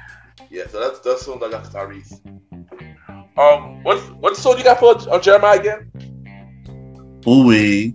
Yeah, 0.50 0.66
so 0.68 0.80
that's 0.80 1.00
that's 1.00 1.24
the 1.24 1.32
song 1.32 1.42
I 1.44 1.50
got 1.50 1.66
for 1.66 1.72
Tyrese. 1.72 2.20
Um, 3.38 3.82
what 3.82 3.98
what 4.16 4.36
song 4.36 4.58
you 4.58 4.64
got 4.64 4.78
for 4.78 4.92
uh, 4.94 5.18
Jeremih 5.18 5.58
again? 5.58 5.90
Oui, 7.26 7.94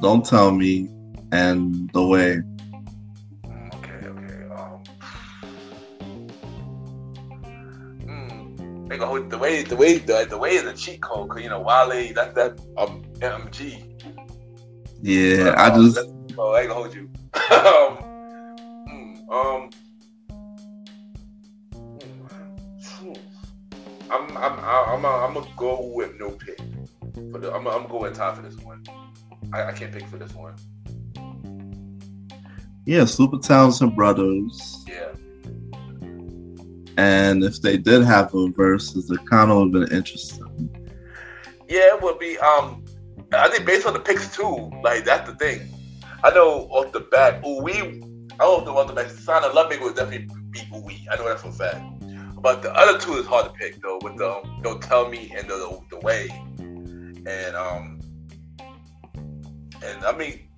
Don't 0.00 0.24
Tell 0.24 0.50
Me, 0.52 0.88
and 1.32 1.90
The 1.92 2.06
Way. 2.06 2.42
Okay, 3.74 4.06
okay. 4.06 4.40
Um, 4.54 4.82
mm, 8.06 8.88
they 8.88 8.96
go 8.96 9.18
the 9.18 9.38
way 9.38 9.62
the 9.62 9.76
way 9.76 9.98
the, 9.98 10.26
the 10.28 10.38
way 10.38 10.54
is 10.54 10.64
a 10.64 10.72
cheat 10.72 11.02
code, 11.02 11.28
cause 11.28 11.42
you 11.42 11.48
know 11.48 11.60
Wale 11.60 12.12
that's 12.14 12.34
that 12.34 12.58
um 12.78 13.02
MG. 13.18 13.89
Yeah, 15.02 15.54
I 15.56 15.70
just 15.70 15.98
Oh, 16.38 16.52
I 16.52 16.60
ain't 16.60 16.68
gonna 16.68 16.80
hold 16.80 16.94
you. 16.94 17.10
um, 17.50 17.98
um, 19.30 19.70
mm, 21.74 23.18
I'm, 24.10 24.36
I'm, 24.36 24.58
I'm, 24.58 25.04
I'm, 25.04 25.34
gonna 25.34 25.46
go 25.56 25.92
with 25.94 26.18
no 26.18 26.30
pick. 26.30 26.58
For 27.30 27.38
the, 27.38 27.52
I'm, 27.52 27.66
I'm 27.66 27.82
gonna 27.82 27.88
go 27.88 28.00
with 28.00 28.16
time 28.16 28.36
for 28.36 28.42
this 28.42 28.56
one. 28.56 28.84
I, 29.52 29.64
I 29.64 29.72
can't 29.72 29.92
pick 29.92 30.06
for 30.08 30.16
this 30.16 30.32
one. 30.34 30.54
yeah, 32.86 33.04
Super 33.04 33.38
Talented 33.38 33.94
Brothers. 33.94 34.84
Yeah. 34.88 35.12
And 36.96 37.44
if 37.44 37.60
they 37.60 37.76
did 37.76 38.02
have 38.04 38.34
a 38.34 38.48
verses, 38.48 39.10
it 39.10 39.20
kind 39.26 39.50
of 39.50 39.58
would 39.58 39.74
have 39.74 39.88
been 39.88 39.96
interesting. 39.98 40.70
Yeah, 41.68 41.94
it 41.94 42.02
would 42.02 42.18
be. 42.18 42.38
Um, 42.38 42.79
I 43.32 43.48
think 43.48 43.66
based 43.66 43.86
on 43.86 43.92
the 43.92 44.00
picks 44.00 44.34
too. 44.34 44.70
Like 44.82 45.04
that's 45.04 45.28
the 45.30 45.36
thing. 45.36 45.72
I 46.22 46.30
know 46.30 46.68
off 46.70 46.92
the 46.92 47.00
bat, 47.00 47.42
we. 47.44 47.72
I 47.72 48.44
don't 48.44 48.64
know 48.64 48.78
off 48.78 48.88
the 48.88 48.94
bat. 48.94 49.54
Love 49.54 49.70
Maker 49.70 49.84
would 49.84 49.96
definitely 49.96 50.28
beat 50.50 50.66
we. 50.84 51.06
I 51.10 51.16
know 51.16 51.28
that 51.28 51.40
for 51.40 51.48
a 51.48 51.52
fact. 51.52 51.82
But 52.42 52.62
the 52.62 52.72
other 52.74 52.98
two 52.98 53.14
is 53.14 53.26
hard 53.26 53.46
to 53.46 53.52
pick 53.52 53.80
though. 53.82 53.98
With 54.02 54.16
the 54.16 54.30
um, 54.30 54.60
Don't 54.62 54.82
Tell 54.82 55.08
Me 55.08 55.32
and 55.36 55.48
the, 55.48 55.80
the 55.90 55.98
way, 56.00 56.28
and 56.58 57.56
um, 57.56 58.00
and 59.82 60.04
I 60.04 60.16
mean, 60.16 60.48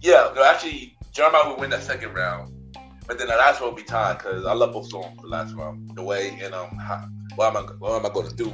yeah. 0.00 0.30
No, 0.34 0.44
actually, 0.44 0.96
Jeremih 1.12 1.50
would 1.50 1.60
win 1.60 1.70
that 1.70 1.82
second 1.82 2.12
round. 2.12 2.52
But 3.06 3.18
then 3.18 3.28
the 3.28 3.34
last 3.34 3.60
one 3.60 3.74
would 3.74 3.76
be 3.76 3.82
tied 3.82 4.18
because 4.18 4.46
I 4.46 4.52
love 4.52 4.72
both 4.72 4.88
songs. 4.90 5.20
The 5.20 5.28
last 5.28 5.54
round, 5.54 5.90
the 5.94 6.02
way 6.02 6.38
and 6.42 6.54
um, 6.54 6.76
how, 6.76 7.06
what 7.34 7.54
am 7.54 7.56
I 7.56 7.60
what 7.78 7.98
am 7.98 8.06
I 8.06 8.12
going 8.12 8.28
to 8.28 8.34
do? 8.34 8.52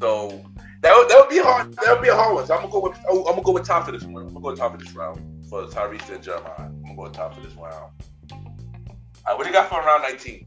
So 0.00 0.44
that 0.84 0.94
would, 0.94 1.08
that 1.08 1.18
would 1.18 1.30
be 1.30 1.38
hard. 1.38 1.72
That 1.76 1.94
would 1.94 2.02
be 2.02 2.10
a 2.10 2.14
hard 2.14 2.34
one. 2.34 2.46
So 2.46 2.54
I'm 2.54 2.60
gonna 2.60 2.72
go 2.72 2.80
with 2.80 2.98
oh, 3.08 3.20
I'm 3.20 3.32
gonna 3.32 3.42
go 3.42 3.52
with 3.52 3.64
time 3.64 3.84
for 3.84 3.92
this 3.92 4.02
one. 4.02 4.26
I'm 4.26 4.28
gonna 4.28 4.40
go 4.40 4.50
with 4.50 4.58
time 4.58 4.72
for 4.72 4.76
this 4.76 4.92
round 4.92 5.18
for 5.48 5.64
Tyrese 5.64 6.14
and 6.14 6.22
Jeremih. 6.22 6.60
I'm 6.60 6.82
gonna 6.82 6.96
go 6.96 7.02
with 7.04 7.14
time 7.14 7.32
for 7.32 7.40
this 7.40 7.54
round. 7.54 7.90
All 8.30 8.42
right, 9.26 9.36
what 9.38 9.44
do 9.44 9.48
you 9.48 9.54
got 9.54 9.70
for 9.70 9.80
round 9.80 10.02
19? 10.02 10.46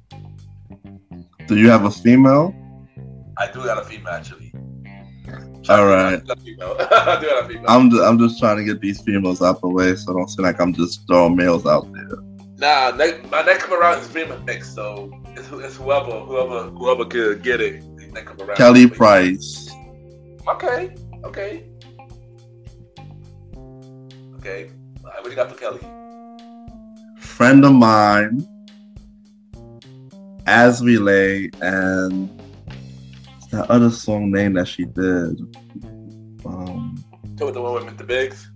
Do 1.47 1.57
you 1.57 1.71
have 1.71 1.85
a 1.85 1.91
female? 1.91 2.53
I 3.35 3.47
do 3.51 3.63
got 3.63 3.79
a 3.79 3.85
female 3.85 4.09
actually. 4.09 4.53
All 5.69 5.87
right. 5.87 6.13
I 6.13 6.19
do 6.19 6.27
got 6.27 6.37
a 6.37 6.41
female. 6.41 6.75
I 6.91 7.19
do 7.19 7.27
got 7.27 7.43
a 7.43 7.47
female. 7.47 7.65
I'm 7.67 7.89
just, 7.89 8.03
I'm 8.03 8.19
just 8.19 8.39
trying 8.39 8.57
to 8.57 8.63
get 8.63 8.79
these 8.79 9.01
females 9.01 9.41
out 9.41 9.59
the 9.61 9.69
way, 9.69 9.95
so 9.95 10.13
don't 10.13 10.29
seem 10.29 10.45
like 10.45 10.61
I'm 10.61 10.71
just 10.71 11.07
throwing 11.07 11.35
males 11.35 11.65
out 11.65 11.91
there. 11.91 12.19
Nah, 12.57 12.95
next, 12.95 13.29
my 13.31 13.41
next 13.41 13.63
come 13.63 13.81
around 13.81 14.01
is 14.01 14.07
female 14.07 14.39
next, 14.41 14.75
so 14.75 15.11
it's, 15.35 15.49
it's 15.51 15.77
whoever 15.77 16.11
whoever 16.11 16.69
whoever 16.69 17.05
could 17.05 17.41
get 17.41 17.59
it. 17.59 17.83
Next 18.11 18.27
come 18.27 18.41
around. 18.41 18.57
Kelly 18.57 18.87
Price. 18.87 19.66
Okay. 20.49 20.95
Okay. 21.23 21.69
Okay. 24.37 24.69
All 25.03 25.11
right, 25.11 25.21
what 25.21 25.23
do 25.23 25.29
you 25.29 25.35
got 25.35 25.51
for 25.51 25.57
Kelly? 25.57 25.79
friend 27.37 27.63
of 27.63 27.71
mine, 27.71 28.43
As 30.47 30.81
We 30.81 30.97
Lay, 30.97 31.51
and 31.61 32.27
that 33.51 33.69
other 33.69 33.91
song 33.91 34.31
name 34.31 34.53
that 34.53 34.67
she 34.67 34.85
did. 34.85 35.39
Um, 36.43 36.95
Talk 37.37 37.53
the 37.53 37.61
one 37.61 37.75
with 37.75 37.95
Mr. 37.95 38.07
Biggs. 38.07 38.49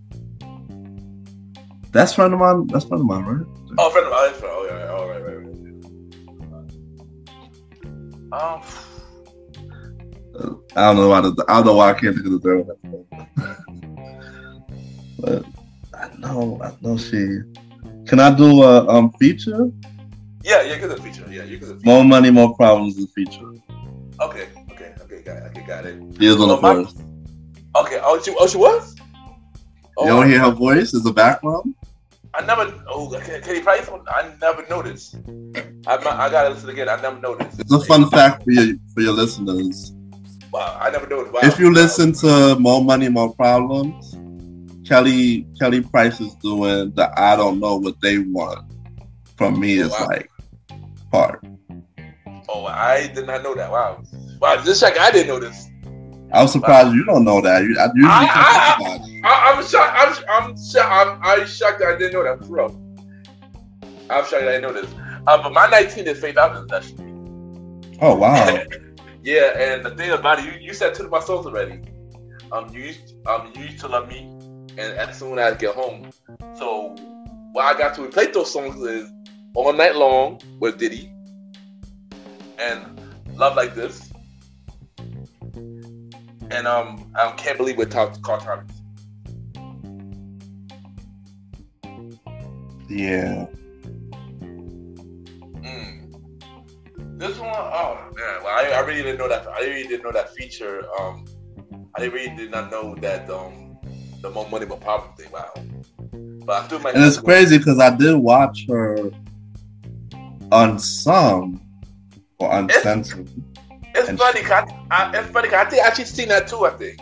that's 1.91 2.13
friend 2.15 2.33
of 2.33 2.39
mine. 2.39 2.65
That's 2.67 2.85
friend 2.85 3.01
of 3.01 3.05
mine, 3.07 3.23
right? 3.23 3.45
Oh, 3.77 3.91
friend 3.91 4.07
of 4.07 4.11
mine. 4.11 4.33
Oh, 4.43 4.65
yeah, 4.67 4.79
yeah, 4.79 4.91
all 4.93 5.07
right, 5.07 5.23
right, 5.23 5.37
right. 8.31 8.41
Um, 8.41 8.61
I 10.75 10.85
don't 10.87 10.95
know 10.97 11.09
why. 11.09 11.21
The, 11.21 11.45
I 11.47 11.55
don't 11.57 11.65
know 11.65 11.75
why 11.75 11.89
I 11.91 11.93
can't 11.93 12.15
think 12.15 12.25
of 12.27 12.31
the 12.33 12.39
third 12.39 12.65
one. 12.67 13.05
but 15.19 15.45
I 15.93 16.09
know, 16.17 16.59
I 16.63 16.71
know 16.81 16.97
she. 16.97 17.39
Can 18.07 18.19
I 18.19 18.33
do 18.33 18.63
a 18.63 18.87
um 18.87 19.11
feature? 19.13 19.69
yeah, 20.43 20.61
yeah, 20.63 20.73
a 20.73 20.95
feature. 20.97 21.25
Yeah, 21.29 21.43
you 21.43 21.57
a 21.57 21.59
feature. 21.59 21.79
More 21.83 22.03
money, 22.03 22.31
more 22.31 22.55
problems. 22.55 22.97
is 22.97 23.05
a 23.05 23.07
feature. 23.09 23.45
Okay, 24.21 24.47
okay, 24.71 24.93
okay, 25.01 25.21
got 25.21 25.37
it. 25.37 25.43
Okay, 25.49 25.65
got 25.67 25.85
it. 25.85 25.99
She 26.19 26.25
is 26.27 26.39
on 26.39 26.47
the 26.47 26.57
Oh, 26.57 26.61
my- 26.61 26.73
chorus. 26.73 26.93
Okay. 27.75 27.99
Oh, 28.03 28.21
she, 28.21 28.35
oh, 28.37 28.47
she 28.47 28.57
was. 28.57 28.95
Oh, 29.97 30.05
You 30.05 30.11
don't 30.11 30.29
hear 30.29 30.39
her 30.39 30.51
voice? 30.51 30.93
Is 30.93 31.03
the 31.03 31.13
background? 31.13 31.73
I 32.33 32.45
never. 32.45 32.73
Oh, 32.87 33.09
Katie 33.43 33.61
Price. 33.61 33.89
I 34.07 34.31
never 34.41 34.65
noticed. 34.69 35.15
I, 35.87 35.95
I 35.95 36.29
gotta 36.29 36.49
listen 36.49 36.69
again. 36.69 36.87
I 36.89 37.01
never 37.01 37.19
noticed. 37.19 37.59
It's 37.59 37.71
a 37.73 37.79
fun 37.81 38.09
fact 38.09 38.43
for 38.43 38.51
your 38.51 38.75
for 38.93 39.01
your 39.01 39.13
listeners. 39.13 39.93
Wow, 40.51 40.77
I 40.81 40.89
never 40.89 41.07
noticed. 41.07 41.33
Wow. 41.33 41.39
If 41.43 41.59
you 41.59 41.73
listen 41.73 42.11
to 42.13 42.55
More 42.59 42.83
Money, 42.83 43.07
More 43.09 43.33
Problems, 43.33 44.17
Kelly 44.87 45.47
Kelly 45.59 45.81
Price 45.81 46.19
is 46.19 46.35
doing 46.35 46.91
the 46.95 47.09
I 47.19 47.35
don't 47.35 47.59
know 47.59 47.77
what 47.77 47.95
they 48.01 48.17
want 48.17 48.59
from 49.37 49.59
me 49.59 49.75
is 49.75 49.91
Wow. 49.91 50.07
like 50.07 50.29
part. 51.11 51.45
Oh, 52.49 52.65
I 52.65 53.07
did 53.07 53.25
not 53.27 53.43
know 53.43 53.55
that. 53.55 53.71
Wow. 53.71 54.01
Wow, 54.41 54.61
just 54.63 54.81
like 54.81 54.99
I 54.99 55.11
didn't 55.11 55.27
know 55.27 55.39
this. 55.39 55.67
I 56.33 56.41
was 56.41 56.51
surprised 56.51 56.93
you 56.95 57.05
don't 57.05 57.23
know 57.25 57.39
that. 57.41 57.63
You, 57.63 57.77
I 57.79 57.85
usually 57.93 58.07
I- 58.09 58.75
I- 58.79 58.95
it. 58.95 59.21
I, 59.23 59.53
I'm 59.53 59.65
shocked. 59.65 60.27
I'm, 60.27 60.43
I'm 60.49 60.57
shocked. 60.57 60.91
I'm, 60.91 61.19
I'm 61.41 61.47
shocked 61.47 61.79
that 61.79 61.87
I 61.89 61.97
didn't 61.97 62.13
know 62.13 62.23
that. 62.23 62.45
For 62.45 62.53
real. 62.55 62.81
I'm 64.09 64.23
shocked 64.25 64.31
that 64.31 64.47
I 64.47 64.59
didn't 64.59 64.73
know 64.73 64.81
this. 64.81 64.91
Uh, 65.27 65.41
but 65.43 65.53
my 65.53 65.67
19 65.67 66.07
is 66.07 66.19
Faith 66.19 66.37
Evans 66.37 66.71
actually. 66.73 67.05
Oh 68.01 68.15
wow. 68.15 68.63
Yeah, 69.23 69.57
and 69.57 69.85
the 69.85 69.91
thing 69.91 70.11
about 70.11 70.39
it, 70.39 70.45
you, 70.45 70.59
you 70.59 70.73
said 70.73 70.95
two 70.95 71.05
of 71.05 71.11
my 71.11 71.19
songs 71.19 71.45
already. 71.45 71.81
Um, 72.51 72.69
you 72.73 72.81
used 72.81 73.15
um 73.27 73.51
you 73.55 73.63
used 73.63 73.79
to 73.79 73.87
love 73.87 74.07
me, 74.07 74.27
and 74.77 74.79
as 74.79 75.19
soon 75.19 75.39
as 75.39 75.53
I 75.53 75.57
get 75.57 75.75
home. 75.75 76.09
So 76.55 76.95
what 77.53 77.65
I 77.65 77.77
got 77.77 77.95
to 77.95 78.03
replace 78.03 78.33
those 78.33 78.51
songs 78.51 78.81
is 78.81 79.09
all 79.53 79.73
night 79.73 79.95
long 79.95 80.41
with 80.59 80.77
Diddy, 80.77 81.13
and 82.57 82.99
love 83.35 83.55
like 83.55 83.75
this, 83.75 84.11
and 85.55 86.67
um 86.67 87.11
I 87.15 87.31
can't 87.37 87.57
believe 87.57 87.77
we 87.77 87.85
talked 87.85 88.21
Carl 88.21 88.39
Thomas. 88.39 88.81
yeah. 92.91 93.45
This 97.21 97.37
one, 97.37 97.51
oh 97.53 97.99
man, 98.15 98.43
well, 98.43 98.47
I, 98.47 98.71
I 98.77 98.79
really 98.79 99.03
didn't 99.03 99.19
know 99.19 99.29
that. 99.29 99.45
I 99.47 99.59
really 99.59 99.83
didn't 99.87 100.03
know 100.03 100.11
that 100.11 100.33
feature. 100.33 100.81
Um, 100.99 101.23
I 101.95 102.05
really 102.05 102.35
did 102.35 102.49
not 102.49 102.71
know 102.71 102.95
that 102.95 103.29
um, 103.29 103.77
the 104.23 104.31
more 104.31 104.49
money, 104.49 104.65
more 104.65 104.79
problem 104.79 105.13
thing. 105.15 105.29
Wow. 105.31 105.53
But 106.43 106.73
I 106.73 106.77
might. 106.79 106.95
And 106.95 107.03
it's 107.03 107.19
crazy 107.19 107.59
because 107.59 107.77
I 107.77 107.95
did 107.95 108.15
watch 108.15 108.65
her 108.67 109.11
unsung 110.51 111.61
or 112.39 112.51
uncensored. 112.51 113.29
It's 113.93 114.07
funny, 114.07 114.17
funny. 114.17 114.41
'cause 114.41 114.73
I, 114.89 115.11
I, 115.13 115.19
it's 115.19 115.29
funny. 115.29 115.49
I 115.53 115.65
think 115.65 115.83
I 115.83 115.87
actually 115.87 116.05
seen 116.05 116.29
that 116.29 116.47
too. 116.47 116.65
I 116.65 116.71
think. 116.71 116.99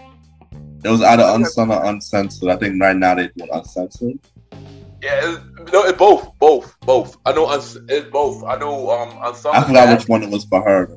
It 0.84 0.90
was 0.90 1.02
either 1.02 1.24
unsung 1.28 1.72
or 1.72 1.86
uncensored. 1.86 2.50
I 2.50 2.58
think 2.58 2.82
right 2.82 2.96
now 2.98 3.16
they 3.16 3.30
do 3.38 3.48
uncensored. 3.54 4.20
Yeah, 5.02 5.38
no, 5.72 5.84
it's 5.84 5.98
both, 5.98 6.38
both, 6.40 6.78
both. 6.82 7.18
I 7.26 7.32
know 7.32 7.50
it's 7.52 7.78
both. 8.10 8.44
I 8.44 8.58
know 8.58 8.90
um, 8.90 9.18
unsung. 9.22 9.56
I 9.56 9.62
forgot 9.62 9.88
back. 9.88 10.00
which 10.00 10.10
one 10.10 10.24
it 10.24 10.30
was 10.30 10.44
for 10.46 10.62
her. 10.62 10.90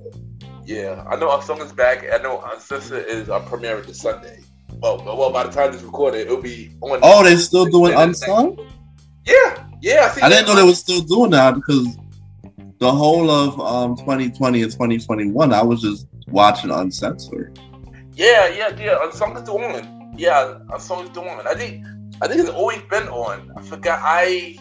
Yeah, 0.65 1.05
I 1.09 1.17
know 1.17 1.35
unsung 1.37 1.61
is 1.61 1.73
back. 1.73 2.05
I 2.13 2.19
know 2.19 2.43
uncensored 2.53 3.07
is 3.07 3.29
uh, 3.29 3.41
premiering 3.43 3.87
this 3.87 4.01
Sunday. 4.01 4.41
Well, 4.81 5.03
well, 5.05 5.31
by 5.31 5.45
the 5.45 5.51
time 5.53 5.73
this 5.73 5.83
recorded, 5.83 6.23
it'll 6.23 6.43
be 6.43 6.73
on. 6.81 6.99
Oh, 7.03 7.23
they're 7.23 7.37
still 7.37 7.67
doing 7.67 7.95
unsung? 7.95 8.59
Yeah, 9.25 9.67
yeah. 9.81 10.13
I, 10.21 10.27
I 10.27 10.29
didn't 10.29 10.47
know 10.49 10.57
they 10.57 10.65
were 10.65 10.75
still 10.75 11.03
doing 11.03 11.31
that 11.31 11.55
because 11.55 11.97
the 12.79 12.91
whole 12.91 13.31
of 13.31 13.61
um 13.61 13.97
2020 13.97 14.63
and 14.63 14.73
2021, 14.73 15.53
I 15.53 15.63
was 15.63 15.81
just 15.83 16.09
watching 16.27 16.71
uncensored. 16.71 17.59
Yeah, 18.15 18.49
yeah, 18.49 18.77
yeah. 18.77 18.99
Unsung 19.03 19.37
is 19.37 19.45
the 19.45 19.55
one. 19.55 20.15
Yeah, 20.17 20.59
Unsung 20.73 21.05
is 21.05 21.11
the 21.11 21.21
one. 21.21 21.47
I 21.47 21.55
think, 21.55 21.87
I 22.21 22.29
think 22.29 22.41
it's 22.41 22.51
always 22.51 22.83
been 22.83 23.09
on. 23.09 23.51
I 23.57 23.63
forgot. 23.63 24.01
I, 24.03 24.59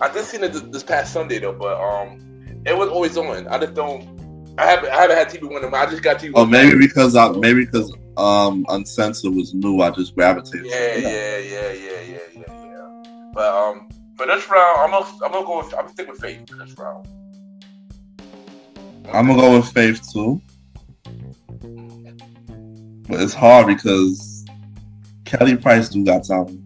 I 0.00 0.08
just 0.12 0.30
seen 0.30 0.42
it 0.42 0.52
this, 0.52 0.62
this 0.62 0.82
past 0.82 1.12
Sunday 1.12 1.38
though, 1.38 1.52
but 1.52 1.80
um, 1.80 2.18
it 2.66 2.76
was 2.76 2.88
always 2.88 3.16
on. 3.16 3.46
I 3.48 3.58
just 3.58 3.74
don't. 3.74 4.14
I 4.58 4.66
haven't, 4.66 4.90
I 4.90 5.02
haven't 5.02 5.16
had 5.16 5.28
TV 5.28 5.44
one 5.44 5.56
of 5.56 5.62
them. 5.62 5.74
I 5.74 5.86
just 5.86 6.02
got 6.02 6.18
TV. 6.18 6.32
One 6.32 6.50
maybe 6.50 6.78
because 6.78 7.16
I 7.16 7.28
maybe 7.30 7.64
because 7.64 7.92
um 8.16 8.64
uncensored 8.68 9.34
was 9.34 9.52
new, 9.52 9.80
I 9.80 9.90
just 9.90 10.14
gravitated. 10.14 10.66
Yeah, 10.66 10.96
yeah, 10.96 11.38
yeah, 11.38 11.72
yeah, 11.72 12.00
yeah, 12.00 12.18
yeah, 12.36 12.64
yeah. 12.64 13.30
But 13.32 13.54
um, 13.54 13.88
for 14.16 14.26
this 14.26 14.48
round, 14.48 14.78
I'm 14.80 14.90
gonna, 14.90 15.24
I'm 15.24 15.32
gonna 15.32 15.46
go. 15.46 15.58
With, 15.58 15.74
I'm 15.74 15.80
gonna 15.80 15.88
stick 15.90 16.08
with 16.08 16.20
Faith 16.20 16.48
for 16.48 16.56
this 16.56 16.74
round. 16.78 17.08
I'm 19.12 19.26
gonna 19.26 19.40
go 19.40 19.56
with 19.56 19.70
Faith 19.72 20.12
too, 20.12 20.40
but 23.08 23.20
it's 23.20 23.34
hard 23.34 23.66
because 23.66 24.44
Kelly 25.24 25.56
Price 25.56 25.88
do 25.88 26.04
got 26.04 26.24
talent. 26.24 26.63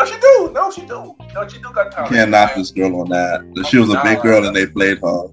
No, 0.00 0.06
she 0.06 0.18
do. 0.20 0.50
No, 0.54 0.70
she 0.70 0.80
do. 0.86 1.14
No, 1.34 1.46
she 1.48 1.58
do 1.58 1.70
got 1.74 1.86
You 1.86 1.90
talent. 1.92 2.12
can't 2.14 2.30
knock 2.30 2.54
this 2.54 2.70
girl 2.70 3.00
on 3.02 3.08
that. 3.10 3.66
She 3.68 3.76
was 3.78 3.90
a 3.92 4.00
big 4.02 4.20
girl 4.22 4.46
and 4.46 4.56
they 4.56 4.66
played 4.66 4.98
her. 5.02 5.24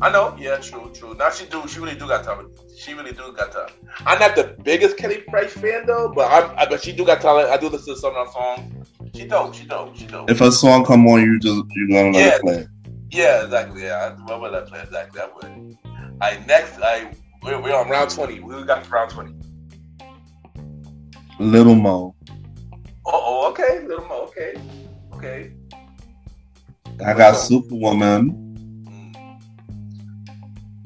I 0.00 0.10
know. 0.10 0.34
Yeah, 0.38 0.56
true, 0.56 0.90
true. 0.94 1.14
Now 1.14 1.28
she 1.30 1.44
do. 1.46 1.66
She 1.68 1.80
really 1.80 1.94
do 1.94 2.06
got 2.08 2.24
talent. 2.24 2.58
She 2.78 2.94
really 2.94 3.12
do 3.12 3.32
got 3.36 3.52
talent. 3.52 3.72
I'm 4.06 4.18
not 4.18 4.34
the 4.36 4.56
biggest 4.62 4.96
Kelly 4.96 5.18
Price 5.28 5.52
fan 5.52 5.84
though, 5.86 6.10
but 6.14 6.30
I'm. 6.30 6.56
I, 6.56 6.66
but 6.66 6.82
she 6.82 6.92
do 6.92 7.04
got 7.04 7.20
talent. 7.20 7.50
I 7.50 7.56
do 7.58 7.68
listen 7.68 7.94
to 7.94 8.00
some 8.00 8.14
of 8.16 8.26
her 8.28 8.32
songs. 8.32 8.86
She 9.14 9.26
dope. 9.26 9.54
She 9.54 9.66
dope. 9.66 9.96
She 9.96 10.06
dope. 10.06 10.30
If 10.30 10.40
a 10.40 10.52
song 10.52 10.84
come 10.86 11.06
on, 11.08 11.20
you 11.20 11.38
just 11.40 11.62
you 11.74 11.88
gonna 11.88 12.10
let 12.12 12.14
Yeah. 12.14 12.36
it 12.36 12.40
play. 12.42 12.66
Yeah, 13.10 13.44
exactly. 13.44 13.82
Yeah, 13.82 13.94
I 13.94 14.22
remember 14.22 14.50
that 14.52 14.68
play 14.68 14.80
exactly 14.80 15.20
that 15.20 15.36
way. 15.36 15.76
I 16.20 16.38
next. 16.46 16.78
I 16.80 17.12
we're, 17.42 17.60
we're 17.60 17.74
on 17.74 17.90
round 17.90 18.10
twenty. 18.10 18.38
We 18.40 18.62
got 18.64 18.88
round 18.90 19.10
twenty. 19.10 19.34
Little 21.40 21.74
Mo. 21.74 22.14
Oh, 23.10 23.22
oh, 23.24 23.50
okay, 23.50 23.80
little 23.86 24.04
more. 24.06 24.24
Okay, 24.28 24.54
okay. 25.14 25.52
I 27.04 27.14
got 27.14 27.32
Superwoman. 27.32 28.32
Mm, 28.84 29.40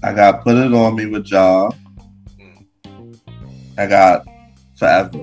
I 0.05 0.13
got 0.13 0.45
Put 0.45 0.57
It 0.57 0.73
On 0.73 0.95
Me 0.95 1.07
with 1.07 1.27
Ja. 1.27 1.69
mm. 2.39 3.19
I 3.77 3.87
got 3.87 4.25
Forever. 4.77 5.19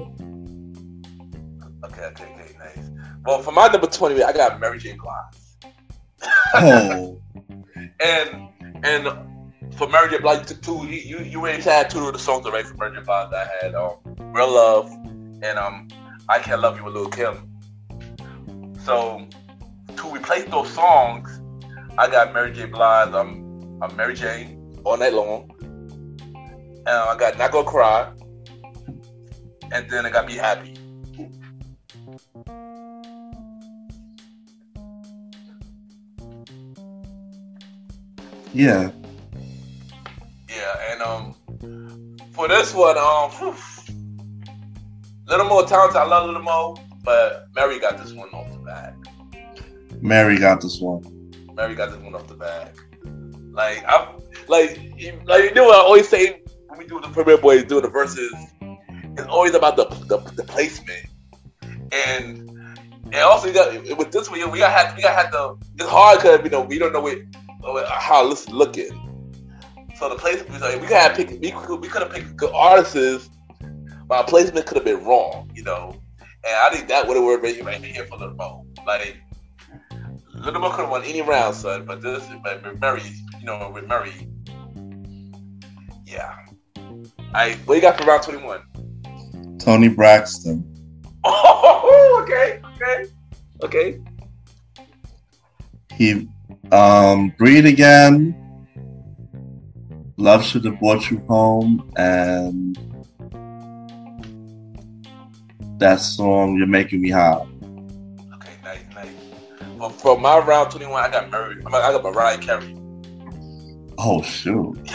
Okay, 1.85 2.03
okay, 2.03 2.25
okay, 2.25 2.55
nice. 2.59 2.89
Well, 3.25 3.41
for 3.43 3.51
my 3.53 3.67
number 3.67 3.87
twenty, 3.87 4.21
I 4.21 4.33
got 4.33 4.59
Mary 4.59 4.79
J. 4.79 4.93
Blige. 4.93 5.35
Oh, 6.55 7.21
And 8.01 8.49
and 8.83 9.07
for 9.75 9.87
Mary 9.87 10.09
J. 10.09 10.19
Blige 10.19 10.47
too, 10.61 10.85
you 10.85 10.99
you, 10.99 11.19
you 11.23 11.39
already 11.39 11.61
had 11.61 11.89
two 11.89 12.05
of 12.07 12.13
the 12.13 12.19
songs 12.19 12.45
already 12.45 12.67
for 12.67 12.75
Mary 12.75 12.97
J. 12.97 13.03
Blige. 13.03 13.33
I 13.33 13.47
had 13.61 13.75
um, 13.75 13.95
Real 14.33 14.51
Love 14.51 14.91
and 15.41 15.57
um, 15.57 15.87
I 16.29 16.37
Can't 16.37 16.61
Love 16.61 16.77
You 16.77 16.83
with 16.83 16.93
Lil 16.93 17.09
Kim. 17.09 17.49
So 18.83 19.27
to 19.97 20.15
replace 20.15 20.45
those 20.45 20.69
songs, 20.69 21.41
I 21.97 22.07
got 22.07 22.35
Mary 22.35 22.53
J. 22.53 22.67
Blige. 22.67 23.15
Um, 23.15 23.79
I'm 23.81 23.95
Mary 23.95 24.13
Jane 24.13 24.79
all 24.83 24.95
night 24.95 25.13
long. 25.13 25.49
And 25.59 26.87
I 26.87 27.17
got 27.17 27.39
Not 27.39 27.51
Gonna 27.51 27.67
Cry. 27.67 28.13
And 29.71 29.89
then 29.89 30.05
I 30.05 30.11
got 30.11 30.27
Be 30.27 30.35
Happy. 30.35 30.75
yeah. 38.53 38.91
Yeah, 40.47 40.91
and 40.91 41.01
um, 41.01 42.17
for 42.33 42.47
this 42.47 42.71
one, 42.75 42.99
um, 42.99 43.31
whew, 43.31 43.55
little 45.29 45.47
more 45.47 45.65
talented. 45.65 45.97
I 45.97 46.05
love 46.05 46.25
Little 46.27 46.41
Mo, 46.41 46.77
but 47.03 47.47
Mary 47.55 47.79
got 47.79 47.97
this 47.97 48.13
one 48.13 48.29
off 48.29 48.51
the 48.51 48.59
bat. 48.59 48.95
Mary 50.01 50.37
got 50.37 50.61
this 50.61 50.79
one. 50.79 51.03
Mary 51.53 51.75
got 51.75 51.91
this 51.91 51.99
one 51.99 52.15
off 52.15 52.27
the 52.27 52.35
bat. 52.35 52.73
Like 53.51 53.83
I'm, 53.87 54.21
like, 54.47 54.79
like 55.25 55.43
you 55.43 55.53
know 55.53 55.65
what 55.65 55.75
I 55.75 55.81
always 55.81 56.07
say 56.07 56.41
when 56.67 56.79
we 56.79 56.85
do 56.85 56.99
the 56.99 57.09
premiere 57.09 57.37
boys 57.37 57.63
do 57.65 57.81
the 57.81 57.89
verses. 57.89 58.33
It's 58.61 59.27
always 59.27 59.53
about 59.53 59.75
the 59.75 59.85
the, 60.05 60.17
the 60.35 60.43
placement, 60.43 61.07
and 61.91 62.49
and 63.11 63.15
also 63.15 63.47
you 63.47 63.53
got 63.53 63.97
with 63.97 64.11
this 64.11 64.29
one, 64.29 64.51
we 64.51 64.59
got 64.59 64.71
had 64.71 64.95
we 64.95 65.03
got 65.03 65.15
had 65.15 65.31
the. 65.31 65.57
It's 65.75 65.89
hard 65.89 66.19
because 66.19 66.43
you 66.43 66.49
know 66.49 66.61
we 66.61 66.79
don't 66.79 66.93
know 66.93 67.01
what, 67.01 67.17
how 67.87 68.27
this 68.29 68.43
is 68.43 68.49
looking. 68.49 69.05
So 69.97 70.07
the 70.07 70.15
placement, 70.15 70.61
like, 70.61 70.79
we 70.79 70.87
could 70.87 70.95
have 70.95 71.15
picked, 71.17 71.31
we 71.41 71.51
could, 71.51 71.81
we 71.81 71.89
could 71.89 72.01
have 72.01 72.11
picked 72.11 72.37
good 72.37 72.51
artists, 72.53 73.29
our 74.09 74.23
placement 74.25 74.65
could 74.65 74.77
have 74.77 74.85
been 74.85 75.03
wrong, 75.03 75.51
you 75.53 75.63
know. 75.63 75.95
And 76.45 76.55
I 76.55 76.69
think 76.69 76.87
that 76.87 77.07
would 77.07 77.17
have 77.17 77.25
worked 77.25 77.43
right 77.43 77.83
here 77.83 78.05
for 78.05 78.17
Little 78.17 78.35
Mo. 78.35 78.65
Like 78.85 79.17
Little 80.33 80.61
Mo 80.61 80.69
could 80.69 80.81
have 80.81 80.89
won 80.89 81.03
any 81.03 81.21
round, 81.21 81.55
son, 81.55 81.85
but 81.85 82.01
this, 82.01 82.23
but 82.43 82.63
with 82.63 82.79
Murray, 82.79 83.01
you 83.39 83.45
know, 83.45 83.71
with 83.73 83.87
Murray, 83.87 84.27
yeah. 86.05 86.35
I 87.33 87.53
what 87.65 87.75
you 87.75 87.81
got 87.81 87.99
for 87.99 88.05
round 88.05 88.23
twenty 88.23 88.43
one? 88.43 88.61
Toni 89.59 89.89
Braxton. 89.89 90.65
Oh, 91.25 92.23
okay, 92.23 92.61
okay, 92.75 93.11
okay. 93.61 94.01
He 95.93 96.29
um 96.71 97.33
Breathe 97.37 97.65
Again. 97.65 98.35
Love 100.17 100.45
should 100.45 100.63
have 100.65 100.79
brought 100.79 101.09
you 101.11 101.19
home 101.27 101.91
and 101.97 102.77
that 105.79 105.97
song 105.97 106.57
You're 106.57 106.67
Making 106.67 107.01
Me 107.01 107.09
High. 107.09 107.45
Okay, 108.35 108.53
nice, 108.63 108.83
nice. 108.93 109.11
But 109.77 109.89
for 109.89 110.19
my 110.19 110.37
round 110.39 110.71
twenty 110.71 110.87
one, 110.87 111.03
I 111.03 111.09
got 111.09 111.29
Murray. 111.31 111.61
I 111.65 111.69
got 111.91 112.03
Mariah 112.03 112.37
Carey. 112.37 112.75
Oh 113.97 114.21
shoot. 114.21 114.77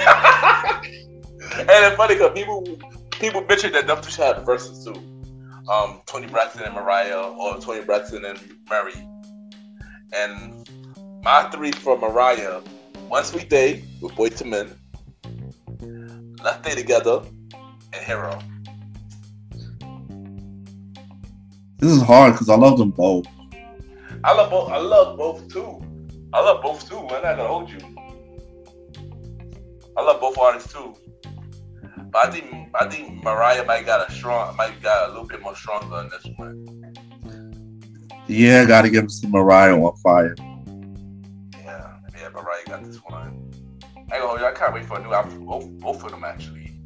and 1.58 1.68
it's 1.68 1.96
funny 1.96 2.14
because 2.14 2.32
people 2.34 2.78
people 3.10 3.44
mentioned 3.44 3.74
that 3.74 3.86
them 3.86 4.00
two 4.00 4.10
should 4.10 4.24
have 4.24 4.46
verses 4.46 4.84
too. 4.84 4.94
Um, 5.70 6.00
Toni 6.06 6.26
Braxton 6.26 6.62
and 6.62 6.74
Mariah, 6.74 7.30
or 7.30 7.58
Toni 7.58 7.82
Braxton 7.84 8.24
and 8.24 8.38
Mary. 8.68 8.94
And 10.14 10.68
my 11.22 11.48
three 11.50 11.72
for 11.72 11.98
Mariah: 11.98 12.60
One 13.08 13.24
Sweet 13.24 13.48
Day 13.48 13.84
with 14.00 14.12
Boyz 14.12 14.42
II 14.42 14.50
Men, 14.50 16.36
Let's 16.42 16.58
Stay 16.58 16.74
Together, 16.74 17.22
and 17.92 18.04
Hero. 18.04 18.38
This 21.78 21.90
is 21.92 22.02
hard 22.02 22.32
because 22.32 22.48
I 22.48 22.56
love 22.56 22.78
them 22.78 22.90
both. 22.90 23.26
I 24.22 24.32
love 24.32 24.50
both. 24.50 24.70
I 24.70 24.78
love 24.78 25.18
both 25.18 25.48
too. 25.52 25.82
I 26.32 26.40
love 26.40 26.62
both 26.62 26.88
too. 26.88 26.98
I'm 26.98 27.22
not 27.22 27.36
gonna 27.36 27.46
hold 27.46 27.70
you. 27.70 27.78
I 29.96 30.02
love 30.02 30.20
both 30.20 30.38
artists 30.38 30.72
too. 30.72 30.94
But 32.10 32.26
I 32.26 32.30
think 32.30 32.68
I 32.80 32.88
think 32.88 33.22
Mariah 33.22 33.64
might 33.64 33.86
got 33.86 34.08
a 34.08 34.12
strong, 34.12 34.56
might 34.56 34.80
got 34.82 35.08
a 35.08 35.12
little 35.12 35.26
bit 35.26 35.42
more 35.42 35.54
stronger 35.54 36.00
in 36.00 36.08
this 36.10 36.26
one. 36.36 36.64
Yeah, 38.28 38.64
gotta 38.64 38.88
give 38.88 39.08
to 39.08 39.28
Mariah 39.28 39.76
on 39.76 39.96
fire. 39.96 40.34
Yeah, 41.58 41.96
yeah, 42.18 42.28
Mariah 42.32 42.64
got 42.66 42.84
this 42.84 42.96
one. 42.98 43.52
I 44.10 44.16
I 44.18 44.52
can't 44.52 44.74
wait 44.74 44.86
for 44.86 44.98
a 44.98 45.02
new 45.02 45.12
album. 45.12 45.44
Both, 45.44 45.68
both 45.80 46.04
of 46.04 46.10
them 46.12 46.24
actually. 46.24 46.80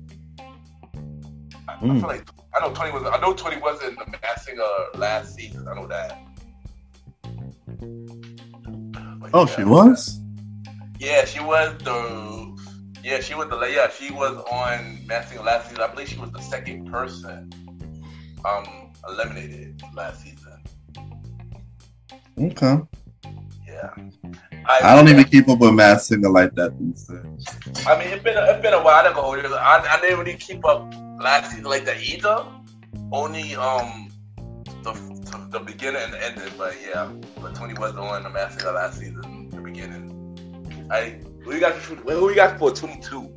I, 1.68 1.72
mm. 1.74 1.76
I 1.76 1.76
Hmm. 1.78 1.98
feel 2.00 2.08
like 2.08 2.28
I 2.58 2.66
know 2.66 2.74
Twenty 2.74 2.92
was. 2.92 3.04
I 3.04 3.20
know 3.20 3.32
Twenty 3.34 3.60
was 3.60 3.82
in 3.82 3.94
the 3.94 4.04
Masked 4.22 4.46
Singer 4.46 4.62
last 4.94 5.34
season. 5.34 5.68
I 5.68 5.74
know 5.74 5.86
that. 5.86 6.18
But 9.20 9.30
Oh, 9.32 9.46
yeah. 9.46 9.54
she 9.56 9.64
was? 9.64 10.20
Yeah, 10.98 11.24
she 11.24 11.40
was 11.40 11.76
the. 11.78 12.58
Yeah, 13.04 13.20
she 13.20 13.34
was 13.34 13.48
the. 13.48 13.58
Yeah, 13.60 13.88
she 13.90 14.10
was 14.12 14.36
on 14.50 15.06
Masked 15.06 15.30
Singer 15.30 15.42
last 15.44 15.68
season. 15.68 15.82
I 15.84 15.86
believe 15.88 16.08
she 16.08 16.18
was 16.18 16.32
the 16.32 16.40
second 16.40 16.90
person 16.90 17.50
um 18.44 18.92
eliminated 19.08 19.80
last 19.94 20.22
season. 20.22 20.62
Okay. 22.38 22.78
Yeah. 23.66 23.90
I 24.68 24.94
don't 24.94 25.08
even 25.08 25.24
keep 25.24 25.48
up 25.48 25.60
with 25.60 25.72
Masked 25.72 26.08
Singer 26.08 26.28
like 26.28 26.54
that 26.56 26.78
these 26.78 27.04
days. 27.04 27.86
I 27.86 27.98
mean, 27.98 28.08
it's 28.08 28.22
been 28.22 28.36
a, 28.36 28.44
it's 28.50 28.60
been 28.60 28.74
a 28.74 28.82
while 28.82 29.06
ago. 29.10 29.34
I, 29.56 29.96
I 29.96 30.00
didn't 30.00 30.18
really 30.18 30.36
keep 30.36 30.64
up 30.66 30.92
last 31.20 31.50
season 31.50 31.64
like 31.64 31.86
that 31.86 32.02
either. 32.02 32.44
Only 33.10 33.56
um 33.56 34.10
the 34.82 34.92
the 35.50 35.60
beginning 35.60 36.02
and 36.02 36.12
the 36.12 36.24
ending, 36.24 36.52
but 36.58 36.76
yeah. 36.86 37.10
But 37.40 37.54
Toni 37.54 37.74
was 37.74 37.96
on 37.96 38.24
the 38.24 38.30
Masked 38.30 38.60
Singer 38.60 38.72
last 38.72 38.98
season, 38.98 39.48
the 39.48 39.60
beginning. 39.60 40.86
I 40.90 41.18
who 41.42 41.54
you 41.54 41.60
got 41.60 41.74
who 41.74 42.28
you 42.28 42.34
got 42.36 42.58
for 42.58 42.70
twenty 42.70 43.00
two? 43.00 43.32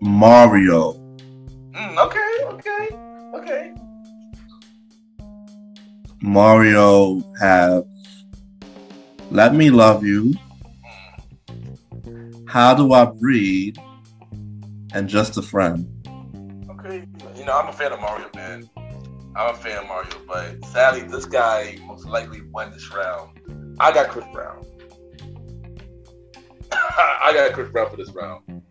Mario. 0.00 0.94
Mm, 1.72 1.98
okay, 1.98 2.44
okay, 2.44 2.88
okay. 3.34 3.74
Mario 6.22 7.20
have 7.38 7.84
Let 9.30 9.54
Me 9.54 9.70
Love 9.70 10.04
You, 10.04 10.34
How 12.46 12.74
Do 12.74 12.92
I 12.92 13.06
Breathe, 13.06 13.76
and 14.92 15.08
Just 15.08 15.36
a 15.36 15.42
Friend. 15.42 15.86
Okay, 16.70 17.04
you 17.36 17.44
know 17.44 17.58
I'm 17.58 17.68
a 17.68 17.72
fan 17.72 17.92
of 17.92 18.00
Mario, 18.00 18.28
man. 18.34 18.68
I'm 19.36 19.54
a 19.54 19.58
fan 19.58 19.78
of 19.78 19.88
Mario, 19.88 20.10
but 20.28 20.64
sadly, 20.66 21.02
this 21.02 21.24
guy 21.24 21.76
most 21.86 22.06
likely 22.06 22.42
won 22.52 22.70
this 22.70 22.94
round. 22.94 23.40
I 23.80 23.92
got 23.92 24.08
Chris 24.10 24.26
Brown. 24.32 24.64
I 26.72 27.32
got 27.34 27.52
Chris 27.52 27.70
Brown 27.70 27.90
for 27.90 27.96
this 27.96 28.10
round. 28.10 28.62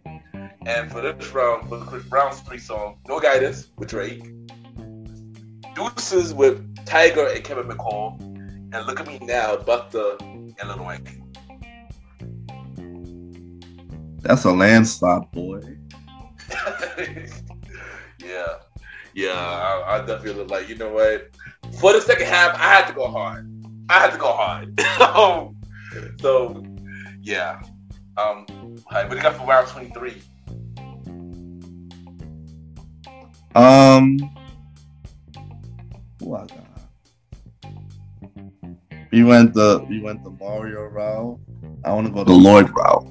And 0.65 0.89
for 0.89 1.01
this 1.01 1.33
round, 1.33 1.67
for 1.67 1.79
Chris 1.79 2.03
Brown's 2.05 2.39
three 2.41 2.57
song, 2.57 2.99
No 3.07 3.19
Guidance 3.19 3.67
with 3.77 3.89
Drake, 3.89 4.23
Deuces 5.75 6.33
with 6.33 6.73
Tyga 6.85 7.35
and 7.35 7.43
Kevin 7.43 7.67
McCall, 7.67 8.32
and 8.73 8.87
Look 8.87 8.99
at 8.99 9.07
Me 9.07 9.19
Now, 9.19 9.55
and 9.55 10.69
Lil 10.69 10.85
Wayne. 10.85 11.19
That's 14.21 14.45
a 14.45 14.51
landslide, 14.51 15.31
boy. 15.31 15.61
yeah, 18.19 18.55
yeah, 19.13 19.31
I, 19.31 19.95
I 19.95 19.99
definitely 19.99 20.33
look 20.33 20.49
like 20.49 20.69
you 20.69 20.75
know 20.75 20.91
what. 20.93 21.29
For 21.79 21.93
the 21.93 22.01
second 22.01 22.27
half, 22.27 22.55
I 22.55 22.63
had 22.63 22.87
to 22.87 22.93
go 22.93 23.07
hard. 23.07 23.49
I 23.89 23.99
had 23.99 24.11
to 24.11 24.17
go 24.17 24.31
hard. 24.31 24.79
so, 24.97 25.55
so, 26.19 26.63
yeah. 27.21 27.61
Um, 28.17 28.45
right, 28.91 29.07
what 29.07 29.11
do 29.11 29.15
you 29.17 29.21
got 29.21 29.35
for 29.35 29.45
round 29.45 29.67
twenty 29.67 29.89
three? 29.89 30.21
Um, 33.55 34.17
who 36.19 36.35
I 36.35 36.45
got? 36.45 36.62
We 39.13 39.23
went 39.23 39.53
the 39.53 39.85
we 39.87 40.01
went 40.01 40.23
the 40.23 40.31
Mario 40.31 40.85
route. 40.85 41.39
I 41.85 41.93
want 41.93 42.07
to 42.07 42.11
go 42.11 42.23
the 42.23 42.33
Lloyd 42.33 42.67
route. 42.71 43.07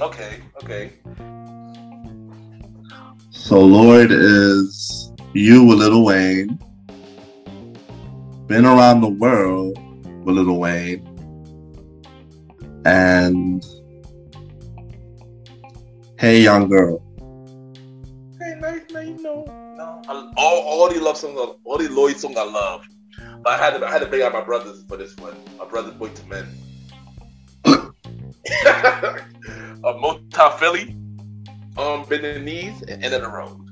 Okay, 0.00 0.40
okay. 0.62 0.92
So 3.30 3.58
Lloyd 3.58 4.12
is 4.12 5.10
you 5.32 5.64
with 5.64 5.78
Little 5.78 6.04
Wayne. 6.04 6.60
Been 8.46 8.66
around 8.66 9.00
the 9.00 9.08
world 9.08 9.76
with 10.24 10.36
Little 10.36 10.60
Wayne. 10.60 11.02
And 12.84 13.66
Hey 16.20 16.40
Young 16.40 16.68
Girl. 16.68 17.02
Hey, 18.38 18.54
nice, 18.60 18.82
nice, 18.92 19.20
no, 19.22 19.44
no. 19.76 20.02
I, 20.08 20.32
all, 20.36 20.62
all 20.62 20.88
these 20.88 21.00
love 21.00 21.16
songs, 21.16 21.36
all 21.64 21.78
these 21.78 21.90
Lloyd 21.90 22.16
songs, 22.16 22.36
I 22.36 22.44
love. 22.44 22.86
I 23.46 23.56
had 23.56 23.78
to, 23.78 23.86
I 23.86 23.90
had 23.90 24.00
to 24.00 24.06
bring 24.06 24.22
out 24.22 24.32
my 24.32 24.42
brothers 24.42 24.84
for 24.88 24.96
this 24.96 25.16
one. 25.16 25.36
My 25.58 25.64
brothers, 25.66 25.94
Boyz 25.94 26.18
II 26.22 26.28
Men. 26.28 26.46
uh, 29.84 29.92
Motown 29.94 30.58
Philly, 30.58 30.96
um, 31.76 32.04
Bending 32.08 32.34
the 32.34 32.40
Knees, 32.40 32.82
and 32.82 33.04
End 33.04 33.14
of 33.14 33.22
the 33.22 33.28
Road. 33.28 33.62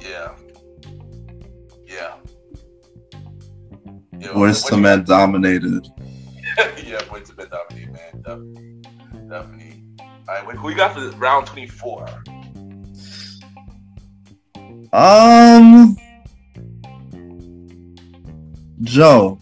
Yeah. 0.00 0.34
Yeah. 1.86 2.14
Voice 4.32 4.62
what 4.62 4.70
to 4.70 4.76
you- 4.76 4.82
Men 4.82 5.04
dominated. 5.04 5.86
yeah, 6.58 7.00
Boyz 7.08 7.30
II 7.30 7.36
Men 7.36 7.48
dominated, 7.50 7.92
man. 7.92 8.22
Definitely. 8.22 8.82
Definitely. 9.28 9.82
All 10.00 10.34
right, 10.34 10.46
wait, 10.46 10.56
who 10.56 10.70
you 10.70 10.76
got 10.76 10.94
for 10.94 11.00
round 11.18 11.46
24? 11.46 12.24
Um 14.94 15.96
Joe. 18.82 19.38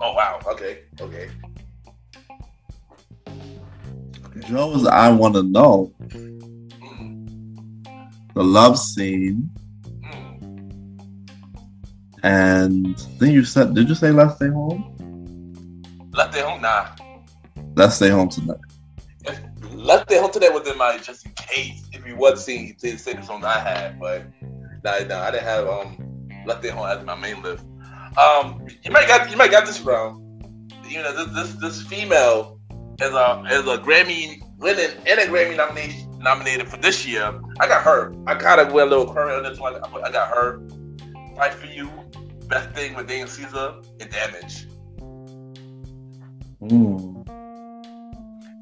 Oh, 0.00 0.12
wow. 0.14 0.40
Okay. 0.46 0.80
Okay. 1.00 1.30
Joe's 4.46 4.86
I 4.86 5.10
wanna 5.10 5.42
know. 5.42 5.92
Mm, 6.08 7.84
The 8.34 8.42
love 8.44 8.78
scene. 8.78 9.48
mm. 10.02 10.98
And 12.22 12.98
then 13.18 13.30
you 13.32 13.44
said 13.44 13.74
did 13.74 13.88
you 13.88 13.94
say 13.94 14.10
let's 14.10 14.36
stay 14.36 14.48
home? 14.48 14.84
Left 16.12 16.32
Their 16.34 16.46
Home? 16.46 16.60
Nah. 16.60 16.88
Let's 17.74 17.94
stay 17.96 18.10
home 18.10 18.28
tonight. 18.28 18.58
If 19.24 19.40
Left 19.72 20.10
Stay 20.10 20.18
Home 20.20 20.30
Tonight 20.30 20.52
was 20.52 20.68
in 20.68 20.76
my 20.76 20.98
just 20.98 21.24
in 21.24 21.32
case 21.32 21.88
if 21.92 22.06
you 22.06 22.16
was 22.16 22.44
seeing 22.44 22.76
the 22.80 22.96
second 22.98 23.24
song 23.24 23.42
I 23.44 23.58
had, 23.58 23.98
but 23.98 24.24
nah, 24.84 24.98
nah, 25.06 25.22
I 25.22 25.30
didn't 25.30 25.44
have 25.44 25.68
um 25.68 25.96
Left 26.46 26.62
Their 26.62 26.72
Home 26.72 26.86
as 26.86 27.04
my 27.04 27.14
main 27.14 27.42
list. 27.42 27.64
Um, 28.16 28.66
you 28.82 28.90
might 28.90 29.08
got 29.08 29.30
you 29.30 29.36
might 29.36 29.50
got 29.50 29.66
this 29.66 29.80
round. 29.80 30.20
You 30.88 31.02
know, 31.02 31.24
this 31.24 31.34
this 31.34 31.60
this 31.60 31.82
female 31.82 32.60
is 33.00 33.12
a 33.12 33.44
is 33.50 33.66
a 33.66 33.78
Grammy 33.78 34.42
winning 34.58 34.90
and 35.06 35.20
a 35.20 35.26
Grammy 35.26 35.56
nomination 35.56 36.18
nominated 36.18 36.68
for 36.68 36.76
this 36.76 37.06
year. 37.06 37.40
I 37.60 37.66
got 37.66 37.82
her. 37.82 38.14
I 38.26 38.34
kind 38.34 38.60
of 38.60 38.72
went 38.72 38.88
a 38.88 38.96
little 38.96 39.12
current 39.12 39.44
on 39.44 39.50
this 39.50 39.58
one. 39.58 39.74
I 39.74 40.10
got 40.10 40.28
her. 40.28 40.62
Fight 41.36 41.54
for 41.54 41.66
you. 41.66 41.90
Best 42.48 42.70
thing 42.70 42.94
with 42.94 43.08
Daniel 43.08 43.28
Caesar 43.28 43.76
and 44.00 44.10
Damage. 44.10 44.68
Mm. 46.62 47.28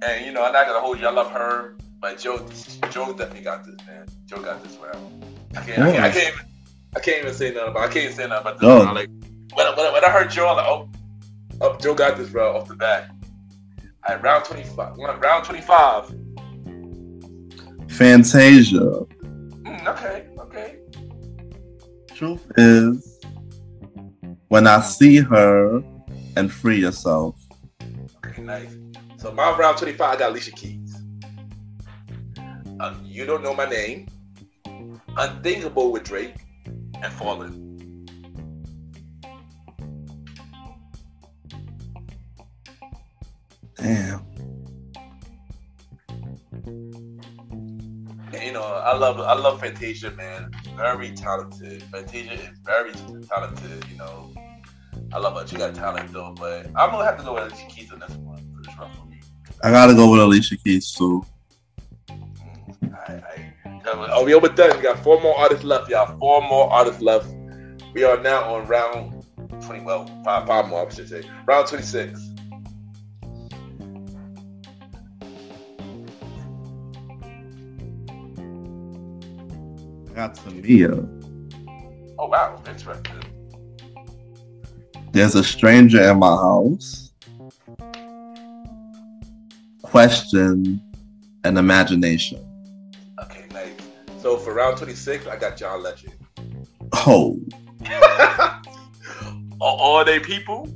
And 0.02 0.26
you 0.26 0.32
know, 0.32 0.44
I'm 0.44 0.52
not 0.52 0.66
gonna 0.66 0.80
hold 0.80 1.00
you. 1.00 1.06
I 1.06 1.10
love 1.10 1.30
her, 1.32 1.76
but 2.00 2.18
Joe, 2.18 2.46
Joe 2.90 3.12
definitely 3.12 3.42
got 3.42 3.64
this, 3.64 3.76
man. 3.86 4.06
Joe 4.26 4.40
got 4.40 4.62
this 4.62 4.76
round. 4.76 5.39
I 5.56 5.60
can't, 5.62 5.78
I 5.82 5.92
can't, 5.92 6.04
I 6.04 6.10
can't, 6.10 6.34
even, 6.34 6.46
I 6.96 7.00
can't 7.00 7.18
even 7.22 7.34
say 7.34 7.52
nothing 7.52 7.70
about. 7.70 7.82
I 7.82 7.92
can't 7.92 8.04
even 8.04 8.16
say 8.16 8.26
nothing 8.28 8.40
about 8.42 8.58
this 8.58 8.62
No. 8.62 8.82
round. 8.84 8.94
Like 8.94 9.08
when, 9.54 9.66
I- 9.66 9.70
when, 9.76 9.86
I- 9.86 9.92
when 9.92 10.04
I 10.04 10.10
heard 10.10 10.30
Joe, 10.30 10.48
I'm 10.48 10.56
like, 10.56 10.66
oh, 10.66 10.88
oh, 11.60 11.76
Joe 11.78 11.94
got 11.94 12.16
this 12.16 12.30
round 12.30 12.56
off 12.56 12.68
the 12.68 12.76
bat. 12.76 13.10
All 14.08 14.14
right, 14.14 14.22
round 14.22 14.44
25. 14.44 14.96
Round 14.96 15.44
25. 15.44 16.14
Fantasia. 17.88 18.78
Mm, 18.78 19.86
okay, 19.88 20.26
okay. 20.38 20.76
Truth 22.14 22.46
is 22.56 23.18
when 24.48 24.66
I 24.66 24.80
see 24.80 25.18
her 25.18 25.82
and 26.36 26.50
free 26.50 26.80
yourself. 26.80 27.36
Okay, 28.24 28.40
nice. 28.42 28.76
So 29.18 29.32
my 29.32 29.56
round 29.56 29.76
25, 29.78 30.00
I 30.00 30.18
got 30.18 30.30
Alicia 30.30 30.52
Keys. 30.52 31.02
Uh, 32.78 32.94
you 33.04 33.26
don't 33.26 33.42
know 33.42 33.54
my 33.54 33.66
name. 33.68 34.06
Unthinkable 35.16 35.92
with 35.92 36.04
Drake 36.04 36.36
and 37.02 37.12
Fallen. 37.12 37.70
Damn. 43.76 44.26
You 48.42 48.52
know, 48.52 48.62
I 48.62 48.96
love 48.96 49.20
I 49.20 49.34
love 49.34 49.60
Fantasia, 49.60 50.10
man. 50.12 50.50
Very 50.76 51.12
talented. 51.12 51.82
Fantasia 51.84 52.32
is 52.32 52.58
very 52.64 52.92
talented. 53.28 53.84
You 53.90 53.96
know, 53.96 54.32
I 55.12 55.18
love 55.18 55.40
her. 55.40 55.46
She 55.46 55.56
got 55.56 55.74
talent 55.74 56.12
though, 56.12 56.34
but 56.38 56.66
I'm 56.76 56.90
gonna 56.90 57.04
have 57.04 57.18
to 57.18 57.24
go 57.24 57.34
with 57.34 57.44
Alicia 57.44 57.66
Keys 57.68 57.92
on 57.92 58.00
this 58.00 58.10
one 58.16 58.38
for 58.54 58.62
this 58.62 58.78
round 58.78 58.94
for 58.96 59.06
me. 59.06 59.20
I 59.62 59.70
gotta 59.70 59.94
go 59.94 60.10
with 60.10 60.20
Alicia 60.20 60.56
Keys 60.58 60.92
too. 60.92 61.24
Mm, 62.08 62.94
I, 62.94 63.12
I, 63.14 63.29
oh, 63.86 64.24
we 64.24 64.34
over 64.34 64.48
done. 64.48 64.76
We 64.76 64.82
got 64.82 65.02
four 65.02 65.20
more 65.20 65.38
artists 65.38 65.64
left, 65.64 65.90
y'all. 65.90 66.18
Four 66.18 66.42
more 66.42 66.72
artists 66.72 67.00
left. 67.00 67.28
We 67.94 68.04
are 68.04 68.18
now 68.20 68.54
on 68.54 68.66
round 68.66 69.24
twenty. 69.62 69.84
Well, 69.84 70.06
five, 70.24 70.46
five 70.46 70.68
more. 70.68 70.86
I 70.86 70.90
should 70.92 71.08
say 71.08 71.22
round 71.46 71.66
twenty-six. 71.68 72.20
I 80.08 80.14
got 80.14 80.36
Tamia. 80.36 81.06
Oh 82.18 82.26
wow, 82.26 82.62
interesting. 82.68 83.22
There's 85.12 85.34
a 85.34 85.42
stranger 85.42 86.02
in 86.10 86.18
my 86.18 86.36
house. 86.36 87.12
Question 89.82 90.80
and 91.42 91.58
imagination. 91.58 92.49
So 94.20 94.36
for 94.36 94.52
round 94.52 94.76
26, 94.76 95.26
I 95.26 95.36
got 95.36 95.56
John 95.56 95.82
Legend. 95.82 96.12
Oh, 96.92 97.40
all, 99.60 99.76
all 99.78 100.04
they 100.04 100.20
people, 100.20 100.68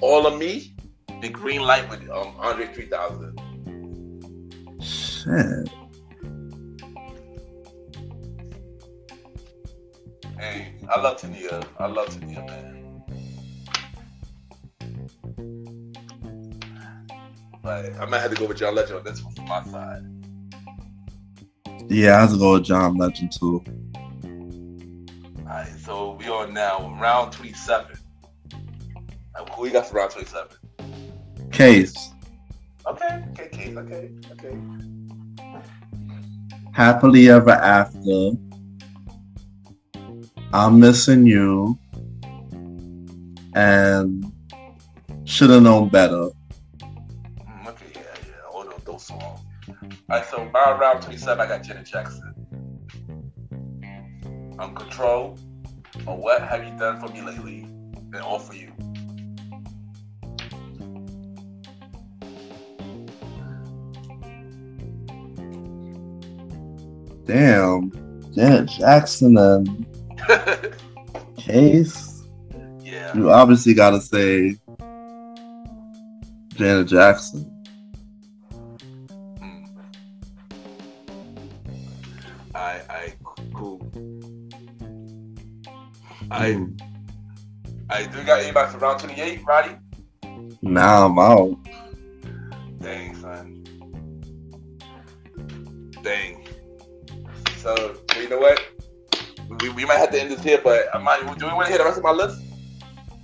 all 0.00 0.24
of 0.24 0.38
me, 0.38 0.76
the 1.20 1.28
Green 1.28 1.62
Light 1.62 1.90
with 1.90 2.08
um, 2.08 2.34
Andre 2.38 2.66
3000. 2.68 3.40
shit. 4.80 5.68
Hey, 10.38 10.74
I 10.88 11.00
love 11.00 11.20
Tamia. 11.20 11.66
I 11.80 11.86
love 11.86 12.08
Tamia, 12.10 12.46
man. 12.46 13.02
But 17.64 17.96
I 17.98 18.06
might 18.06 18.20
have 18.20 18.30
to 18.30 18.36
go 18.36 18.46
with 18.46 18.58
John 18.58 18.76
Legend 18.76 18.98
on 18.98 19.04
this 19.04 19.24
one 19.24 19.34
from 19.34 19.48
my 19.48 19.64
side. 19.64 20.15
Yeah, 21.88 22.16
I 22.16 22.20
have 22.22 22.32
to 22.32 22.38
go 22.38 22.54
with 22.54 22.64
John 22.64 22.96
Legend 22.96 23.32
too. 23.32 23.62
Alright, 25.40 25.68
so 25.78 26.16
we 26.18 26.26
are 26.26 26.48
now 26.48 26.96
round 27.00 27.32
27. 27.32 27.96
Uh, 29.34 29.44
Who 29.52 29.66
you 29.66 29.72
got 29.72 29.86
for 29.88 29.96
round 29.96 30.10
27? 30.10 30.48
Case. 31.52 32.10
Okay, 32.86 33.24
okay, 33.30 33.48
Case, 33.48 33.76
okay, 33.76 34.10
okay. 34.32 34.58
Happily 36.72 37.30
ever 37.30 37.50
after. 37.50 38.32
I'm 40.52 40.80
missing 40.80 41.26
you. 41.26 41.78
And 43.54 44.32
should 45.24 45.50
have 45.50 45.62
known 45.62 45.88
better. 45.88 46.28
Alright, 50.10 50.26
so 50.30 50.48
my 50.52 50.70
round 50.78 51.02
27, 51.02 51.40
I 51.40 51.48
got 51.48 51.62
Janet 51.64 51.86
Jackson. 51.86 52.32
On 54.58 54.74
Control, 54.74 55.36
or 56.06 56.16
What 56.16 56.42
Have 56.42 56.64
You 56.64 56.78
Done 56.78 57.00
For 57.00 57.12
Me 57.12 57.22
Lately, 57.22 57.62
and 57.62 58.16
All 58.16 58.38
For 58.38 58.54
You. 58.54 58.72
Damn. 67.26 67.90
Janet 68.34 68.68
Jackson 68.68 69.36
and 69.38 69.86
Case. 71.36 72.22
yeah. 72.80 73.16
You 73.16 73.30
obviously 73.30 73.74
gotta 73.74 74.00
say 74.00 74.56
Janet 76.54 76.88
Jackson. 76.88 77.50
I. 86.30 86.66
I 87.88 88.06
do 88.06 88.18
you 88.18 88.24
got 88.24 88.40
anybody 88.40 88.72
for 88.72 88.78
round 88.78 89.00
28, 89.00 89.44
Roddy? 89.44 89.76
Now 90.62 91.06
I'm 91.06 91.18
out. 91.18 91.56
Dang, 92.80 93.14
son. 93.16 93.64
Dang. 96.02 96.46
So, 97.58 97.96
you 98.20 98.28
know 98.28 98.38
what? 98.38 98.60
We, 99.60 99.70
we 99.70 99.84
might 99.84 99.98
have 99.98 100.10
to 100.10 100.20
end 100.20 100.30
this 100.30 100.42
here, 100.42 100.60
but 100.62 100.86
I 100.94 100.98
might. 100.98 101.20
Do 101.38 101.46
we 101.46 101.52
want 101.52 101.66
to 101.66 101.72
hear 101.72 101.78
the 101.78 101.84
rest 101.84 101.98
of 101.98 102.04
my 102.04 102.10
list? 102.10 102.42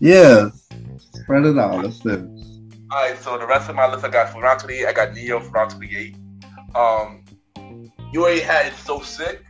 Yes. 0.00 0.68
Spread 1.12 1.44
it 1.44 1.58
out. 1.58 1.84
Let's 1.84 2.00
finish. 2.00 2.44
All 2.90 3.02
right. 3.02 3.18
So 3.18 3.38
the 3.38 3.46
rest 3.46 3.68
of 3.68 3.76
my 3.76 3.90
list, 3.90 4.04
I 4.04 4.08
got 4.08 4.30
for 4.30 4.40
round 4.40 4.60
28. 4.60 4.86
I 4.86 4.92
got 4.92 5.14
Ne-Yo 5.14 5.40
for 5.40 5.50
round 5.50 5.70
28. 5.70 6.16
Um, 6.74 7.24
you 8.12 8.22
already 8.22 8.40
had 8.40 8.66
it 8.66 8.74
So 8.74 9.00
Sick. 9.00 9.44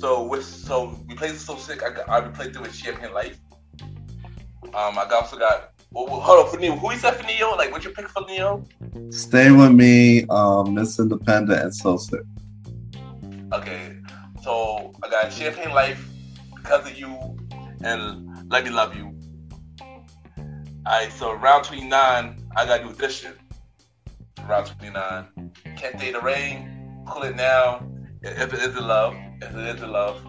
So 0.00 0.22
with 0.22 0.44
so 0.44 0.98
we 1.06 1.14
played 1.14 1.36
So 1.36 1.56
Sick. 1.56 1.82
I 1.82 1.90
got 1.90 2.08
I 2.08 2.18
replaced 2.18 2.56
it 2.56 2.62
with 2.62 2.74
Champagne 2.74 3.12
Life. 3.12 3.38
Um, 3.82 4.98
I 4.98 5.06
got, 5.08 5.24
also 5.24 5.38
got. 5.38 5.74
Well, 5.90 6.06
well, 6.06 6.20
hold 6.20 6.46
on 6.46 6.50
for 6.50 6.58
Ne-Yo. 6.58 6.76
Who 6.76 6.92
you 6.92 6.98
said 6.98 7.16
for 7.16 7.24
Ne-Yo? 7.24 7.50
Like, 7.56 7.72
what 7.72 7.84
you 7.84 7.90
pick 7.90 8.08
for 8.08 8.22
Ne-Yo? 8.22 8.64
Stay 9.10 9.50
with 9.50 9.72
me, 9.72 10.24
um, 10.30 10.72
Miss 10.74 11.00
Independent 11.00 11.60
and 11.60 11.74
So 11.74 11.96
Sick. 11.96 12.20
Okay, 13.52 13.96
so 14.42 14.92
I 15.02 15.10
got 15.10 15.32
Champagne 15.32 15.74
Life 15.74 16.08
because 16.54 16.88
of 16.88 16.96
you 16.96 17.36
and 17.82 18.48
Let 18.48 18.64
Me 18.64 18.70
Love 18.70 18.94
You. 18.94 19.12
Alright, 20.86 21.12
so 21.12 21.32
round 21.34 21.64
29, 21.64 21.90
I 22.56 22.66
gotta 22.66 22.84
do 22.84 22.92
this 22.92 23.18
shit. 23.18 23.36
Round 24.48 24.66
29. 24.66 25.52
Can't 25.76 25.98
Day 25.98 26.12
the 26.12 26.20
Rain, 26.20 27.02
Pull 27.06 27.24
It 27.24 27.34
Now, 27.34 27.84
If 28.22 28.54
It 28.54 28.60
Is 28.60 28.76
a 28.76 28.80
Love, 28.80 29.16
If 29.42 29.54
It 29.54 29.76
Is 29.76 29.82
a 29.82 29.86
Love. 29.86 30.22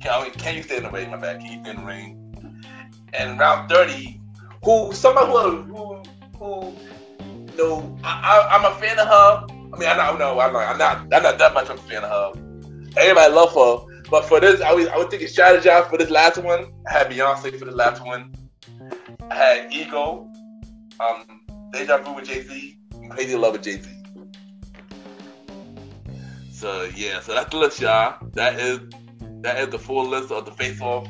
Can, 0.00 0.10
I 0.10 0.28
can 0.30 0.56
You 0.56 0.62
Stay 0.62 0.78
in 0.78 0.82
the 0.84 0.90
Rain, 0.90 1.10
my 1.10 1.16
bad, 1.16 1.40
Can 1.40 1.52
You 1.52 1.60
Stay 1.62 1.70
in 1.70 1.76
the 1.76 1.86
Rain? 1.86 2.18
And 3.12 3.38
round 3.38 3.68
30, 3.68 4.20
who, 4.64 4.92
somebody 4.92 5.26
who, 5.26 5.62
who, 5.62 6.02
who 6.38 6.76
know, 7.56 7.98
I, 8.02 8.48
I, 8.50 8.56
I'm 8.56 8.64
a 8.64 8.74
fan 8.76 8.98
of 8.98 9.08
her. 9.08 9.46
I 9.74 9.78
mean, 9.78 9.88
I 9.88 9.94
don't 9.94 10.18
know, 10.18 10.38
I'm 10.40 10.52
not, 10.52 10.68
I'm 10.68 10.78
not, 10.78 10.98
I'm 11.12 11.22
not 11.22 11.38
that 11.38 11.54
much 11.54 11.68
of 11.68 11.78
a 11.78 11.82
fan 11.82 12.04
of 12.04 12.36
her 12.36 12.42
everybody 12.96 13.32
love 13.32 13.54
her. 13.54 13.86
But 14.10 14.24
for 14.26 14.40
this, 14.40 14.60
I 14.60 14.70
I 14.70 14.98
would 14.98 15.10
think 15.10 15.22
it's 15.22 15.36
strategize 15.36 15.88
for 15.88 15.96
this 15.96 16.10
last 16.10 16.38
one. 16.38 16.72
I 16.86 16.92
had 16.92 17.10
Beyonce 17.10 17.58
for 17.58 17.64
the 17.64 17.72
last 17.72 18.04
one. 18.04 18.34
I 19.30 19.34
had 19.34 19.72
Ego, 19.72 20.30
um, 21.00 21.24
Deja 21.72 21.98
Vu 21.98 22.14
with 22.14 22.26
Jay 22.26 22.42
Z, 22.42 22.78
Crazy 23.10 23.36
Love 23.36 23.52
with 23.52 23.62
Jay 23.62 23.80
Z. 23.80 24.01
So 26.62 26.88
yeah, 26.94 27.18
so 27.18 27.34
that's 27.34 27.50
the 27.50 27.56
list, 27.56 27.80
y'all. 27.80 28.24
That 28.34 28.54
is 28.60 28.78
that 29.40 29.58
is 29.58 29.70
the 29.70 29.80
full 29.80 30.06
list 30.06 30.30
of 30.30 30.44
the 30.44 30.52
face 30.52 30.80
off. 30.80 31.08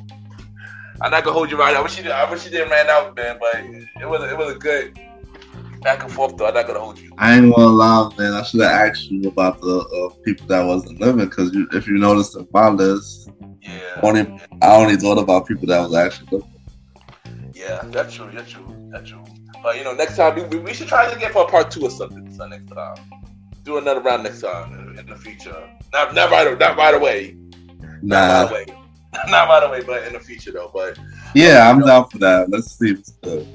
I'm 1.02 1.10
not 1.10 1.24
gonna 1.24 1.34
hold 1.34 1.50
you 1.50 1.58
right. 1.58 1.76
I 1.76 1.82
wish 1.82 1.98
you 1.98 2.04
did, 2.04 2.12
I 2.12 2.30
wish 2.30 2.46
you 2.46 2.50
didn't 2.50 2.70
ran 2.70 2.88
out, 2.88 3.14
man, 3.14 3.36
but 3.38 3.56
it 4.00 4.08
was 4.08 4.32
it 4.32 4.38
was 4.38 4.56
a 4.56 4.58
good 4.58 4.98
back 5.82 6.02
and 6.04 6.10
forth 6.10 6.38
though. 6.38 6.46
I'm 6.46 6.54
not 6.54 6.66
gonna 6.66 6.80
hold 6.80 6.98
you. 6.98 7.12
I 7.18 7.36
ain't 7.36 7.54
gonna 7.54 7.66
lie, 7.66 8.10
man. 8.16 8.32
I 8.32 8.42
should 8.44 8.62
have 8.62 8.70
asked 8.70 9.10
you 9.10 9.28
about 9.28 9.60
the 9.60 9.80
uh, 9.80 10.14
people 10.24 10.46
that 10.46 10.62
wasn't 10.64 10.98
living 10.98 11.28
because 11.28 11.52
you, 11.52 11.68
if 11.72 11.86
you 11.86 11.98
noticed 11.98 12.34
in 12.34 12.48
my 12.50 12.70
list, 12.70 13.28
Yeah. 13.60 14.00
only 14.02 14.22
I 14.62 14.74
only 14.76 14.96
thought 14.96 15.18
about 15.18 15.46
people 15.46 15.66
that 15.66 15.80
was 15.80 15.94
actually 15.94 16.28
living. 16.32 17.52
Yeah, 17.52 17.82
that's 17.88 18.14
true. 18.14 18.30
That's 18.32 18.50
true. 18.50 18.88
That's 18.90 19.10
true. 19.10 19.22
But 19.62 19.76
you 19.76 19.84
know, 19.84 19.92
next 19.92 20.16
time 20.16 20.48
we, 20.48 20.60
we 20.60 20.72
should 20.72 20.88
try 20.88 21.12
to 21.12 21.20
get 21.20 21.32
for 21.32 21.42
a 21.42 21.46
part 21.46 21.70
two 21.70 21.82
or 21.82 21.90
something. 21.90 22.32
So 22.32 22.46
next 22.46 22.70
time, 22.70 22.96
do 23.62 23.78
another 23.78 24.00
round 24.00 24.24
next 24.24 24.40
time 24.42 24.96
in, 24.98 25.06
the 25.06 25.16
future. 25.16 25.54
Not 25.92 26.14
not 26.14 26.30
right 26.30 26.58
not 26.58 26.76
right 26.76 26.94
away. 26.94 27.36
Not 28.02 28.02
Nah, 28.02 28.42
right 28.42 28.68
away. 28.68 28.78
not 29.28 29.48
right 29.48 29.62
away, 29.68 29.82
but 29.86 30.06
in 30.06 30.12
the 30.14 30.20
future 30.20 30.52
though. 30.52 30.70
But 30.72 30.98
yeah, 31.34 31.70
I'm 31.70 31.80
down 31.80 32.08
for 32.08 32.18
that. 32.18 32.50
Let's 32.50 32.72
see. 32.78 32.92
What's 32.94 33.10
good. 33.22 33.46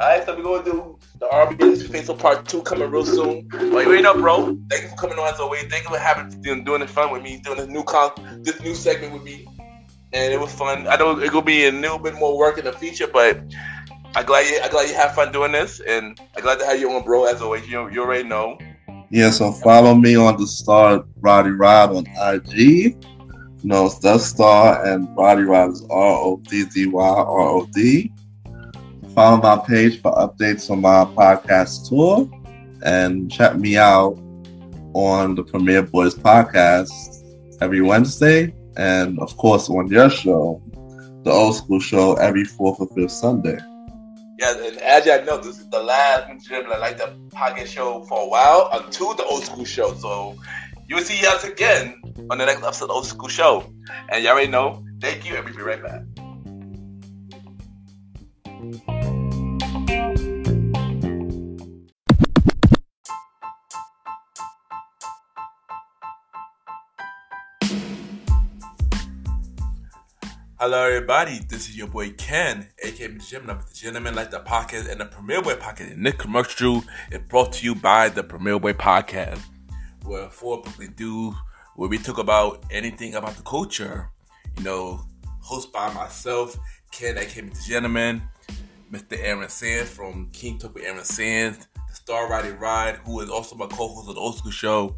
all 0.00 0.08
right, 0.08 0.24
so 0.24 0.36
we're 0.36 0.42
gonna 0.42 0.64
do 0.64 0.98
the 1.18 1.26
RB's 1.26 1.86
Faithful 1.86 2.16
Part 2.16 2.46
Two 2.48 2.62
coming 2.62 2.90
real 2.90 3.04
soon. 3.04 3.48
But 3.48 3.86
you 3.86 4.02
know, 4.02 4.14
bro. 4.14 4.56
Thank 4.68 4.82
you 4.82 4.88
for 4.90 4.96
coming 4.96 5.18
on 5.18 5.32
as 5.32 5.40
always. 5.40 5.64
Thank 5.64 5.84
you 5.84 5.90
for 5.90 5.98
having 5.98 6.40
doing, 6.42 6.64
doing 6.64 6.80
this 6.80 6.90
fun 6.90 7.12
with 7.12 7.22
me, 7.22 7.40
doing 7.44 7.58
this 7.58 7.68
new 7.68 7.82
con 7.84 8.10
this 8.42 8.60
new 8.60 8.74
segment 8.74 9.12
with 9.12 9.22
me. 9.22 9.46
And 10.12 10.32
it 10.32 10.40
was 10.40 10.52
fun. 10.52 10.88
I 10.88 10.96
know 10.96 11.20
it 11.20 11.32
will 11.32 11.40
be 11.42 11.66
a 11.66 11.72
little 11.72 11.98
bit 11.98 12.14
more 12.14 12.36
work 12.36 12.58
in 12.58 12.64
the 12.64 12.72
future, 12.72 13.06
but 13.06 13.40
I'm 14.16 14.24
glad 14.26 14.46
you 14.48 14.60
I'm 14.62 14.70
glad 14.70 14.88
you 14.88 14.94
have 14.96 15.14
fun 15.14 15.30
doing 15.30 15.52
this, 15.52 15.80
and 15.80 16.18
I'm 16.36 16.42
glad 16.42 16.58
to 16.58 16.66
have 16.66 16.80
you 16.80 16.90
on, 16.90 17.04
bro. 17.04 17.26
As 17.26 17.40
always, 17.40 17.68
you 17.68 17.88
you 17.90 18.02
already 18.02 18.28
know. 18.28 18.58
Yeah, 19.10 19.30
so 19.30 19.50
follow 19.50 19.96
me 19.96 20.14
on 20.14 20.36
the 20.36 20.46
star 20.46 21.04
Roddy 21.20 21.50
Rod 21.50 21.90
on 21.90 22.06
IG. 22.06 22.96
No, 23.64 23.86
it's 23.86 23.98
the 23.98 24.18
star 24.18 24.86
and 24.86 25.08
Roddy 25.16 25.42
Rod 25.42 25.72
is 25.72 25.84
R 25.90 26.12
O 26.12 26.40
D 26.48 26.64
D 26.72 26.86
Y 26.86 27.04
R 27.04 27.40
O 27.40 27.66
D. 27.74 28.12
Follow 29.12 29.42
my 29.42 29.56
page 29.66 30.00
for 30.00 30.12
updates 30.12 30.70
on 30.70 30.82
my 30.82 31.04
podcast 31.16 31.88
tour 31.88 32.30
and 32.82 33.30
check 33.30 33.56
me 33.56 33.76
out 33.76 34.16
on 34.94 35.34
the 35.34 35.42
Premier 35.42 35.82
Boys 35.82 36.14
podcast 36.14 36.90
every 37.60 37.80
Wednesday, 37.80 38.54
and 38.76 39.18
of 39.18 39.36
course 39.36 39.68
on 39.68 39.88
your 39.88 40.08
show, 40.08 40.62
the 41.24 41.30
Old 41.30 41.56
School 41.56 41.80
Show, 41.80 42.14
every 42.14 42.44
fourth 42.44 42.80
or 42.80 42.88
fifth 42.94 43.10
Sunday. 43.10 43.58
Yeah, 44.40 44.56
and 44.56 44.78
as 44.78 45.04
y'all 45.04 45.22
know, 45.26 45.36
this 45.36 45.58
is 45.58 45.68
the 45.68 45.82
last 45.82 46.50
I 46.50 46.78
like 46.78 46.96
the 46.96 47.14
podcast 47.28 47.66
show 47.66 48.04
for 48.04 48.22
a 48.22 48.26
while 48.26 48.70
until 48.72 49.12
the 49.12 49.24
Old 49.24 49.44
School 49.44 49.66
Show. 49.66 49.92
So 49.92 50.34
you 50.88 50.96
will 50.96 51.02
see 51.02 51.26
us 51.26 51.44
again 51.44 52.00
on 52.30 52.38
the 52.38 52.46
next 52.46 52.62
episode 52.62 52.84
of 52.84 52.88
the 52.88 52.94
Old 52.94 53.06
School 53.06 53.28
Show. 53.28 53.70
And 54.08 54.24
y'all 54.24 54.32
already 54.32 54.48
know. 54.48 54.82
Thank 54.98 55.28
you, 55.28 55.36
and 55.36 55.44
we'll 55.44 55.54
be 55.54 55.60
right 55.62 55.82
back. 55.82 56.00
Hello, 70.62 70.84
everybody. 70.84 71.38
This 71.48 71.70
is 71.70 71.76
your 71.78 71.86
boy 71.86 72.10
Ken, 72.10 72.68
aka 72.82 73.08
Mr. 73.08 73.30
Gentleman, 73.30 73.64
the 73.66 73.74
Gentleman 73.74 74.14
Like 74.14 74.30
the 74.30 74.40
Podcast 74.40 74.90
and 74.90 75.00
the 75.00 75.06
Premier 75.06 75.40
Boy 75.40 75.54
Podcast. 75.54 75.92
And 75.92 76.04
this 76.04 76.16
commercial 76.16 76.84
is 77.10 77.20
brought 77.30 77.54
to 77.54 77.64
you 77.64 77.74
by 77.74 78.10
the 78.10 78.22
Premier 78.22 78.58
Boy 78.58 78.74
Podcast, 78.74 79.40
where 80.04 80.28
four 80.28 80.60
publicly 80.60 80.88
do 80.88 81.34
where 81.76 81.88
we 81.88 81.96
talk 81.96 82.18
about 82.18 82.62
anything 82.70 83.14
about 83.14 83.36
the 83.36 83.42
culture. 83.42 84.10
You 84.58 84.64
know, 84.64 85.06
hosted 85.42 85.72
by 85.72 85.94
myself, 85.94 86.58
Ken, 86.92 87.16
aka 87.16 87.42
Mr. 87.42 87.66
Gentleman, 87.66 88.20
Mr. 88.92 89.18
Aaron 89.18 89.48
Sands 89.48 89.88
from 89.88 90.28
King 90.34 90.58
Talk 90.58 90.74
with 90.74 90.84
Aaron 90.84 91.04
Sands, 91.04 91.68
the 91.88 91.94
Star 91.94 92.28
Roddy 92.28 92.50
Rod, 92.50 92.96
who 93.06 93.20
is 93.20 93.30
also 93.30 93.56
my 93.56 93.66
co-host 93.66 94.10
of 94.10 94.14
the 94.14 94.20
Old 94.20 94.36
School 94.36 94.52
Show, 94.52 94.94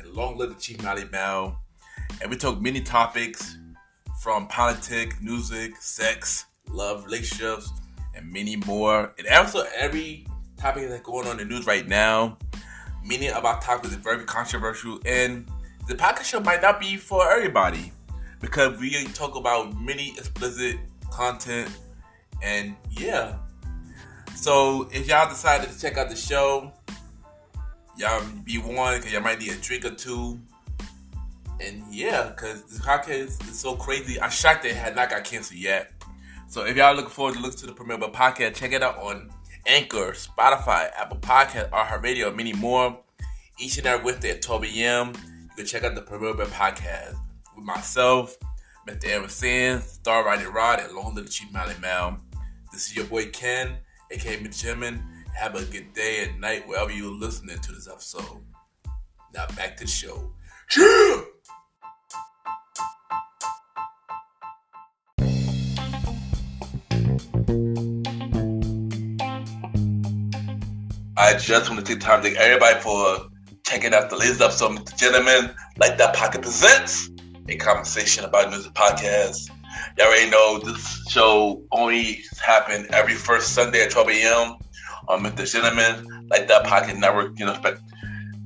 and 0.00 0.12
Long 0.12 0.36
Live 0.36 0.50
the 0.50 0.60
Chief 0.60 0.82
Mally 0.82 1.06
Bell. 1.06 1.58
And 2.20 2.30
we 2.30 2.36
talk 2.36 2.60
many 2.60 2.82
topics 2.82 3.56
from 4.20 4.48
politics, 4.48 5.16
music, 5.20 5.76
sex, 5.76 6.46
love, 6.68 7.04
relationships, 7.04 7.70
and 8.14 8.30
many 8.32 8.56
more. 8.56 9.14
And 9.18 9.26
also 9.28 9.64
every 9.76 10.26
topic 10.56 10.88
that's 10.88 11.02
going 11.02 11.26
on 11.26 11.40
in 11.40 11.48
the 11.48 11.54
news 11.54 11.66
right 11.66 11.86
now. 11.86 12.36
Many 13.04 13.30
of 13.30 13.44
our 13.44 13.60
topics 13.60 13.94
are 13.94 13.98
very 13.98 14.24
controversial, 14.24 14.98
and 15.06 15.48
the 15.86 15.94
podcast 15.94 16.24
show 16.24 16.40
might 16.40 16.60
not 16.60 16.80
be 16.80 16.96
for 16.96 17.30
everybody 17.30 17.92
because 18.40 18.78
we 18.78 18.90
talk 19.14 19.36
about 19.36 19.80
many 19.80 20.10
explicit 20.10 20.76
content, 21.10 21.70
and 22.42 22.74
yeah. 22.90 23.36
So 24.34 24.88
if 24.92 25.08
y'all 25.08 25.28
decided 25.28 25.70
to 25.70 25.80
check 25.80 25.96
out 25.96 26.10
the 26.10 26.16
show, 26.16 26.72
y'all 27.96 28.22
be 28.44 28.58
warned 28.58 29.00
because 29.00 29.12
y'all 29.12 29.22
might 29.22 29.38
need 29.38 29.52
a 29.52 29.56
drink 29.56 29.84
or 29.84 29.90
two 29.90 30.38
and 31.60 31.82
yeah, 31.90 32.28
because 32.28 32.62
the 32.64 32.80
podcast 32.80 33.48
is 33.48 33.58
so 33.58 33.74
crazy. 33.74 34.20
I'm 34.20 34.30
shocked 34.30 34.62
they 34.62 34.72
had 34.72 34.94
not 34.94 35.10
got 35.10 35.24
canceled 35.24 35.58
yet. 35.60 35.92
So 36.48 36.64
if 36.64 36.76
y'all 36.76 36.86
are 36.86 36.94
looking 36.94 37.10
forward 37.10 37.34
to 37.34 37.40
listen 37.40 37.60
to 37.60 37.66
the 37.66 37.72
premiere 37.72 37.96
of 37.96 38.12
podcast, 38.12 38.54
check 38.54 38.72
it 38.72 38.82
out 38.82 38.96
on 38.98 39.30
Anchor, 39.66 40.12
Spotify, 40.12 40.90
Apple 40.96 41.18
Podcast, 41.18 42.02
Radio, 42.02 42.32
many 42.32 42.54
more. 42.54 42.98
Each 43.58 43.76
and 43.76 43.86
every 43.86 44.04
Wednesday 44.04 44.30
at 44.30 44.42
12 44.42 44.64
a.m. 44.64 45.08
You 45.08 45.56
can 45.56 45.66
check 45.66 45.84
out 45.84 45.94
the 45.94 46.02
premiere 46.02 46.34
podcast 46.34 47.16
with 47.54 47.64
myself, 47.64 48.36
Mr. 48.88 49.08
Aaron 49.08 49.28
Sands, 49.28 49.84
Star 49.84 50.24
Roddy 50.24 50.46
Rod, 50.46 50.80
and 50.80 50.92
Long 50.94 51.14
Little 51.14 51.28
Chief 51.28 51.52
Mally 51.52 51.74
Mal. 51.82 52.18
This 52.72 52.86
is 52.86 52.96
your 52.96 53.06
boy 53.06 53.26
Ken, 53.26 53.76
aka 54.10 54.36
Benjamin. 54.40 55.02
Have 55.36 55.54
a 55.54 55.64
good 55.64 55.92
day 55.92 56.24
and 56.24 56.40
night 56.40 56.66
wherever 56.66 56.90
you're 56.90 57.12
listening 57.12 57.58
to 57.58 57.72
this 57.72 57.88
episode. 57.88 58.42
Now 59.34 59.46
back 59.56 59.76
to 59.76 59.84
the 59.84 59.90
show. 59.90 60.32
Cheers! 60.68 61.27
I 71.18 71.34
just 71.36 71.68
want 71.68 71.84
to 71.84 71.92
take 71.92 72.00
time 72.00 72.22
to 72.22 72.28
thank 72.28 72.38
everybody 72.38 72.78
for 72.78 73.28
checking 73.66 73.92
out 73.92 74.08
the 74.08 74.14
latest 74.14 74.40
episode 74.40 74.78
of 74.78 74.84
the 74.84 74.94
Gentleman 74.96 75.52
Like 75.76 75.98
That 75.98 76.14
Pocket 76.14 76.42
Presents, 76.42 77.10
a 77.48 77.56
conversation 77.56 78.24
about 78.24 78.50
music 78.50 78.72
podcast. 78.74 79.50
Y'all 79.98 80.06
already 80.06 80.30
know 80.30 80.60
this 80.60 81.04
show 81.08 81.60
only 81.72 82.22
happen 82.40 82.86
every 82.94 83.14
first 83.14 83.52
Sunday 83.52 83.82
at 83.82 83.90
12 83.90 84.10
a.m. 84.10 84.58
on 85.08 85.24
Mr. 85.24 85.50
Gentleman 85.50 86.28
Like 86.30 86.46
That 86.46 86.62
Pocket 86.62 86.96
Network. 86.96 87.36
You 87.36 87.46
know, 87.46 87.54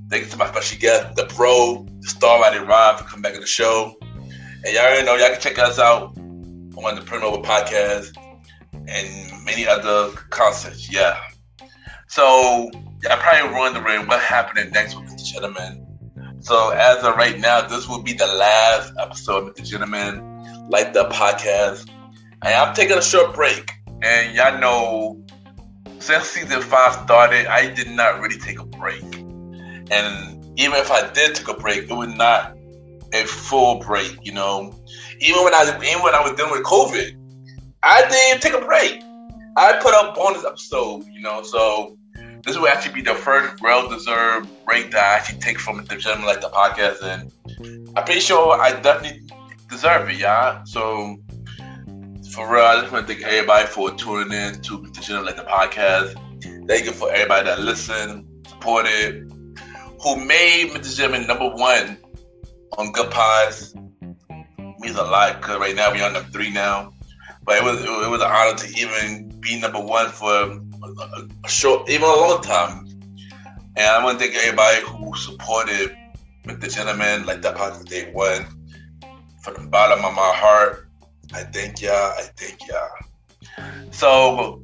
thank 0.09 0.25
you 0.25 0.31
to 0.31 0.37
my 0.39 0.49
special 0.49 0.79
guest, 0.79 1.15
the 1.15 1.25
bro, 1.37 1.87
the 2.01 2.09
star 2.09 2.41
Roddy 2.41 2.59
Rod 2.59 2.97
for 2.97 3.05
coming 3.05 3.21
back 3.21 3.35
on 3.35 3.43
the 3.43 3.47
show. 3.47 3.95
And 4.01 4.73
y'all 4.73 4.85
already 4.85 5.05
know 5.05 5.17
y'all 5.17 5.29
can 5.29 5.43
check 5.43 5.59
us 5.59 5.79
out 5.79 6.17
on 6.17 6.95
the 6.95 7.03
Print 7.03 7.23
Over 7.23 7.43
podcast 7.43 8.17
and 8.73 9.45
many 9.45 9.67
other 9.67 10.09
concerts. 10.31 10.91
Yeah. 10.91 11.19
So 12.13 12.71
I 13.11 13.17
probably 13.17 13.59
wondering 13.59 14.07
what 14.07 14.21
happened 14.21 14.71
next 14.75 15.01
with 15.01 15.09
the 15.09 15.17
gentleman. 15.17 15.87
So 16.41 16.69
as 16.69 17.03
of 17.05 17.17
right 17.17 17.41
now, 17.41 17.67
this 17.67 17.89
will 17.89 18.03
be 18.03 18.13
the 18.13 18.27
last 18.27 18.93
episode 19.01 19.49
of 19.49 19.55
the 19.55 19.63
gentleman, 19.63 20.69
like 20.69 20.93
the 20.93 21.09
podcast. 21.09 21.89
And 22.45 22.53
I'm 22.53 22.75
taking 22.75 22.99
a 22.99 23.03
short 23.03 23.35
break. 23.35 23.73
And 24.03 24.37
y'all 24.37 24.61
know 24.61 25.25
since 26.01 26.25
season 26.25 26.61
five 26.61 26.93
started, 27.05 27.47
I 27.47 27.73
did 27.73 27.89
not 27.89 28.21
really 28.21 28.39
take 28.39 28.59
a 28.59 28.67
break. 28.67 29.03
And 29.91 30.61
even 30.61 30.81
if 30.81 30.91
I 30.91 31.11
did 31.15 31.35
take 31.35 31.49
a 31.49 31.55
break, 31.55 31.91
it 31.91 31.95
was 31.95 32.15
not 32.15 32.55
a 33.15 33.25
full 33.25 33.79
break, 33.79 34.19
you 34.21 34.35
know. 34.35 34.79
Even 35.19 35.45
when 35.45 35.55
I 35.55 35.63
even 35.83 36.03
when 36.03 36.15
I 36.15 36.21
was 36.21 36.33
dealing 36.33 36.53
with 36.53 36.65
COVID, 36.65 37.17
I 37.83 38.07
didn't 38.07 38.43
take 38.43 38.53
a 38.53 38.63
break. 38.67 39.03
I 39.57 39.79
put 39.83 39.95
up 39.95 40.15
bonus 40.15 40.45
episode, 40.45 41.07
you 41.11 41.23
know, 41.23 41.43
so 41.43 41.97
this 42.45 42.57
will 42.57 42.69
actually 42.69 42.95
be 42.95 43.03
the 43.03 43.15
first 43.15 43.63
well-deserved 43.63 44.49
break 44.65 44.91
that 44.93 45.05
I 45.05 45.17
actually 45.17 45.39
take 45.39 45.59
from 45.59 45.85
the 45.85 45.97
gentleman 45.97 46.27
like 46.27 46.41
the 46.41 46.49
podcast, 46.49 47.03
and 47.03 47.33
I'm 47.97 48.05
pretty 48.05 48.21
sure 48.21 48.61
I 48.61 48.73
definitely 48.81 49.29
deserve 49.71 50.09
it, 50.09 50.19
yeah. 50.19 50.65
So 50.65 51.17
for 52.33 52.53
real, 52.53 52.65
I 52.65 52.81
just 52.81 52.93
want 52.93 53.07
to 53.07 53.15
thank 53.15 53.27
everybody 53.27 53.67
for 53.67 53.91
tuning 53.95 54.33
in 54.33 54.61
to 54.63 54.79
the 54.79 55.01
gentleman 55.01 55.27
like 55.27 55.37
the 55.37 55.45
podcast. 55.45 56.67
Thank 56.67 56.87
you 56.87 56.93
for 56.93 57.13
everybody 57.13 57.45
that 57.47 57.61
listened, 57.61 58.47
supported, 58.49 59.31
who 60.03 60.17
made 60.25 60.71
Mr. 60.71 60.97
Gentleman 60.97 61.27
number 61.27 61.49
one 61.49 61.99
on 62.79 62.93
Goodpods. 62.93 63.79
Means 64.81 64.97
a 64.97 65.05
lot 65.05 65.41
because 65.41 65.59
right 65.61 65.77
now 65.77 65.93
we're 65.93 66.05
on 66.05 66.13
number 66.13 66.29
three 66.31 66.51
now. 66.51 66.93
But 67.45 67.59
it 67.59 67.65
was 67.65 67.85
it 67.85 68.11
was 68.11 68.21
an 68.21 68.29
honor 68.29 68.57
to 68.57 68.81
even 68.81 69.29
be 69.41 69.61
number 69.61 69.81
one 69.81 70.09
for 70.09 70.61
a, 70.85 71.29
a 71.45 71.49
short, 71.49 71.89
even 71.89 72.05
a 72.05 72.15
long 72.15 72.43
time. 72.43 72.89
And 73.77 73.87
I 73.87 74.05
want 74.05 74.19
to 74.19 74.25
thank 74.25 74.37
everybody 74.37 74.83
who 74.83 75.17
supported 75.17 75.97
the 76.45 76.69
gentleman 76.69 77.25
like 77.25 77.43
that 77.43 77.57
podcast 77.57 77.87
day 77.87 78.13
one. 78.13 78.47
From 79.43 79.55
the 79.55 79.71
bottom 79.71 80.05
of 80.05 80.15
my 80.15 80.33
heart, 80.35 80.89
I 81.33 81.43
thank 81.43 81.81
y'all. 81.81 81.93
I 81.95 82.23
thank 82.37 82.61
y'all. 82.69 83.91
So, 83.91 84.63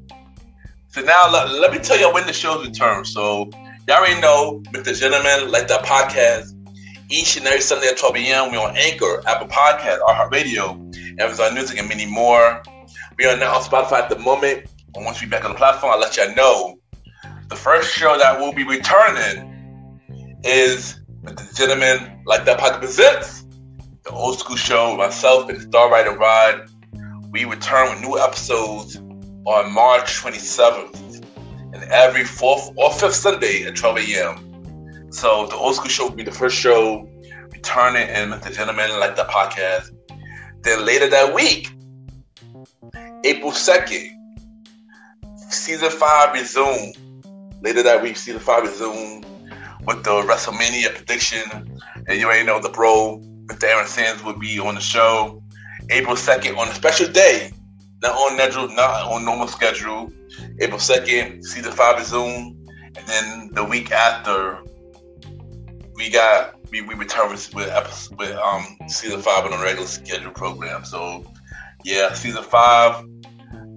so 0.88 1.00
now 1.00 1.30
let, 1.32 1.50
let 1.50 1.72
me 1.72 1.78
tell 1.78 1.98
y'all 1.98 2.14
when 2.14 2.26
the 2.26 2.32
show's 2.32 2.66
return. 2.66 3.04
So, 3.04 3.50
y'all 3.88 3.98
already 3.98 4.20
know, 4.20 4.62
the 4.72 4.92
Gentleman, 4.92 5.50
like 5.50 5.68
that 5.68 5.84
podcast, 5.84 6.54
each 7.10 7.36
and 7.36 7.46
every 7.46 7.60
Sunday 7.60 7.88
at 7.88 7.96
12 7.96 8.16
a.m. 8.16 8.52
We're 8.52 8.60
on 8.60 8.76
Anchor, 8.76 9.22
Apple 9.26 9.48
Podcast, 9.48 10.00
iHeartRadio, 10.00 11.20
Amazon 11.20 11.54
Music, 11.54 11.78
and 11.78 11.88
many 11.88 12.06
more. 12.06 12.62
We 13.18 13.24
are 13.24 13.36
now 13.36 13.56
on 13.56 13.62
Spotify 13.62 14.00
at 14.00 14.10
the 14.10 14.18
moment. 14.18 14.66
And 14.98 15.04
once 15.04 15.20
we 15.20 15.28
back 15.28 15.44
on 15.44 15.52
the 15.52 15.56
platform, 15.56 15.92
I'll 15.92 16.00
let 16.00 16.16
you 16.16 16.34
know. 16.34 16.80
The 17.48 17.54
first 17.54 17.94
show 17.94 18.18
that 18.18 18.40
we'll 18.40 18.52
be 18.52 18.64
returning 18.64 20.40
is 20.42 20.98
the 21.22 21.48
gentleman 21.54 22.24
like 22.26 22.44
that 22.46 22.58
pocket 22.58 22.80
presents 22.80 23.44
the 24.02 24.10
old 24.10 24.40
school 24.40 24.56
show 24.56 24.96
myself 24.96 25.48
and 25.50 25.62
Star 25.62 25.88
Roddy 25.88 26.16
Rod. 26.16 26.68
We 27.30 27.44
return 27.44 27.90
with 27.90 28.00
new 28.00 28.18
episodes 28.18 28.96
on 28.96 29.72
March 29.72 30.20
27th 30.20 31.24
and 31.74 31.84
every 31.92 32.24
fourth 32.24 32.72
or 32.74 32.92
fifth 32.92 33.14
Sunday 33.14 33.66
at 33.66 33.76
12 33.76 33.98
a.m. 33.98 35.12
So 35.12 35.46
the 35.46 35.54
old 35.54 35.76
school 35.76 35.90
show 35.90 36.08
will 36.08 36.16
be 36.16 36.24
the 36.24 36.32
first 36.32 36.56
show 36.56 37.08
returning 37.52 38.08
and 38.08 38.32
the 38.32 38.50
gentleman 38.50 38.98
like 38.98 39.14
that 39.14 39.28
podcast. 39.28 39.90
Then 40.62 40.84
later 40.84 41.08
that 41.08 41.32
week, 41.32 41.70
April 43.24 43.52
2nd, 43.52 44.17
season 45.50 45.90
five 45.90 46.34
resume. 46.34 46.92
Later 47.60 47.82
that 47.82 48.02
week, 48.02 48.16
season 48.16 48.40
five 48.40 48.64
resume 48.64 49.24
with 49.86 50.04
the 50.04 50.10
WrestleMania 50.10 50.94
prediction. 50.94 51.42
And 52.06 52.18
you 52.18 52.26
already 52.26 52.46
know 52.46 52.60
the 52.60 52.68
bro, 52.68 53.20
Mr. 53.46 53.64
Aaron 53.64 53.86
Sands, 53.86 54.22
will 54.22 54.38
be 54.38 54.58
on 54.58 54.74
the 54.74 54.80
show 54.80 55.42
April 55.90 56.16
2nd 56.16 56.56
on 56.56 56.68
a 56.68 56.74
special 56.74 57.10
day. 57.10 57.50
Not 58.02 58.12
on 58.12 58.34
schedule, 58.34 58.68
not 58.68 59.10
on 59.10 59.24
normal 59.24 59.48
schedule. 59.48 60.12
April 60.60 60.78
2nd, 60.78 61.42
season 61.42 61.72
five 61.72 61.98
resume. 61.98 62.56
And 62.96 63.06
then 63.06 63.50
the 63.52 63.64
week 63.64 63.90
after, 63.90 64.62
we 65.94 66.10
got 66.10 66.54
we, 66.70 66.82
we 66.82 66.94
return 66.94 67.30
with 67.30 67.52
with, 67.54 67.68
episode, 67.68 68.18
with 68.18 68.36
um 68.36 68.76
season 68.88 69.20
five 69.20 69.44
on 69.44 69.52
a 69.52 69.62
regular 69.62 69.86
schedule 69.86 70.30
program. 70.30 70.84
So 70.84 71.24
yeah, 71.84 72.12
season 72.12 72.42
five 72.44 73.04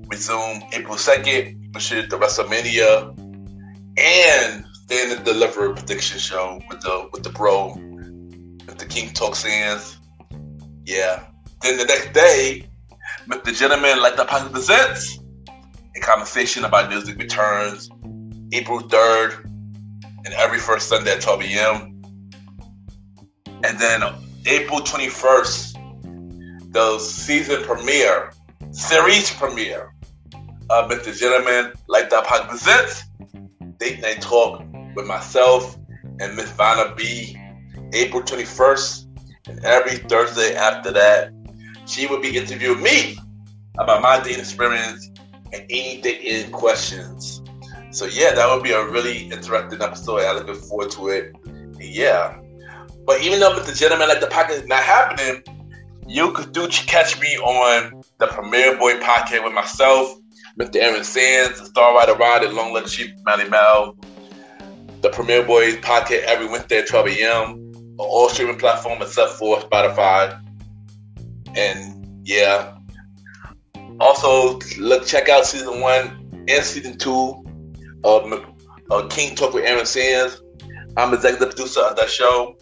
resume 0.08 0.62
April 0.74 0.98
second, 0.98 1.61
is 1.76 2.10
the 2.10 2.18
WrestleMania, 2.18 3.18
and 3.98 4.66
then 4.88 5.10
the 5.10 5.22
deliver 5.24 5.74
prediction 5.74 6.20
show 6.20 6.62
with 6.70 6.82
the 6.82 7.10
with 7.12 7.24
the 7.24 7.30
bro, 7.30 7.74
with 8.68 8.78
the 8.78 8.86
King 8.86 9.14
Talks 9.14 9.40
Sands. 9.40 9.98
Yeah. 10.86 11.24
Then 11.62 11.78
the 11.78 11.86
next 11.86 12.14
day, 12.14 12.68
the 13.28 13.52
gentleman 13.52 14.02
like 14.02 14.16
the 14.16 14.26
podcast 14.26 14.52
presents, 14.52 15.20
a 15.96 16.00
conversation 16.00 16.66
about 16.66 16.90
music 16.90 17.18
returns 17.18 17.90
April 18.54 18.80
third, 18.82 19.46
and 19.46 20.34
every 20.36 20.60
first 20.60 20.90
Sunday 20.90 21.14
at 21.14 21.22
12 21.22 21.42
a.m. 21.44 22.02
And 23.64 23.80
then 23.80 24.02
April 24.46 24.82
21st, 24.82 26.74
the 26.74 27.00
season 27.00 27.64
premiere, 27.64 28.34
series 28.72 29.32
premiere 29.32 29.94
Uh, 30.72 30.84
of 30.84 30.90
Mr. 30.90 31.18
Gentleman 31.18 31.74
Like 31.90 32.10
That 32.12 32.24
Podcast 32.24 32.48
presents 32.48 33.04
Date 33.78 34.00
Night 34.00 34.22
Talk 34.22 34.64
with 34.96 35.06
myself 35.06 35.76
and 36.22 36.34
Miss 36.38 36.50
Vanna 36.52 36.96
B. 36.96 37.38
April 37.92 38.22
21st, 38.22 39.50
and 39.50 39.66
every 39.66 39.98
Thursday 39.98 40.56
after 40.56 40.92
that, 40.92 41.34
she 41.86 42.08
will 42.08 42.22
be 42.22 42.38
interviewing 42.38 42.82
me 42.82 43.18
about 43.80 44.02
my 44.02 44.24
dating 44.24 44.40
experience 44.40 45.12
and 45.52 45.66
any 45.70 46.00
dating 46.00 46.54
questions. 46.54 47.42
So 47.90 48.06
yeah, 48.06 48.34
that 48.34 48.48
would 48.50 48.64
be 48.64 48.72
a 48.72 48.88
really 48.88 49.24
interesting 49.24 49.82
episode. 49.82 50.22
I'm 50.22 50.38
looking 50.38 50.56
forward 50.56 50.92
to 50.92 51.10
it. 51.10 51.36
Yeah. 51.82 52.40
But 53.06 53.22
even 53.22 53.42
though 53.42 53.60
the 53.60 53.74
gentleman 53.74 54.08
like 54.08 54.22
the 54.22 54.28
podcast 54.28 54.62
is 54.62 54.68
not 54.68 54.84
happening, 54.84 55.44
you 56.08 56.32
could 56.32 56.54
do 56.54 56.70
catch 56.70 57.20
me 57.20 57.36
on 57.40 58.04
the 58.20 58.28
Premier 58.28 58.78
Boy 58.78 58.94
podcast 59.00 59.44
with 59.44 59.54
myself, 59.54 60.21
Mr. 60.60 60.78
Aaron 60.78 61.04
Sands, 61.04 61.60
the 61.60 61.66
Star 61.66 61.94
Roddy 61.94 62.14
Rod, 62.14 62.44
and 62.44 62.56
Long 62.56 62.74
Leg 62.74 62.88
Sheep, 62.88 63.16
Mally 63.26 63.50
Mel. 63.50 63.96
The 65.02 65.10
Premier 65.10 65.44
Boys 65.44 65.78
podcast 65.78 66.24
every 66.24 66.48
Wednesday 66.48 66.80
at 66.80 66.88
12 66.88 67.08
a.m. 67.08 67.74
on 67.98 67.98
all 67.98 68.30
streaming 68.30 68.58
platforms 68.58 69.02
except 69.02 69.32
for 69.32 69.58
Spotify. 69.60 70.40
And 71.56 72.28
yeah. 72.28 72.78
Also, 74.00 74.60
look 74.80 75.06
check 75.06 75.30
out 75.30 75.46
season 75.46 75.80
one 75.82 76.46
and 76.48 76.64
season 76.64 76.98
two 76.98 77.44
of 78.04 78.32
uh, 78.92 79.08
King 79.08 79.36
Talk 79.36 79.54
with 79.54 79.66
Aaron 79.66 79.86
Sands. 79.86 80.42
I'm 80.98 81.12
the 81.12 81.18
executive 81.18 81.56
producer 81.56 81.82
of 81.82 81.96
that 81.96 82.10
show. 82.10 82.58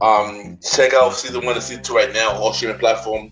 Um, 0.00 0.58
check 0.62 0.92
out 0.92 1.14
season 1.14 1.44
one 1.44 1.54
and 1.54 1.62
season 1.62 1.82
two 1.82 1.94
right 1.94 2.12
now 2.12 2.30
on 2.30 2.36
all 2.36 2.52
streaming 2.52 2.78
platform. 2.78 3.30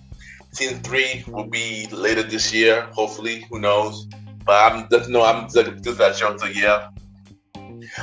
Season 0.54 0.80
three 0.82 1.24
will 1.26 1.46
be 1.46 1.88
later 1.88 2.22
this 2.22 2.52
year, 2.52 2.82
hopefully. 2.92 3.44
Who 3.50 3.58
knows? 3.58 4.06
But 4.44 4.72
I'm 4.72 4.88
just 4.88 5.10
know 5.10 5.24
I'm 5.24 5.48
producer 5.48 5.90
of 5.90 5.98
that 5.98 6.16
show, 6.16 6.36
so 6.36 6.46
yeah. 6.46 6.90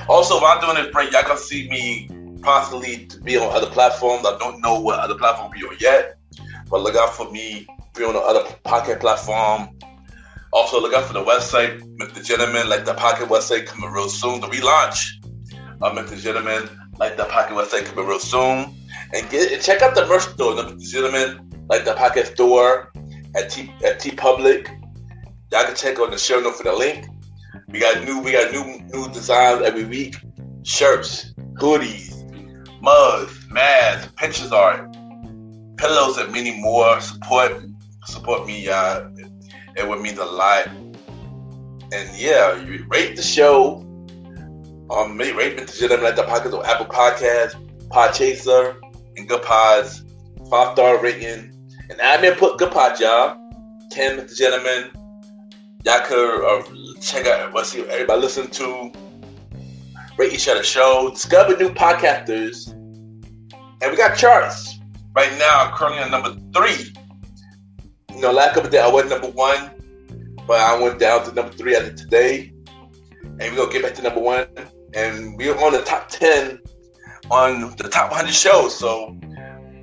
Also, 0.09 0.35
while 0.41 0.57
I'm 0.57 0.61
doing 0.61 0.83
this 0.83 0.91
break, 0.91 1.11
y'all 1.11 1.23
can 1.23 1.37
see 1.37 1.69
me 1.69 2.09
possibly 2.41 3.07
be 3.23 3.37
on 3.37 3.55
other 3.55 3.69
platforms. 3.69 4.25
I 4.25 4.37
don't 4.37 4.59
know 4.61 4.79
what 4.79 4.99
other 4.99 5.15
platform 5.15 5.51
be 5.51 5.65
on 5.65 5.77
yet, 5.79 6.17
but 6.69 6.81
look 6.81 6.95
out 6.95 7.13
for 7.13 7.31
me 7.31 7.67
be 7.95 8.03
on 8.03 8.13
the 8.13 8.19
other 8.19 8.43
podcast 8.65 8.99
platform. 8.99 9.69
Also, 10.51 10.81
look 10.81 10.93
out 10.93 11.05
for 11.05 11.13
the 11.13 11.23
website, 11.23 11.79
Mr. 11.97 12.25
Gentleman, 12.25 12.67
like 12.67 12.83
the 12.83 12.93
pocket 12.93 13.29
website 13.29 13.65
coming 13.65 13.89
real 13.91 14.09
soon. 14.09 14.41
The 14.41 14.47
relaunch 14.47 15.23
uh, 15.81 15.87
of 15.87 15.97
Mr. 15.97 16.21
Gentleman, 16.21 16.69
like 16.99 17.15
the 17.15 17.25
pocket 17.25 17.55
website 17.55 17.85
coming 17.85 18.05
real 18.05 18.19
soon. 18.19 18.75
And 19.13 19.29
get 19.29 19.51
and 19.51 19.61
check 19.61 19.81
out 19.81 19.95
the 19.95 20.05
merch 20.07 20.23
store, 20.23 20.53
Mr. 20.53 20.91
Gentleman, 20.91 21.50
like 21.71 21.85
the 21.85 21.93
pocket 21.93 22.27
store 22.27 22.91
at 23.33 23.49
T 23.49 23.73
at 23.83 23.99
TeePublic. 23.99 24.67
Y'all 25.51 25.63
can 25.63 25.73
check 25.75 25.99
on 25.99 26.11
the 26.11 26.17
show 26.17 26.39
note 26.41 26.57
for 26.57 26.63
the 26.63 26.73
link. 26.73 27.07
We 27.69 27.79
got 27.79 28.03
new 28.03 28.19
we 28.19 28.33
got 28.33 28.51
new 28.51 28.81
new 28.93 29.07
designs 29.11 29.61
every 29.61 29.85
week. 29.85 30.17
Shirts, 30.63 31.33
hoodies, 31.55 32.11
mugs, 32.81 33.47
masks, 33.49 34.11
pictures 34.17 34.51
art, 34.51 34.91
pillows, 35.77 36.17
and 36.17 36.31
many 36.33 36.59
more. 36.59 36.99
Support 36.99 37.63
support 38.05 38.45
me, 38.45 38.65
y'all. 38.65 39.09
It 39.77 39.87
would 39.87 40.01
mean 40.01 40.17
a 40.17 40.25
lot. 40.25 40.67
And 41.93 42.09
yeah, 42.17 42.61
you 42.61 42.85
rate 42.89 43.15
the 43.15 43.23
show. 43.23 43.87
Um, 44.91 45.17
rate 45.17 45.55
Mr. 45.55 45.79
Gentleman 45.79 46.03
like 46.03 46.17
the 46.17 46.23
podcast 46.23 46.59
on 46.59 46.65
Apple 46.65 46.87
Podcasts, 46.87 47.55
Podchaser, 47.87 48.77
and 49.15 49.29
Goodpods. 49.29 50.05
Five 50.49 50.73
star 50.73 51.01
rating. 51.01 51.60
And 51.91 51.99
admin 51.99 52.37
put 52.37 52.57
Goodpod, 52.57 52.99
y'all. 52.99 53.37
Ten, 53.91 54.17
Mr. 54.17 54.35
Gentleman. 54.35 54.89
Y'all 55.85 56.01
could 56.05 56.43
uh, 56.43 56.63
check 56.99 57.27
out 57.27 57.53
what 57.53 57.67
see 57.67 57.81
everybody 57.81 58.21
listen 58.21 58.49
to. 58.49 58.91
Rate 60.17 60.33
each 60.33 60.47
other 60.47 60.63
show. 60.63 61.11
Discover 61.11 61.57
new 61.57 61.69
podcasters. 61.69 62.71
And 62.71 63.91
we 63.91 63.95
got 63.95 64.17
charts. 64.17 64.79
Right 65.13 65.31
now, 65.37 65.65
I'm 65.65 65.73
currently 65.75 66.01
on 66.01 66.11
number 66.11 66.35
three 66.53 66.93
you 68.21 68.21
know, 68.21 68.31
last 68.31 68.53
couple 68.53 68.69
days 68.69 68.81
I 68.81 68.89
was 68.89 69.09
number 69.09 69.29
one, 69.29 69.71
but 70.47 70.59
I 70.59 70.79
went 70.79 70.99
down 70.99 71.23
to 71.25 71.33
number 71.33 71.51
three 71.53 71.75
as 71.75 71.87
of 71.87 71.95
today. 71.95 72.53
And 73.23 73.39
we're 73.39 73.55
gonna 73.55 73.71
get 73.71 73.83
back 73.83 73.95
to 73.95 74.01
number 74.01 74.19
one. 74.19 74.47
And 74.93 75.37
we're 75.37 75.57
on 75.57 75.73
the 75.73 75.81
top 75.81 76.09
ten 76.09 76.59
on 77.29 77.75
the 77.77 77.87
top 77.89 78.11
100 78.11 78.33
shows. 78.33 78.77
So 78.77 79.17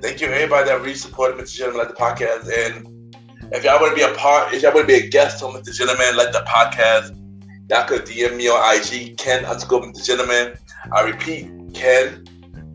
thank 0.01 0.21
you 0.21 0.27
everybody 0.27 0.65
that 0.69 0.81
really 0.81 0.95
supported 0.95 1.37
Mr. 1.37 1.55
Gentleman 1.57 1.85
Like 1.85 1.95
the 1.95 2.01
podcast. 2.01 2.43
And 2.43 3.53
if 3.53 3.63
y'all 3.63 3.79
want 3.81 3.91
to 3.91 3.95
be 3.95 4.01
a 4.01 4.15
part, 4.15 4.53
if 4.53 4.61
y'all 4.63 4.73
want 4.73 4.87
to 4.87 4.99
be 4.99 5.05
a 5.05 5.09
guest 5.09 5.43
on 5.43 5.53
Mr. 5.53 5.73
Gentleman 5.73 6.15
Like 6.15 6.31
the 6.31 6.43
podcast, 6.47 7.15
y'all 7.69 7.87
could 7.87 8.05
DM 8.05 8.37
me 8.37 8.47
on 8.47 8.75
IG, 8.75 9.17
Ken 9.17 9.45
underscore 9.45 9.81
Mr. 9.81 10.05
Gentleman. 10.05 10.57
I 10.93 11.01
repeat, 11.01 11.51
Ken, 11.73 12.25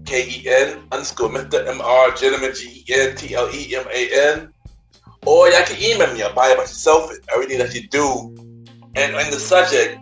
K 0.05 0.29
E 0.29 0.49
N 0.49 0.83
underscore 0.93 1.31
Mr. 1.31 1.66
M 1.66 1.81
R 1.81 2.11
Gentleman 2.12 2.53
G 2.55 2.85
E 2.87 2.95
N 2.95 3.16
T 3.16 3.35
L 3.35 3.49
E 3.53 3.75
M 3.77 3.87
A 3.93 4.33
N. 4.35 4.53
Or 5.27 5.49
y'all 5.49 5.64
can 5.64 5.83
email 5.83 6.12
me 6.12 6.20
about 6.20 6.59
yourself, 6.59 7.11
everything 7.33 7.59
that 7.59 7.75
you 7.75 7.89
do. 7.89 8.35
And 8.97 9.14
in 9.16 9.31
the 9.31 9.41
subject, 9.41 9.99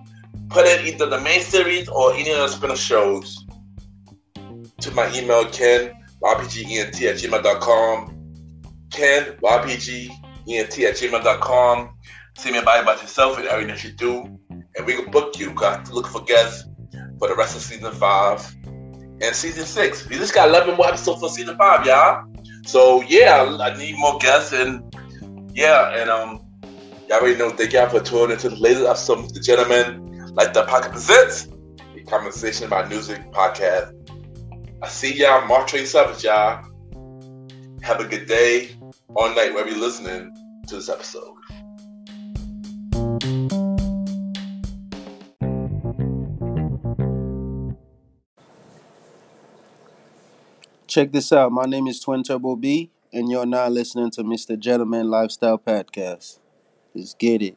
put 0.51 0.67
in 0.67 0.87
either 0.87 1.07
the 1.07 1.21
main 1.21 1.41
series 1.41 1.89
or 1.89 2.13
any 2.13 2.31
of 2.33 2.39
the 2.39 2.49
spin-off 2.49 2.79
shows 2.79 3.47
to 4.81 4.91
my 4.91 5.11
email, 5.17 5.45
ken, 5.47 5.93
ypgent 6.23 7.03
at 7.03 7.17
gmail.com. 7.17 8.19
Ken, 8.91 9.37
ypgent 9.43 10.11
at 10.49 10.71
gmail.com. 10.71 11.95
Send 12.37 12.53
me 12.55 12.61
about 12.61 12.79
it 12.79 12.83
about 12.83 13.03
yourself 13.03 13.39
and 13.39 13.47
everything 13.47 13.75
that 13.75 13.85
you 13.85 13.93
do. 13.93 14.39
And 14.77 14.87
we 14.87 14.95
can 14.95 15.11
book 15.11 15.39
you. 15.39 15.55
To 15.55 15.93
look 15.93 16.07
for 16.07 16.23
guests 16.25 16.69
for 17.19 17.29
the 17.29 17.35
rest 17.35 17.55
of 17.55 17.63
season 17.63 17.93
five 17.93 18.55
and 19.21 19.35
season 19.35 19.65
six. 19.65 20.09
We 20.09 20.17
just 20.17 20.35
got 20.35 20.49
11 20.49 20.77
more 20.77 20.89
episodes 20.89 21.21
for 21.21 21.29
season 21.29 21.57
five, 21.57 21.87
y'all. 21.87 22.25
So 22.65 23.03
yeah, 23.03 23.57
I 23.61 23.77
need 23.77 23.97
more 23.99 24.19
guests 24.19 24.53
and 24.53 24.83
yeah, 25.55 26.01
and 26.01 26.11
um, 26.11 26.41
y'all 27.09 27.21
already 27.21 27.37
know. 27.37 27.51
Thank 27.51 27.73
y'all 27.73 27.89
for 27.89 28.01
tuning 28.01 28.33
into 28.33 28.49
the 28.49 28.57
latest 28.57 28.87
episode 28.87 29.19
of 29.19 29.35
The 29.35 29.41
Gentleman, 29.41 30.33
like 30.35 30.53
the 30.53 30.65
pocket 30.65 30.93
presents, 30.93 31.49
a 31.95 32.03
conversation 32.05 32.67
about 32.67 32.89
music 32.89 33.31
podcast. 33.33 33.93
I 34.83 34.89
see 34.89 35.15
y'all 35.15 35.47
March 35.47 35.73
27th, 35.73 36.25
y'all. 36.25 36.61
Have 37.83 38.01
a 38.01 38.05
good 38.05 38.27
day 38.27 38.71
or 39.15 39.33
night 39.33 39.53
wherever 39.55 39.71
you're 39.71 39.79
listening 39.79 40.35
to 40.67 40.75
this 40.75 40.89
episode. 40.89 41.37
Check 50.89 51.13
this 51.13 51.33
out. 51.33 51.53
My 51.53 51.67
name 51.67 51.87
is 51.87 52.01
Twin 52.01 52.25
Turbo 52.25 52.57
B 52.57 52.91
and 53.13 53.31
you're 53.31 53.47
now 53.47 53.69
listening 53.69 54.11
to 54.11 54.25
Mr. 54.25 54.59
Gentleman 54.59 55.09
Lifestyle 55.09 55.59
Podcast. 55.59 56.41
Let's 56.93 57.15
get 57.15 57.41
it. 57.41 57.57